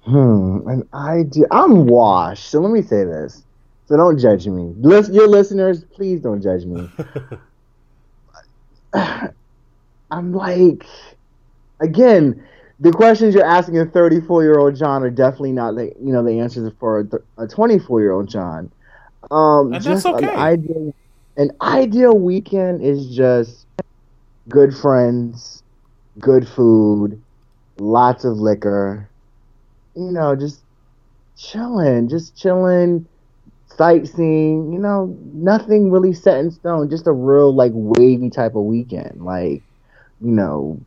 Hmm, 0.02 0.66
an 0.66 0.88
idea. 0.94 1.46
I'm 1.50 1.86
washed, 1.86 2.48
so 2.48 2.60
let 2.60 2.72
me 2.72 2.82
say 2.82 3.04
this. 3.04 3.44
So 3.86 3.96
don't 3.96 4.18
judge 4.18 4.46
me. 4.46 4.72
Listen, 4.78 5.14
your 5.14 5.28
listeners, 5.28 5.84
please 5.84 6.20
don't 6.20 6.40
judge 6.40 6.64
me. 6.64 6.88
I'm 10.10 10.32
like, 10.32 10.84
again, 11.80 12.42
the 12.80 12.92
questions 12.92 13.34
you're 13.34 13.44
asking 13.44 13.78
a 13.78 13.86
34 13.86 14.42
year 14.42 14.58
old 14.58 14.74
John 14.74 15.02
are 15.02 15.10
definitely 15.10 15.52
not 15.52 15.74
the 15.76 15.92
you 16.00 16.12
know 16.12 16.24
the 16.24 16.38
answers 16.40 16.72
for 16.80 17.06
a 17.36 17.46
24 17.46 18.00
year 18.00 18.12
old 18.12 18.28
John. 18.28 18.72
Um, 19.30 19.74
and 19.74 19.84
just 19.84 20.06
okay. 20.06 20.32
an 20.32 20.38
ideal, 20.38 20.94
an 21.36 21.50
ideal 21.60 22.18
weekend 22.18 22.82
is 22.82 23.14
just 23.14 23.66
good 24.48 24.74
friends, 24.74 25.62
good 26.18 26.48
food, 26.48 27.20
lots 27.78 28.24
of 28.24 28.38
liquor, 28.38 29.09
you 29.94 30.10
know, 30.10 30.36
just 30.36 30.60
chilling, 31.36 32.08
just 32.08 32.36
chilling, 32.36 33.06
sightseeing, 33.76 34.72
you 34.72 34.78
know, 34.78 35.16
nothing 35.32 35.90
really 35.90 36.12
set 36.12 36.38
in 36.38 36.50
stone, 36.50 36.90
just 36.90 37.06
a 37.06 37.12
real 37.12 37.54
like 37.54 37.72
wavy 37.74 38.30
type 38.30 38.54
of 38.54 38.64
weekend. 38.64 39.24
Like, 39.24 39.62
you 40.20 40.32
know, 40.32 40.80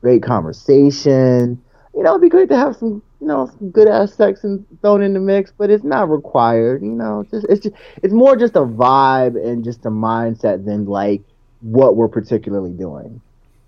great 0.00 0.22
conversation. 0.22 1.62
You 1.94 2.02
know, 2.02 2.10
it'd 2.10 2.22
be 2.22 2.28
great 2.28 2.48
to 2.50 2.56
have 2.56 2.76
some, 2.76 3.02
you 3.20 3.26
know, 3.26 3.46
some 3.46 3.70
good 3.70 3.88
ass 3.88 4.14
sex 4.14 4.44
and 4.44 4.64
thrown 4.82 5.02
in 5.02 5.14
the 5.14 5.20
mix, 5.20 5.52
but 5.56 5.70
it's 5.70 5.84
not 5.84 6.10
required. 6.10 6.82
You 6.82 6.92
know, 6.92 7.26
just 7.30 7.46
it's 7.48 7.62
just 7.62 7.74
it's 8.02 8.14
more 8.14 8.36
just 8.36 8.56
a 8.56 8.60
vibe 8.60 9.42
and 9.42 9.64
just 9.64 9.86
a 9.86 9.90
mindset 9.90 10.64
than 10.64 10.84
like 10.84 11.22
what 11.60 11.96
we're 11.96 12.08
particularly 12.08 12.72
doing. 12.72 13.20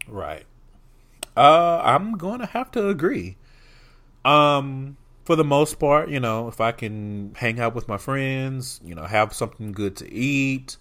Right. 0.07 0.45
Uh, 1.37 1.81
I'm 1.83 2.19
going 2.19 2.41
to 2.41 2.47
have 2.47 2.71
to 2.73 2.89
agree. 2.89 3.37
Um, 4.25 4.97
for 5.25 5.37
the 5.37 5.45
most 5.45 5.79
part, 5.79 6.09
you 6.11 6.21
know, 6.21 6.49
if 6.49 6.61
I 6.61 6.73
can 6.73 7.35
hang 7.37 7.61
out 7.61 7.75
with 7.75 7.89
my 7.89 7.97
friends, 7.99 8.81
you 8.85 8.95
know, 8.95 9.05
have 9.05 9.33
something 9.33 9.73
good 9.73 9.97
to 9.97 10.13
eat, 10.13 10.77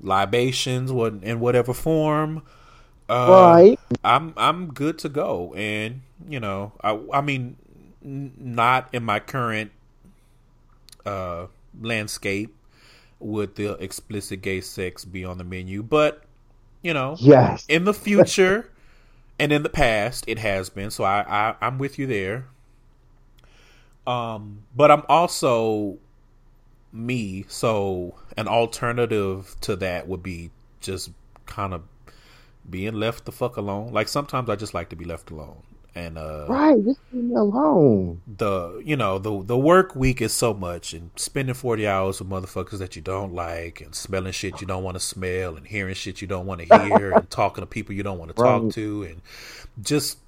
libations, 0.00 0.92
what 0.92 1.14
in 1.22 1.40
whatever 1.40 1.74
form, 1.74 2.42
uh, 3.08 3.58
right? 3.58 3.78
I'm 4.04 4.34
I'm 4.36 4.72
good 4.72 4.98
to 5.00 5.08
go, 5.08 5.54
and 5.54 6.02
you 6.28 6.40
know, 6.40 6.72
I 6.82 6.98
I 7.12 7.20
mean, 7.20 7.56
n- 8.04 8.32
not 8.38 8.88
in 8.92 9.04
my 9.04 9.20
current 9.20 9.72
uh 11.06 11.46
landscape 11.80 12.54
would 13.20 13.56
the 13.56 13.72
explicit 13.82 14.42
gay 14.42 14.60
sex 14.60 15.04
be 15.04 15.24
on 15.24 15.38
the 15.38 15.44
menu, 15.44 15.82
but 15.82 16.24
you 16.82 16.94
know, 16.94 17.20
yes, 17.20 17.68
in 17.68 17.84
the 17.84 17.94
future. 17.94 18.70
and 19.38 19.52
in 19.52 19.62
the 19.64 19.70
past, 19.70 20.24
it 20.28 20.38
has 20.40 20.70
been. 20.70 20.90
So 20.90 21.04
I, 21.04 21.24
I 21.28 21.56
I'm 21.60 21.78
with 21.78 21.98
you 21.98 22.06
there. 22.06 22.46
Um, 24.06 24.64
but 24.76 24.90
I'm 24.90 25.02
also 25.08 25.98
me. 26.92 27.44
So 27.48 28.14
an 28.36 28.48
alternative 28.48 29.56
to 29.62 29.76
that 29.76 30.08
would 30.08 30.22
be 30.22 30.50
just 30.80 31.10
kind 31.46 31.74
of 31.74 31.82
being 32.68 32.94
left 32.94 33.24
the 33.24 33.32
fuck 33.32 33.56
alone. 33.56 33.92
Like 33.92 34.08
sometimes 34.08 34.48
I 34.48 34.56
just 34.56 34.74
like 34.74 34.90
to 34.90 34.96
be 34.96 35.04
left 35.04 35.30
alone. 35.30 35.62
And 35.96 36.18
uh 36.18 36.46
Right, 36.48 36.84
just 36.84 36.98
leave 37.12 37.22
me 37.24 37.34
alone. 37.36 38.20
the 38.26 38.82
you 38.84 38.96
know, 38.96 39.18
the 39.18 39.44
the 39.44 39.56
work 39.56 39.94
week 39.94 40.20
is 40.20 40.32
so 40.32 40.52
much 40.52 40.92
and 40.92 41.10
spending 41.14 41.54
40 41.54 41.86
hours 41.86 42.18
with 42.20 42.28
motherfuckers 42.28 42.78
that 42.78 42.96
you 42.96 43.02
don't 43.02 43.32
like 43.32 43.80
and 43.80 43.94
smelling 43.94 44.32
shit 44.32 44.60
you 44.60 44.66
don't 44.66 44.82
want 44.82 44.96
to 44.96 45.00
smell 45.00 45.54
and 45.56 45.68
hearing 45.68 45.94
shit 45.94 46.20
you 46.20 46.26
don't 46.26 46.46
want 46.46 46.60
to 46.62 46.66
hear 46.82 47.12
and 47.12 47.30
talking 47.30 47.62
to 47.62 47.66
people 47.66 47.94
you 47.94 48.02
don't 48.02 48.18
want 48.18 48.34
to 48.34 48.42
talk 48.42 48.62
Right. 48.64 48.72
to 48.72 49.04
and 49.04 49.22
just 49.80 50.18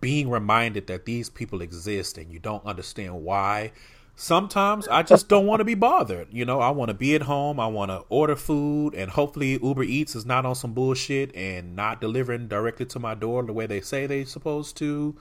being 0.00 0.30
reminded 0.30 0.86
that 0.86 1.04
these 1.04 1.28
people 1.28 1.62
exist 1.62 2.18
and 2.18 2.32
you 2.32 2.38
don't 2.38 2.64
understand 2.64 3.22
why. 3.22 3.72
Sometimes 4.14 4.86
I 4.88 5.02
just 5.02 5.28
don't 5.28 5.46
want 5.46 5.60
to 5.60 5.64
be 5.64 5.74
bothered. 5.74 6.28
You 6.30 6.44
know, 6.44 6.60
I 6.60 6.70
want 6.70 6.90
to 6.90 6.94
be 6.94 7.14
at 7.14 7.22
home. 7.22 7.58
I 7.58 7.66
want 7.66 7.90
to 7.90 8.04
order 8.08 8.36
food, 8.36 8.94
and 8.94 9.10
hopefully 9.10 9.58
Uber 9.62 9.82
Eats 9.84 10.14
is 10.14 10.26
not 10.26 10.44
on 10.44 10.54
some 10.54 10.74
bullshit 10.74 11.34
and 11.34 11.74
not 11.74 12.00
delivering 12.00 12.46
directly 12.46 12.86
to 12.86 12.98
my 12.98 13.14
door 13.14 13.42
the 13.42 13.54
way 13.54 13.66
they 13.66 13.80
say 13.80 14.06
they're 14.06 14.26
supposed 14.26 14.76
to. 14.76 15.16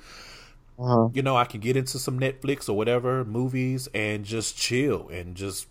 Uh-huh. 0.78 1.10
You 1.14 1.22
know, 1.22 1.36
I 1.36 1.46
can 1.46 1.60
get 1.62 1.78
into 1.78 2.00
some 2.00 2.20
Netflix 2.20 2.68
or 2.68 2.74
whatever 2.74 3.24
movies 3.24 3.88
and 3.94 4.26
just 4.26 4.58
chill 4.58 5.10
and 5.10 5.36
just, 5.36 5.68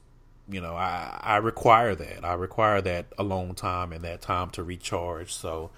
you 0.48 0.60
know, 0.60 0.74
I 0.74 1.18
I 1.22 1.36
require 1.36 1.94
that. 1.94 2.24
I 2.24 2.34
require 2.34 2.80
that 2.82 3.06
alone 3.18 3.54
time 3.54 3.92
and 3.92 4.02
that 4.04 4.22
time 4.22 4.50
to 4.50 4.62
recharge. 4.62 5.32
So, 5.32 5.70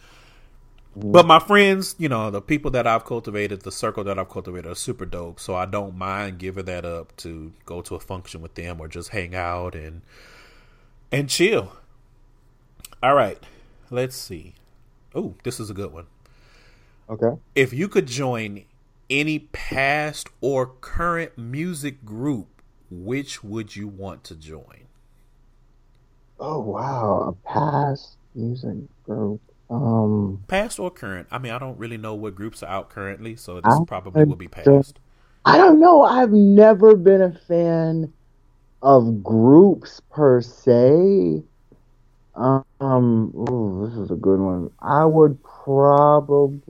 but 0.97 1.27
my 1.27 1.39
friends, 1.41 1.97
you 1.99 2.09
know, 2.09 2.31
the 2.31 2.43
people 2.43 2.71
that 2.73 2.87
I've 2.87 3.05
cultivated, 3.05 3.63
the 3.63 3.73
circle 3.73 4.05
that 4.05 4.19
I've 4.19 4.29
cultivated 4.31 4.71
are 4.71 4.75
super 4.77 5.07
dope. 5.07 5.41
So 5.41 5.55
I 5.55 5.67
don't 5.67 5.97
mind 5.97 6.39
giving 6.39 6.67
that 6.67 6.85
up 6.85 7.17
to 7.19 7.53
go 7.67 7.83
to 7.83 7.95
a 7.97 8.01
function 8.01 8.43
with 8.43 8.55
them 8.55 8.81
or 8.81 8.89
just 8.89 9.11
hang 9.11 9.35
out 9.35 9.75
and 9.75 10.03
and 11.13 11.29
chill. 11.29 11.73
All 13.03 13.15
right. 13.15 13.39
Let's 13.91 14.17
see. 14.17 14.55
Oh, 15.15 15.35
this 15.45 15.61
is 15.61 15.71
a 15.71 15.75
good 15.75 15.93
one. 15.93 16.07
Okay. 17.09 17.37
If 17.55 17.73
you 17.73 17.89
could 17.89 18.07
join 18.07 18.65
any 19.11 19.41
past 19.41 20.29
or 20.41 20.67
current 20.67 21.39
music 21.39 22.05
group, 22.05 22.63
which 22.91 23.45
would 23.45 23.77
you 23.77 23.89
want 23.89 24.25
to 24.25 24.37
join? 24.37 24.89
Oh 26.39 26.61
wow, 26.61 27.31
a 27.31 27.49
past 27.49 28.19
music 28.35 28.79
group. 29.05 29.43
Um, 29.73 30.45
Past 30.49 30.79
or 30.79 30.91
current? 30.91 31.29
I 31.31 31.39
mean, 31.39 31.53
I 31.53 31.59
don't 31.59 31.79
really 31.79 31.97
know 31.97 32.15
what 32.15 32.35
groups 32.35 32.63
are 32.63 32.69
out 32.69 32.91
currently, 32.91 33.37
so 33.37 33.61
this 33.61 33.75
I 33.75 33.85
probably 33.87 34.25
will 34.25 34.37
be 34.37 34.49
past. 34.49 34.99
I 35.45 35.57
don't 35.57 35.81
know. 35.81 36.03
I've 36.03 36.33
never 36.33 36.95
been 36.95 37.23
a 37.23 37.33
fan 37.33 38.13
of 38.83 39.23
groups 39.23 40.01
per 40.11 40.41
se. 40.41 41.43
Um, 42.35 42.65
ooh, 43.35 43.89
this 43.89 43.99
is 43.99 44.11
a 44.11 44.17
good 44.17 44.41
one. 44.41 44.71
I 44.81 45.05
would 45.05 45.43
probably, 45.43 46.63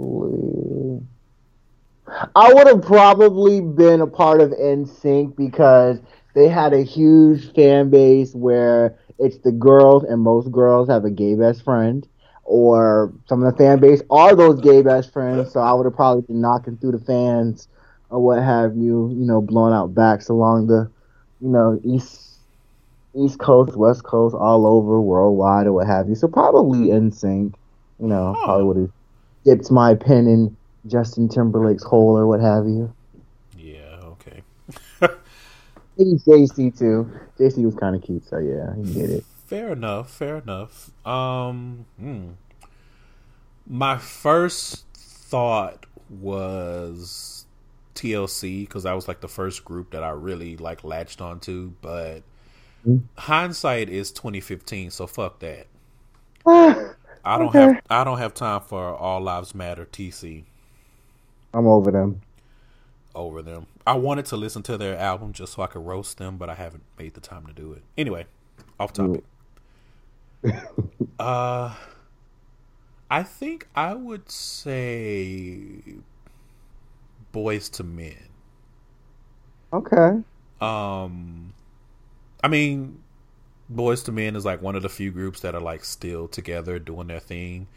I 2.34 2.52
would 2.52 2.66
have 2.66 2.82
probably 2.82 3.60
been 3.60 4.00
a 4.00 4.06
part 4.06 4.40
of 4.40 4.50
NSYNC 4.50 5.36
because 5.36 6.00
they 6.34 6.48
had 6.48 6.72
a 6.72 6.82
huge 6.82 7.52
fan 7.54 7.90
base 7.90 8.34
where 8.34 8.96
it's 9.18 9.38
the 9.38 9.52
girls 9.52 10.04
and 10.04 10.20
most 10.20 10.50
girls 10.50 10.88
have 10.88 11.04
a 11.04 11.10
gay 11.10 11.34
best 11.34 11.62
friend, 11.62 12.06
or 12.44 13.12
some 13.28 13.43
of 13.43 13.52
the 13.52 13.56
fan 13.56 13.78
base 13.78 14.02
are 14.10 14.35
those 14.35 14.60
gay 14.60 14.82
best 14.82 15.12
friends. 15.12 15.52
So 15.52 15.60
I 15.60 15.73
would 15.73 15.86
have 15.86 15.94
probably 15.94 16.23
been 16.23 16.40
knocking 16.40 16.77
through 16.77 16.93
the 16.93 17.05
fans 17.05 17.69
or 18.10 18.20
what 18.20 18.43
have 18.43 18.77
you, 18.77 19.10
you 19.10 19.24
know, 19.27 19.40
blowing 19.40 19.73
out 19.73 19.94
backs 19.94 20.28
along 20.28 20.66
the, 20.66 20.90
you 21.40 21.48
know, 21.48 21.81
east 21.85 22.28
East 23.14 23.39
Coast, 23.39 23.77
West 23.77 24.05
Coast, 24.05 24.35
all 24.35 24.66
over, 24.66 25.01
worldwide, 25.01 25.66
or 25.66 25.73
what 25.74 25.86
have 25.86 26.09
you. 26.09 26.14
So 26.14 26.28
probably 26.28 26.89
NSYNC, 26.89 27.52
you 28.01 28.06
know, 28.06 28.35
Huh. 28.36 28.44
probably 28.44 28.64
would 28.64 28.77
have 28.78 28.90
dipped 29.44 29.70
my 29.70 29.94
pen 29.94 30.27
in 30.27 30.56
Justin 30.86 31.28
Timberlake's 31.28 31.85
hole 31.85 32.16
or 32.16 32.27
what 32.27 32.40
have 32.40 32.66
you. 32.66 32.93
Yeah, 33.59 34.01
okay. 34.02 34.43
Maybe 35.98 36.19
JC 36.27 36.77
too. 36.77 37.10
JC 37.39 37.64
was 37.64 37.74
kind 37.74 37.94
of 37.94 38.02
cute, 38.02 38.24
so 38.24 38.39
yeah, 38.39 38.74
he 38.77 38.94
did 38.94 39.10
it. 39.10 39.24
Fair 39.52 39.72
enough. 39.72 40.10
Fair 40.10 40.38
enough. 40.38 40.90
Um, 41.06 41.84
hmm. 41.98 42.30
my 43.66 43.98
first 43.98 44.86
thought 44.94 45.86
was 46.08 47.46
TLC 47.94 48.62
because 48.66 48.84
that 48.84 48.92
was 48.92 49.08
like 49.08 49.20
the 49.20 49.28
first 49.28 49.64
group 49.64 49.90
that 49.92 50.02
I 50.02 50.10
really 50.10 50.56
like 50.56 50.84
latched 50.84 51.20
onto. 51.20 51.72
But 51.80 52.22
Mm. 52.86 53.08
hindsight 53.18 53.88
is 53.88 54.12
twenty 54.12 54.40
fifteen, 54.40 54.90
so 54.90 55.06
fuck 55.06 55.40
that. 55.40 55.66
I 57.24 57.38
don't 57.38 57.54
Okay. 57.54 57.58
have 57.58 57.80
I 57.90 58.04
don't 58.04 58.18
have 58.18 58.32
time 58.34 58.60
for 58.60 58.94
All 58.94 59.20
Lives 59.20 59.54
Matter 59.56 59.84
TC 59.84 60.44
I'm 61.54 61.66
over 61.66 61.90
them. 61.90 62.20
over 63.14 63.42
them. 63.42 63.66
I 63.86 63.94
wanted 63.94 64.26
to 64.26 64.36
listen 64.36 64.62
to 64.64 64.78
their 64.78 64.96
album 64.96 65.32
just 65.32 65.54
so 65.54 65.62
I 65.62 65.66
could 65.66 65.84
roast 65.84 66.18
them, 66.18 66.38
but 66.38 66.48
I 66.48 66.54
haven't 66.54 66.84
made 66.98 67.14
the 67.14 67.20
time 67.20 67.46
to 67.46 67.52
do 67.52 67.72
it. 67.72 67.82
Anyway, 67.98 68.26
off 68.80 68.92
topic. 68.92 69.24
Uh 71.19 71.74
I 73.10 73.23
think 73.23 73.69
I 73.77 73.94
would 73.94 74.28
say 74.31 75.82
Boyz 77.32 77.69
II 77.81 77.86
Men. 77.86 78.28
Okay. 79.73 80.23
Um 80.60 81.55
I 82.43 82.48
mean 82.48 83.02
Boyz 83.73 84.09
II 84.09 84.14
Men 84.14 84.36
is 84.36 84.44
like 84.44 84.62
one 84.62 84.77
of 84.77 84.82
the 84.82 84.89
few 84.89 85.10
groups 85.10 85.40
that 85.40 85.55
are 85.55 85.60
like 85.60 85.85
still 85.85 86.28
together 86.28 86.78
doing 86.78 87.09
their 87.09 87.20
thing. 87.20 87.69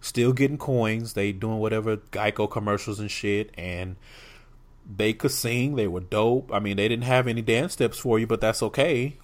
Still 0.00 0.32
getting 0.32 0.58
coins. 0.58 1.14
They 1.14 1.32
doing 1.32 1.58
whatever 1.58 1.98
Geico 1.98 2.50
commercials 2.50 3.00
and 3.00 3.10
shit 3.10 3.52
and 3.58 3.96
they 4.88 5.12
could 5.12 5.32
sing, 5.32 5.76
they 5.76 5.88
were 5.88 6.00
dope. 6.00 6.52
I 6.52 6.60
mean 6.60 6.76
they 6.76 6.88
didn't 6.88 7.04
have 7.04 7.26
any 7.28 7.42
dance 7.42 7.74
steps 7.74 7.98
for 7.98 8.18
you, 8.18 8.26
but 8.26 8.40
that's 8.40 8.62
okay. 8.62 9.16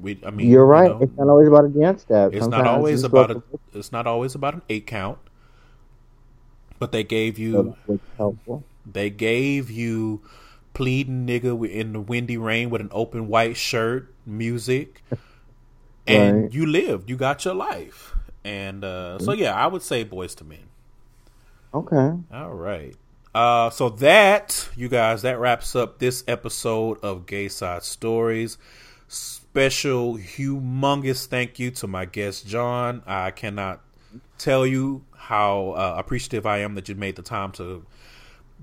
We 0.00 0.18
I 0.26 0.30
mean 0.30 0.50
You're 0.50 0.66
you 0.66 0.66
right. 0.66 0.90
know, 0.90 0.98
It's 1.00 1.16
not 1.16 1.28
always 1.28 1.48
about 1.48 1.64
a 1.66 1.68
dance 1.68 2.02
step. 2.02 2.32
it's 2.32 2.44
Sometimes 2.44 2.64
not 2.64 2.66
always 2.66 3.02
it's 3.02 3.04
about 3.04 3.30
a 3.30 3.42
it's 3.72 3.92
not 3.92 4.06
always 4.06 4.34
about 4.34 4.54
an 4.54 4.62
eight 4.68 4.86
count. 4.86 5.18
But 6.78 6.92
they 6.92 7.04
gave 7.04 7.38
you 7.38 7.76
helpful. 8.16 8.64
they 8.84 9.10
gave 9.10 9.70
you 9.70 10.20
pleading 10.74 11.26
nigga 11.26 11.68
in 11.68 11.92
the 11.92 12.00
windy 12.00 12.36
rain 12.36 12.68
with 12.70 12.80
an 12.80 12.88
open 12.90 13.28
white 13.28 13.56
shirt, 13.56 14.12
music, 14.26 15.02
and 16.06 16.42
Right. 16.44 16.52
you 16.52 16.66
lived. 16.66 17.08
You 17.08 17.16
got 17.16 17.44
your 17.44 17.54
life, 17.54 18.14
and 18.44 18.84
uh, 18.84 19.18
so 19.20 19.32
yeah, 19.32 19.54
I 19.54 19.66
would 19.68 19.82
say 19.82 20.04
Boyz 20.04 20.40
II 20.42 20.48
Men. 20.48 20.58
Okay. 21.72 22.12
All 22.32 22.52
right. 22.54 22.94
Uh, 23.34 23.70
so 23.70 23.88
that 23.88 24.68
you 24.76 24.88
guys, 24.88 25.22
that 25.22 25.38
wraps 25.40 25.74
up 25.74 25.98
this 25.98 26.22
episode 26.28 26.98
of 27.02 27.26
Gay 27.26 27.48
Side 27.48 27.82
Stories. 27.82 28.58
Special, 29.54 30.16
humongous 30.16 31.26
thank 31.26 31.60
you 31.60 31.70
to 31.70 31.86
my 31.86 32.06
guest 32.06 32.44
John. 32.44 33.04
I 33.06 33.30
cannot 33.30 33.82
tell 34.36 34.66
you 34.66 35.04
how 35.14 35.74
uh, 35.76 35.94
appreciative 35.96 36.44
I 36.44 36.58
am 36.58 36.74
that 36.74 36.88
you 36.88 36.96
made 36.96 37.14
the 37.14 37.22
time 37.22 37.52
to 37.52 37.86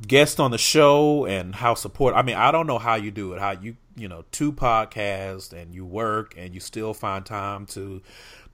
guest 0.05 0.41
on 0.41 0.51
the 0.51 0.57
show 0.57 1.25
and 1.25 1.55
how 1.55 1.75
support. 1.75 2.13
I 2.13 2.23
mean, 2.23 2.35
I 2.35 2.51
don't 2.51 2.67
know 2.67 2.77
how 2.77 2.95
you 2.95 3.09
do 3.09 3.31
it. 3.31 3.39
How 3.39 3.51
you 3.51 3.77
you 3.95 4.09
know 4.09 4.25
two 4.31 4.51
podcasts 4.51 5.53
and 5.53 5.73
you 5.73 5.85
work 5.85 6.33
and 6.35 6.53
you 6.53 6.59
still 6.59 6.93
find 6.93 7.25
time 7.25 7.67
to 7.67 8.01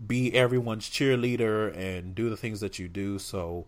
be 0.06 0.32
everyone's 0.36 0.88
cheerleader 0.88 1.76
and 1.76 2.14
do 2.14 2.30
the 2.30 2.38
things 2.38 2.60
that 2.60 2.78
you 2.78 2.88
do. 2.88 3.18
So 3.18 3.66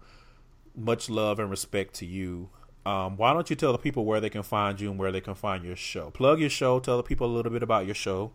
much 0.76 1.10
love 1.10 1.40
and 1.40 1.50
respect 1.50 1.96
to 1.96 2.06
you. 2.06 2.52
Um, 2.86 3.18
why 3.18 3.34
don't 3.34 3.50
you 3.50 3.56
tell 3.56 3.72
the 3.72 3.80
people 3.80 4.06
where 4.06 4.22
they 4.22 4.30
can 4.30 4.44
find 4.44 4.80
you 4.80 4.92
and 4.92 5.00
where 5.00 5.12
they 5.12 5.22
can 5.22 5.34
find 5.34 5.64
your 5.64 5.76
show? 5.76 6.12
Plug 6.12 6.40
your 6.40 6.52
show. 6.52 6.80
Tell 6.80 6.98
the 6.98 7.04
people 7.04 7.26
a 7.26 7.34
little 7.34 7.52
bit 7.52 7.64
about 7.64 7.88
your 7.88 7.96
show. 7.96 8.32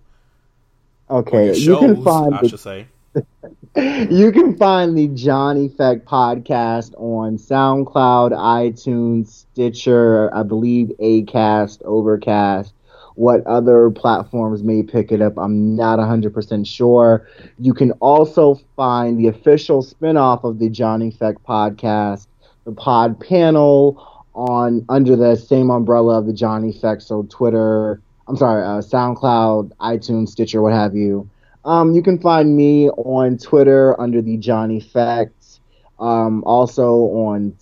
Okay. 1.11 1.55
your 1.55 1.83
You 1.83 1.95
can 1.95 2.05
find 2.05 2.35
I 2.35 2.43
the 2.43 2.49
should 2.49 2.61
say. 2.61 2.87
you 4.11 4.33
can 4.33 4.57
find 4.57 4.97
the 4.97 5.09
John 5.09 5.57
Effect 5.57 6.07
podcast 6.07 6.95
on 6.97 7.37
SoundCloud, 7.39 8.33
iTunes, 8.33 9.29
Stitcher, 9.29 10.35
I 10.35 10.43
believe 10.43 10.93
Acast, 11.01 11.83
Overcast. 11.85 12.73
What 13.17 13.47
other 13.47 13.91
platforms 13.91 14.65
may 14.65 14.83
pick 14.83 15.13
it 15.13 15.23
up, 15.23 15.39
I'm 15.39 15.77
not 15.77 16.01
100% 16.01 16.67
sure. 16.67 17.29
You 17.61 17.73
can 17.73 17.93
also 17.93 18.61
find 18.75 19.19
the 19.19 19.29
official 19.29 19.85
spinoff 19.85 20.43
of 20.43 20.59
the 20.59 20.69
John 20.69 21.01
Effect 21.03 21.45
podcast, 21.45 22.27
the 22.65 22.73
Pod 22.73 23.21
Panel, 23.21 24.25
on 24.35 24.85
under 24.89 25.15
the 25.15 25.37
same 25.37 25.71
umbrella 25.71 26.19
of 26.19 26.27
the 26.27 26.33
John 26.33 26.65
Effect. 26.65 27.03
So 27.03 27.25
Twitter, 27.31 28.01
I'm 28.27 28.37
sorry, 28.37 28.63
uh, 28.63 28.81
SoundCloud, 28.81 29.73
iTunes, 29.77 30.29
Stitcher, 30.29 30.63
what 30.63 30.73
have 30.73 30.95
you. 30.95 31.29
Um, 31.65 31.95
you 31.95 32.03
can 32.03 32.19
find 32.19 32.57
me 32.57 32.91
on 32.91 33.39
Twitter 33.39 33.99
under 34.01 34.21
the 34.21 34.37
Johnny 34.37 34.79
Effects. 34.79 35.61
Um, 35.99 36.43
also 36.45 36.95
on 36.95 37.57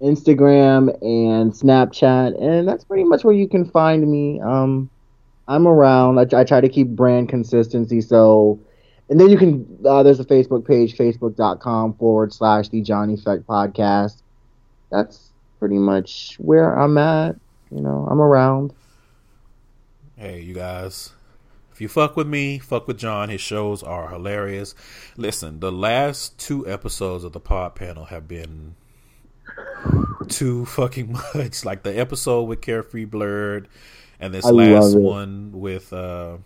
Instagram 0.00 0.90
and 1.02 1.52
Snapchat, 1.52 2.40
and 2.40 2.68
that's 2.68 2.84
pretty 2.84 3.04
much 3.04 3.24
where 3.24 3.34
you 3.34 3.48
can 3.48 3.64
find 3.64 4.08
me. 4.08 4.40
Um, 4.40 4.90
I'm 5.48 5.66
around. 5.66 6.18
I, 6.18 6.40
I 6.40 6.44
try 6.44 6.60
to 6.60 6.68
keep 6.68 6.88
brand 6.88 7.28
consistency. 7.28 8.00
So, 8.00 8.60
and 9.08 9.18
then 9.18 9.30
you 9.30 9.38
can. 9.38 9.78
Uh, 9.84 10.02
there's 10.02 10.20
a 10.20 10.24
Facebook 10.24 10.66
page, 10.66 10.96
facebook.com 10.96 11.94
forward 11.94 12.32
slash 12.32 12.68
the 12.68 12.82
John 12.82 13.10
Effect 13.10 13.46
Podcast. 13.46 14.22
That's 14.90 15.32
pretty 15.58 15.78
much 15.78 16.36
where 16.38 16.78
I'm 16.78 16.98
at. 16.98 17.36
You 17.70 17.80
know, 17.80 18.06
I'm 18.10 18.20
around. 18.20 18.72
Hey, 20.18 20.40
you 20.40 20.52
guys. 20.52 21.12
If 21.70 21.80
you 21.80 21.86
fuck 21.86 22.16
with 22.16 22.26
me, 22.26 22.58
fuck 22.58 22.88
with 22.88 22.98
John. 22.98 23.28
His 23.28 23.40
shows 23.40 23.84
are 23.84 24.08
hilarious. 24.08 24.74
Listen, 25.16 25.60
the 25.60 25.70
last 25.70 26.36
two 26.38 26.68
episodes 26.68 27.22
of 27.22 27.32
the 27.32 27.38
pod 27.38 27.76
panel 27.76 28.06
have 28.06 28.26
been 28.26 28.74
too 30.26 30.64
fucking 30.64 31.12
much. 31.34 31.64
Like 31.64 31.84
the 31.84 31.96
episode 31.96 32.42
with 32.42 32.60
Carefree 32.60 33.04
Blurred 33.04 33.68
and 34.18 34.34
this 34.34 34.44
I 34.44 34.50
last 34.50 34.96
one 34.96 35.52
with 35.52 35.92
uh 35.92 36.38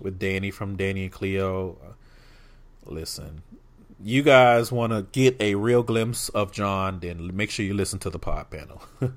with 0.00 0.18
Danny 0.18 0.50
from 0.50 0.76
Danny 0.76 1.04
and 1.04 1.12
Cleo. 1.12 1.78
Listen, 2.84 3.42
you 4.02 4.22
guys 4.22 4.72
want 4.72 4.92
to 4.92 5.06
get 5.12 5.40
a 5.40 5.54
real 5.54 5.84
glimpse 5.84 6.30
of 6.30 6.50
John, 6.50 6.98
then 6.98 7.36
make 7.36 7.50
sure 7.50 7.64
you 7.64 7.74
listen 7.74 8.00
to 8.00 8.10
the 8.10 8.18
pod 8.18 8.50
panel. 8.50 8.82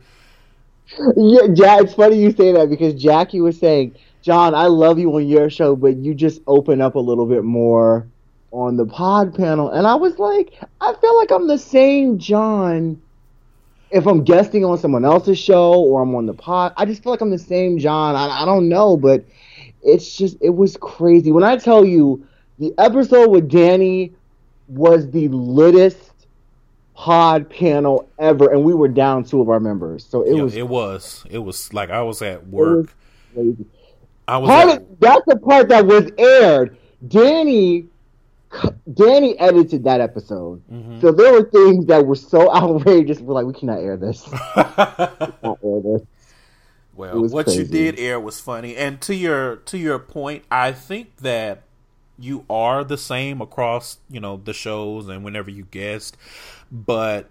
Yeah, 1.16 1.44
ja- 1.54 1.80
it's 1.80 1.94
funny 1.94 2.18
you 2.22 2.32
say 2.32 2.52
that 2.54 2.70
because 2.70 2.94
Jackie 2.94 3.42
was 3.42 3.60
saying, 3.60 3.96
John, 4.22 4.56
I 4.56 4.68
love 4.68 5.00
you 5.00 5.14
on 5.16 5.28
your 5.28 5.50
show, 5.50 5.76
but 5.76 5.98
you 5.98 6.14
just 6.14 6.42
open 6.48 6.82
up 6.82 6.96
a 6.96 7.00
little 7.00 7.26
bit 7.26 7.44
more 7.44 8.08
on 8.52 8.78
the 8.78 8.86
pod 8.86 9.36
panel. 9.36 9.70
And 9.70 9.86
I 9.86 9.96
was 9.96 10.18
like, 10.20 10.54
I 10.82 10.94
feel 11.00 11.18
like 11.18 11.32
I'm 11.32 11.48
the 11.48 11.58
same 11.58 12.18
John 12.18 13.02
if 13.92 14.06
I'm 14.06 14.24
guesting 14.24 14.66
on 14.66 14.78
someone 14.78 15.06
else's 15.06 15.40
show 15.40 15.74
or 15.74 16.02
I'm 16.02 16.14
on 16.16 16.26
the 16.26 16.34
pod. 16.34 16.74
I 16.78 16.86
just 16.86 17.04
feel 17.04 17.12
like 17.12 17.22
I'm 17.22 17.30
the 17.30 17.38
same 17.38 17.78
John. 17.78 18.16
I, 18.16 18.44
I 18.44 18.46
don't 18.46 18.68
know, 18.70 18.98
but 18.98 19.26
it's 19.84 20.16
just, 20.18 20.38
it 20.42 20.50
was 20.50 20.78
crazy. 20.78 21.32
When 21.32 21.44
I 21.44 21.58
tell 21.58 21.86
you, 21.86 22.26
the 22.60 22.74
episode 22.78 23.30
with 23.30 23.50
Danny 23.50 24.14
was 24.68 25.10
the 25.12 25.28
littest 25.30 26.12
pod 26.98 27.48
panel 27.48 28.10
ever, 28.18 28.52
and 28.52 28.64
we 28.64 28.74
were 28.74 28.88
down 28.88 29.24
two 29.24 29.40
of 29.40 29.50
our 29.50 29.60
members. 29.60 30.04
So 30.04 30.24
it 30.24 30.36
Yeah, 30.36 30.42
was 30.42 30.56
it 30.56 30.68
was. 30.68 31.24
It 31.30 31.38
was 31.38 31.72
like 31.72 31.92
I 31.92 32.02
was 32.02 32.22
at 32.24 32.48
work. 32.48 32.94
crazy. 33.36 33.66
I 34.28 34.38
was 34.40 34.50
Part 34.50 34.70
at, 34.70 34.82
of, 34.82 35.00
that's 35.00 35.22
the 35.28 35.36
part 35.38 35.70
that 35.70 35.86
was 35.86 36.10
aired. 36.18 36.76
Danny, 37.08 37.86
Danny 38.96 39.38
edited 39.40 39.84
that 39.84 40.02
episode, 40.02 40.62
Mhm. 40.74 41.00
so 41.00 41.12
there 41.12 41.32
were 41.34 41.44
things 41.50 41.86
that 41.86 42.06
were 42.06 42.16
so 42.16 42.52
outrageous. 42.56 43.20
We're 43.20 43.36
like, 43.36 43.46
we 43.46 43.54
cannot 43.54 43.80
air 43.80 43.96
this. 43.96 44.28
Not 44.56 45.60
air 45.64 45.82
this. 45.82 46.02
Well, 46.96 47.22
was 47.22 47.32
what 47.32 47.54
you 47.54 47.64
did 47.64 48.00
air 48.00 48.20
was 48.20 48.40
funny. 48.40 48.76
And 48.76 49.00
to 49.02 49.14
your 49.14 49.58
to 49.58 49.78
your 49.78 50.00
point, 50.00 50.46
I 50.50 50.72
think 50.72 51.18
that 51.18 51.62
you 52.18 52.44
are 52.50 52.84
the 52.84 52.98
same 52.98 53.40
across, 53.42 54.00
you 54.10 54.20
know, 54.20 54.42
the 54.44 54.54
shows 54.54 55.08
and 55.08 55.24
whenever 55.24 55.52
you 55.52 55.68
guest, 55.70 56.18
but 56.72 57.30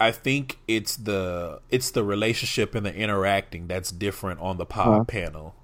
I 0.00 0.12
think 0.12 0.58
it's 0.68 0.96
the 0.96 1.60
it's 1.70 1.90
the 1.90 2.04
relationship 2.04 2.74
and 2.74 2.86
the 2.86 2.94
interacting 2.94 3.66
that's 3.66 3.90
different 3.90 4.40
on 4.40 4.56
the 4.56 4.66
pod 4.66 4.92
Uh-huh. 4.92 5.04
panel. 5.06 5.56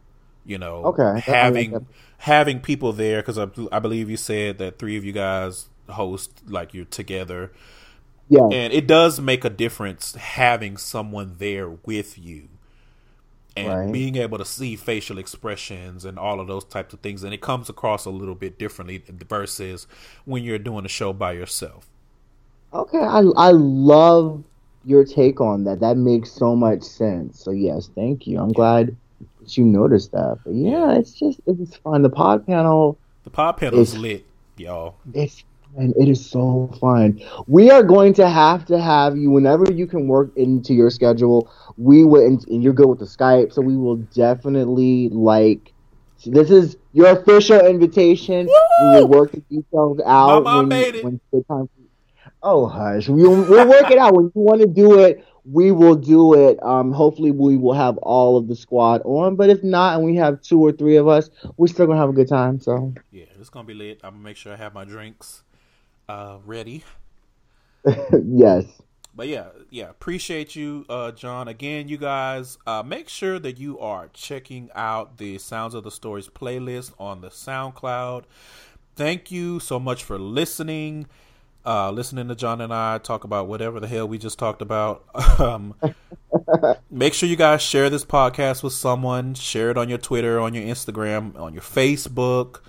You 0.44 0.58
know, 0.58 0.90
Okay, 0.90 1.22
I 1.28 1.46
like 1.48 1.68
having 1.68 1.86
having 2.18 2.60
people 2.60 2.92
there 2.92 3.22
because 3.22 3.38
I, 3.38 3.48
I 3.72 3.78
believe 3.78 4.10
you 4.10 4.16
said 4.16 4.58
that 4.58 4.78
three 4.78 4.96
of 4.96 5.04
you 5.04 5.12
guys 5.12 5.68
host 5.88 6.42
like 6.48 6.74
you're 6.74 6.84
together. 6.84 7.52
Yeah, 8.28 8.50
and 8.50 8.72
it 8.72 8.86
does 8.86 9.20
make 9.20 9.44
a 9.44 9.50
difference 9.50 10.14
having 10.14 10.76
someone 10.76 11.36
there 11.38 11.68
with 11.70 12.18
you 12.18 12.48
and 13.56 13.90
Right. 13.90 13.92
being 13.92 14.16
able 14.16 14.38
to 14.38 14.44
see 14.44 14.76
facial 14.76 15.18
expressions 15.18 16.04
and 16.04 16.18
all 16.18 16.40
of 16.40 16.48
those 16.48 16.64
types 16.64 16.92
of 16.94 17.00
things 17.00 17.22
and 17.22 17.32
it 17.34 17.40
comes 17.40 17.68
across 17.68 18.04
a 18.04 18.10
little 18.10 18.34
bit 18.34 18.58
differently 18.58 19.02
versus 19.28 19.86
when 20.24 20.42
you're 20.42 20.58
doing 20.58 20.84
a 20.84 20.88
show 20.88 21.12
by 21.12 21.32
yourself 21.32 21.88
okay. 22.74 22.98
I 22.98 23.20
I 23.36 23.50
love 23.50 24.44
your 24.84 25.04
take 25.04 25.40
on 25.40 25.64
that. 25.64 25.80
That 25.80 25.96
makes 25.96 26.30
so 26.30 26.54
much 26.54 26.82
sense. 26.82 27.42
So 27.42 27.50
yes, 27.50 27.90
thank 27.94 28.26
you. 28.26 28.38
I'm 28.38 28.52
glad 28.52 28.96
that 29.40 29.56
you 29.56 29.64
noticed 29.64 30.12
that. 30.12 30.38
But 30.44 30.54
yeah, 30.54 30.92
it's 30.92 31.12
just 31.12 31.40
it's 31.46 31.76
fun. 31.76 32.02
The 32.02 32.10
pod 32.10 32.46
panel. 32.46 32.98
the 33.24 33.30
pod 33.30 33.56
panel 33.56 33.80
is 33.80 33.96
lit 33.96 34.24
y'all 34.56 34.94
It's 35.12 35.42
and 35.76 35.94
it 35.96 36.08
is 36.08 36.24
so 36.24 36.72
fun. 36.80 37.20
We 37.46 37.70
are 37.70 37.82
going 37.82 38.14
to 38.14 38.28
have 38.28 38.64
to 38.66 38.80
have 38.80 39.16
you 39.16 39.30
whenever 39.30 39.72
you 39.72 39.86
can 39.86 40.06
work 40.06 40.30
into 40.36 40.72
your 40.72 40.90
schedule. 40.90 41.50
We 41.76 42.04
will, 42.04 42.24
and, 42.24 42.46
and 42.48 42.62
you're 42.62 42.72
good 42.72 42.86
with 42.86 43.00
the 43.00 43.06
Skype, 43.06 43.52
so 43.52 43.60
we 43.60 43.76
will 43.76 43.96
definitely 43.96 45.08
like. 45.08 45.72
This 46.24 46.50
is 46.50 46.76
your 46.92 47.08
official 47.08 47.60
invitation. 47.66 48.46
We 48.46 48.88
will 48.88 49.08
work 49.08 49.32
the 49.32 49.40
details 49.40 50.00
out 50.06 50.44
Mama, 50.44 50.58
when, 50.58 50.68
made 50.68 50.94
it. 50.94 51.04
when 51.04 51.20
it's 51.32 51.46
time. 51.48 51.68
Oh 52.44 52.66
hush, 52.66 53.08
we'll, 53.08 53.42
we'll 53.44 53.68
work 53.68 53.90
it 53.90 53.98
out. 53.98 54.14
When 54.14 54.26
you 54.26 54.32
want 54.34 54.60
to 54.60 54.66
do 54.68 55.00
it, 55.00 55.26
we 55.50 55.72
will 55.72 55.96
do 55.96 56.34
it. 56.34 56.62
Um, 56.62 56.92
hopefully 56.92 57.30
we 57.32 57.56
will 57.56 57.72
have 57.74 57.96
all 57.98 58.36
of 58.36 58.48
the 58.48 58.56
squad 58.56 59.02
on, 59.04 59.36
but 59.36 59.50
if 59.50 59.64
not, 59.64 59.96
and 59.96 60.04
we 60.04 60.16
have 60.16 60.42
two 60.42 60.60
or 60.60 60.72
three 60.72 60.96
of 60.96 61.08
us, 61.08 61.30
we're 61.56 61.66
still 61.66 61.86
gonna 61.86 61.98
have 61.98 62.10
a 62.10 62.14
good 62.14 62.28
time. 62.28 62.60
So 62.60 62.94
yeah 63.10 63.24
it's 63.40 63.50
gonna 63.50 63.66
be 63.66 63.74
lit 63.74 64.00
i'm 64.02 64.14
gonna 64.14 64.24
make 64.24 64.36
sure 64.36 64.52
i 64.52 64.56
have 64.56 64.72
my 64.74 64.84
drinks 64.84 65.42
uh 66.08 66.38
ready 66.46 66.82
yes. 68.24 68.64
But 69.16 69.28
yeah, 69.28 69.48
yeah, 69.70 69.90
appreciate 69.90 70.56
you, 70.56 70.84
uh, 70.88 71.12
John. 71.12 71.46
Again, 71.46 71.88
you 71.88 71.96
guys, 71.98 72.58
uh, 72.66 72.82
make 72.82 73.08
sure 73.08 73.38
that 73.38 73.58
you 73.58 73.78
are 73.78 74.08
checking 74.12 74.70
out 74.74 75.18
the 75.18 75.38
Sounds 75.38 75.74
of 75.74 75.84
the 75.84 75.90
Stories 75.90 76.28
playlist 76.28 76.92
on 76.98 77.20
the 77.20 77.28
SoundCloud. 77.28 78.24
Thank 78.96 79.30
you 79.30 79.60
so 79.60 79.78
much 79.78 80.02
for 80.02 80.18
listening. 80.18 81.06
Uh, 81.66 81.90
listening 81.90 82.28
to 82.28 82.34
John 82.34 82.60
and 82.60 82.74
I 82.74 82.98
talk 82.98 83.24
about 83.24 83.48
whatever 83.48 83.80
the 83.80 83.86
hell 83.86 84.06
we 84.06 84.18
just 84.18 84.38
talked 84.38 84.62
about. 84.62 85.04
Um, 85.36 85.74
make 86.90 87.12
sure 87.12 87.28
you 87.28 87.34
guys 87.34 87.60
share 87.60 87.90
this 87.90 88.04
podcast 88.04 88.62
with 88.62 88.72
someone. 88.72 89.34
Share 89.34 89.70
it 89.70 89.76
on 89.76 89.88
your 89.88 89.98
Twitter, 89.98 90.38
on 90.38 90.54
your 90.54 90.62
Instagram, 90.62 91.38
on 91.38 91.52
your 91.52 91.62
Facebook. 91.62 92.60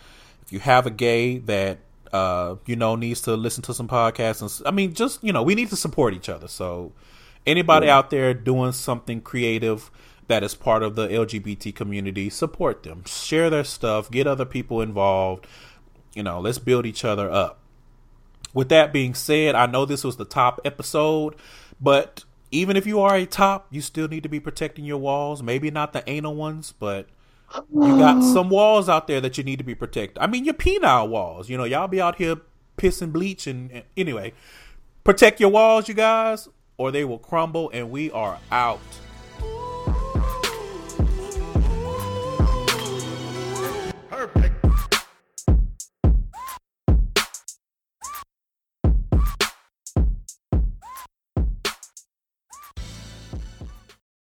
If 0.41 0.51
you 0.51 0.59
have 0.59 0.87
a 0.87 0.89
gay 0.89 1.37
that 1.39 1.77
uh, 2.11 2.55
you 2.65 2.75
know 2.75 2.95
needs 2.95 3.21
to 3.21 3.35
listen 3.35 3.61
to 3.63 3.73
some 3.73 3.87
podcasts, 3.87 4.41
and 4.41 4.67
I 4.67 4.71
mean, 4.71 4.93
just 4.93 5.23
you 5.23 5.31
know, 5.31 5.43
we 5.43 5.53
need 5.53 5.69
to 5.69 5.75
support 5.75 6.15
each 6.15 6.27
other. 6.27 6.47
So, 6.47 6.91
anybody 7.45 7.87
out 7.87 8.09
there 8.09 8.33
doing 8.33 8.71
something 8.71 9.21
creative 9.21 9.91
that 10.27 10.43
is 10.43 10.55
part 10.55 10.81
of 10.81 10.95
the 10.95 11.07
LGBT 11.07 11.75
community, 11.75 12.29
support 12.29 12.83
them. 12.83 13.03
Share 13.05 13.49
their 13.49 13.63
stuff. 13.63 14.09
Get 14.09 14.25
other 14.25 14.45
people 14.45 14.81
involved. 14.81 15.45
You 16.15 16.23
know, 16.23 16.39
let's 16.39 16.57
build 16.57 16.85
each 16.85 17.05
other 17.05 17.29
up. 17.29 17.59
With 18.55 18.69
that 18.69 18.93
being 18.93 19.13
said, 19.13 19.53
I 19.53 19.65
know 19.65 19.85
this 19.85 20.05
was 20.05 20.15
the 20.15 20.23
top 20.23 20.61
episode, 20.63 21.35
but 21.79 22.23
even 22.51 22.77
if 22.77 22.87
you 22.87 23.01
are 23.01 23.13
a 23.13 23.25
top, 23.25 23.67
you 23.69 23.81
still 23.81 24.07
need 24.07 24.23
to 24.23 24.29
be 24.29 24.39
protecting 24.39 24.85
your 24.85 24.97
walls. 24.97 25.43
Maybe 25.43 25.69
not 25.69 25.91
the 25.91 26.09
anal 26.09 26.35
ones, 26.35 26.73
but 26.79 27.07
you 27.53 27.97
got 27.97 28.21
some 28.33 28.49
walls 28.49 28.87
out 28.87 29.07
there 29.07 29.19
that 29.19 29.37
you 29.37 29.43
need 29.43 29.57
to 29.57 29.65
be 29.65 29.75
protected. 29.75 30.23
I 30.23 30.27
mean, 30.27 30.45
your 30.45 30.53
penile 30.53 31.09
walls. 31.09 31.49
You 31.49 31.57
know, 31.57 31.65
y'all 31.65 31.89
be 31.89 31.99
out 31.99 32.15
here 32.15 32.37
pissing 32.77 33.11
bleach 33.11 33.45
and, 33.45 33.69
and 33.71 33.83
anyway, 33.97 34.31
protect 35.03 35.41
your 35.41 35.49
walls, 35.49 35.89
you 35.89 35.93
guys, 35.93 36.47
or 36.77 36.91
they 36.93 37.03
will 37.03 37.19
crumble. 37.19 37.69
And 37.73 37.91
we 37.91 38.09
are 38.11 38.39
out. 38.53 38.79
Perfect. 44.09 44.54